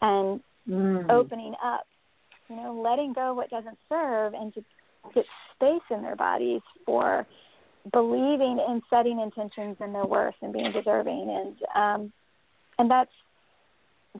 [0.01, 1.09] and mm.
[1.09, 1.85] opening up,
[2.49, 4.63] you know, letting go what doesn't serve and to
[5.13, 5.25] get
[5.55, 7.25] space in their bodies for
[7.91, 12.11] believing in setting intentions and their worth and being deserving and um
[12.79, 13.11] and that's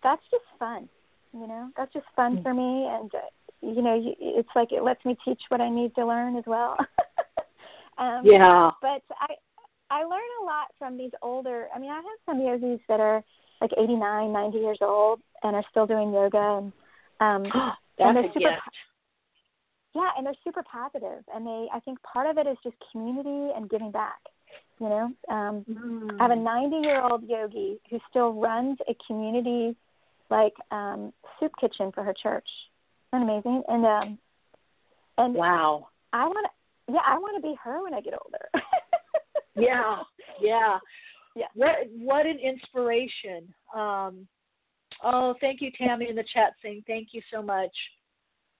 [0.04, 0.88] that's just fun
[1.34, 2.44] you know that's just fun mm.
[2.44, 3.18] for me and uh,
[3.62, 6.78] you know it's like it lets me teach what i need to learn as well
[7.98, 9.34] um yeah but i
[9.90, 11.68] I learn a lot from these older.
[11.74, 13.24] I mean, I have some yogis that are
[13.62, 16.74] like 89, 90 years old and are still doing yoga, and
[17.20, 17.52] um,
[18.00, 18.58] and they're super.
[19.96, 21.68] Yeah, and they're super positive, and they.
[21.74, 24.20] I think part of it is just community and giving back.
[24.80, 26.20] You know, um, mm.
[26.20, 29.76] I have a 90 year old yogi who still runs a community
[30.30, 32.48] like um soup kitchen for her church.
[33.14, 33.64] Isn't amazing?
[33.68, 34.20] And um,
[35.18, 36.94] and wow, I want to.
[36.94, 38.50] Yeah, I want to be her when I get older.
[39.58, 39.98] yeah,
[40.42, 40.78] yeah,
[41.36, 41.46] yeah.
[41.56, 43.54] What what an inspiration.
[43.76, 44.28] Um,
[45.04, 47.72] oh, thank you, Tammy, in the chat saying thank you so much.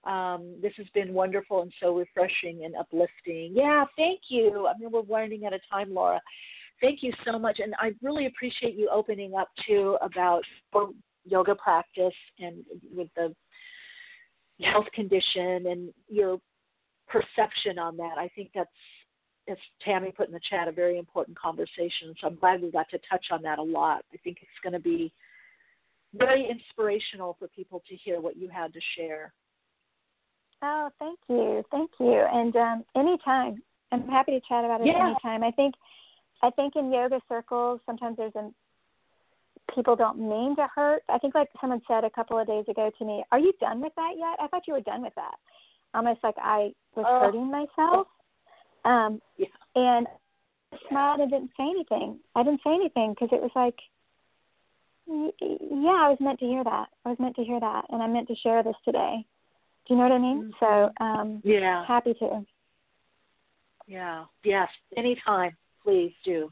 [0.04, 3.52] Um, this has been wonderful and so refreshing and uplifting.
[3.54, 4.66] Yeah, thank you.
[4.66, 6.20] I mean, we're running out of time, Laura.
[6.80, 10.42] Thank you so much, and I really appreciate you opening up too about
[11.24, 12.64] yoga practice and
[12.94, 13.34] with the
[14.60, 16.38] health condition and your
[17.08, 18.14] perception on that.
[18.18, 18.70] I think that's
[19.50, 22.14] as Tammy put in the chat, a very important conversation.
[22.20, 24.04] So I'm glad we got to touch on that a lot.
[24.12, 25.12] I think it's going to be
[26.14, 29.32] very inspirational for people to hear what you had to share.
[30.62, 33.62] Oh, thank you, thank you, and um, anytime.
[33.90, 35.06] I'm happy to chat about it yeah.
[35.06, 35.42] anytime.
[35.42, 35.74] I think,
[36.42, 38.50] I think in yoga circles sometimes there's a
[39.74, 41.02] people don't mean to hurt.
[41.08, 43.80] I think like someone said a couple of days ago to me, "Are you done
[43.80, 45.36] with that yet?" I thought you were done with that.
[45.94, 47.20] Almost like I was oh.
[47.20, 48.08] hurting myself.
[48.84, 49.46] Um, yeah.
[49.74, 50.06] And
[50.72, 52.18] I smiled and didn't say anything.
[52.34, 53.76] I didn't say anything because it was like,
[55.06, 56.88] yeah, I was meant to hear that.
[57.04, 59.24] I was meant to hear that, and I meant to share this today.
[59.86, 60.52] Do you know what I mean?
[60.60, 60.90] Mm-hmm.
[61.00, 62.44] So, um, yeah, happy to.
[63.86, 64.24] Yeah.
[64.44, 64.68] Yes.
[64.96, 66.50] Anytime, please do.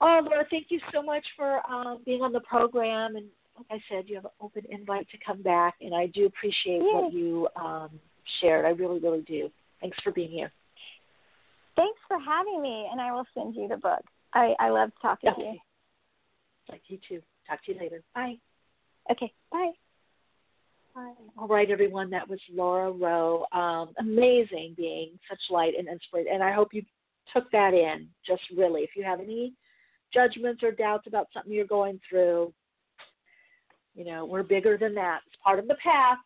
[0.00, 3.16] Oh, Laura, thank you so much for um, being on the program.
[3.16, 3.26] And
[3.56, 6.80] like I said, you have an open invite to come back, and I do appreciate
[6.80, 6.90] Yay.
[6.92, 7.90] what you um,
[8.40, 8.64] shared.
[8.64, 9.50] I really, really do.
[9.80, 10.50] Thanks for being here.
[11.76, 14.02] Thanks for having me, and I will send you the book.
[14.34, 15.42] I, I love talking okay.
[15.42, 15.58] to you.
[16.68, 17.22] Like you too.
[17.48, 18.02] Talk to you later.
[18.14, 18.36] Bye.
[19.10, 19.72] Okay, bye.
[20.94, 21.12] Bye.
[21.38, 22.10] All right, everyone.
[22.10, 23.46] That was Laura Roe.
[23.52, 26.32] Um, amazing being such light and inspiration.
[26.34, 26.82] And I hope you
[27.32, 28.82] took that in, just really.
[28.82, 29.54] If you have any
[30.12, 32.52] judgments or doubts about something you're going through,
[33.94, 35.20] you know, we're bigger than that.
[35.26, 36.18] It's part of the path.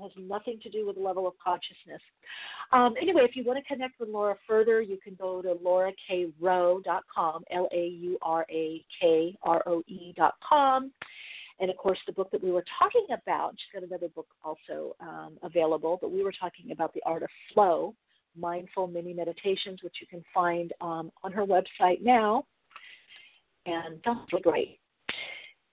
[0.00, 2.00] Has nothing to do with the level of consciousness.
[2.72, 7.44] Um, anyway, if you want to connect with Laura further, you can go to laurakroe.com,
[7.50, 10.92] L A U R A K R O E.com.
[11.60, 14.96] And of course, the book that we were talking about, she's got another book also
[15.00, 17.94] um, available, but we were talking about The Art of Flow,
[18.34, 22.46] Mindful Mini Meditations, which you can find um, on her website now.
[23.66, 24.78] And that's really great.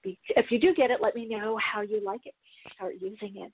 [0.04, 2.36] If you do get it, let me know how you like it
[2.74, 3.52] start using it.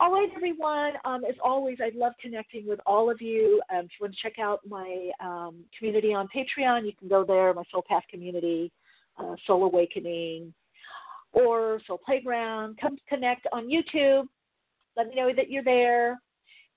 [0.00, 0.92] All right, everyone.
[1.04, 3.60] Um, as always, I'd love connecting with all of you.
[3.70, 7.24] Um, if you want to check out my um, community on Patreon, you can go
[7.24, 8.72] there, my Soul Path community,
[9.18, 10.52] uh, Soul Awakening,
[11.32, 12.78] or Soul Playground.
[12.80, 14.26] Come connect on YouTube.
[14.96, 16.18] Let me know that you're there.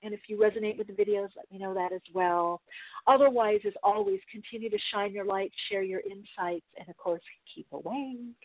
[0.02, 2.62] And if you resonate with the videos, let me know that as well.
[3.06, 7.22] Otherwise, as always, continue to shine your light, share your insights, and of course,
[7.52, 8.36] keep awake.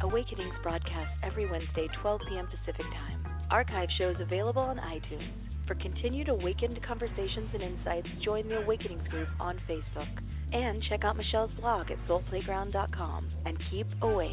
[0.00, 2.46] Awakenings broadcast every Wednesday, 12 p.m.
[2.46, 3.26] Pacific Time.
[3.50, 5.32] Archive shows available on iTunes.
[5.66, 10.08] For continued awakened conversations and insights, join the Awakenings group on Facebook.
[10.52, 14.32] And check out Michele's blog at soulplayground.com and keep awake.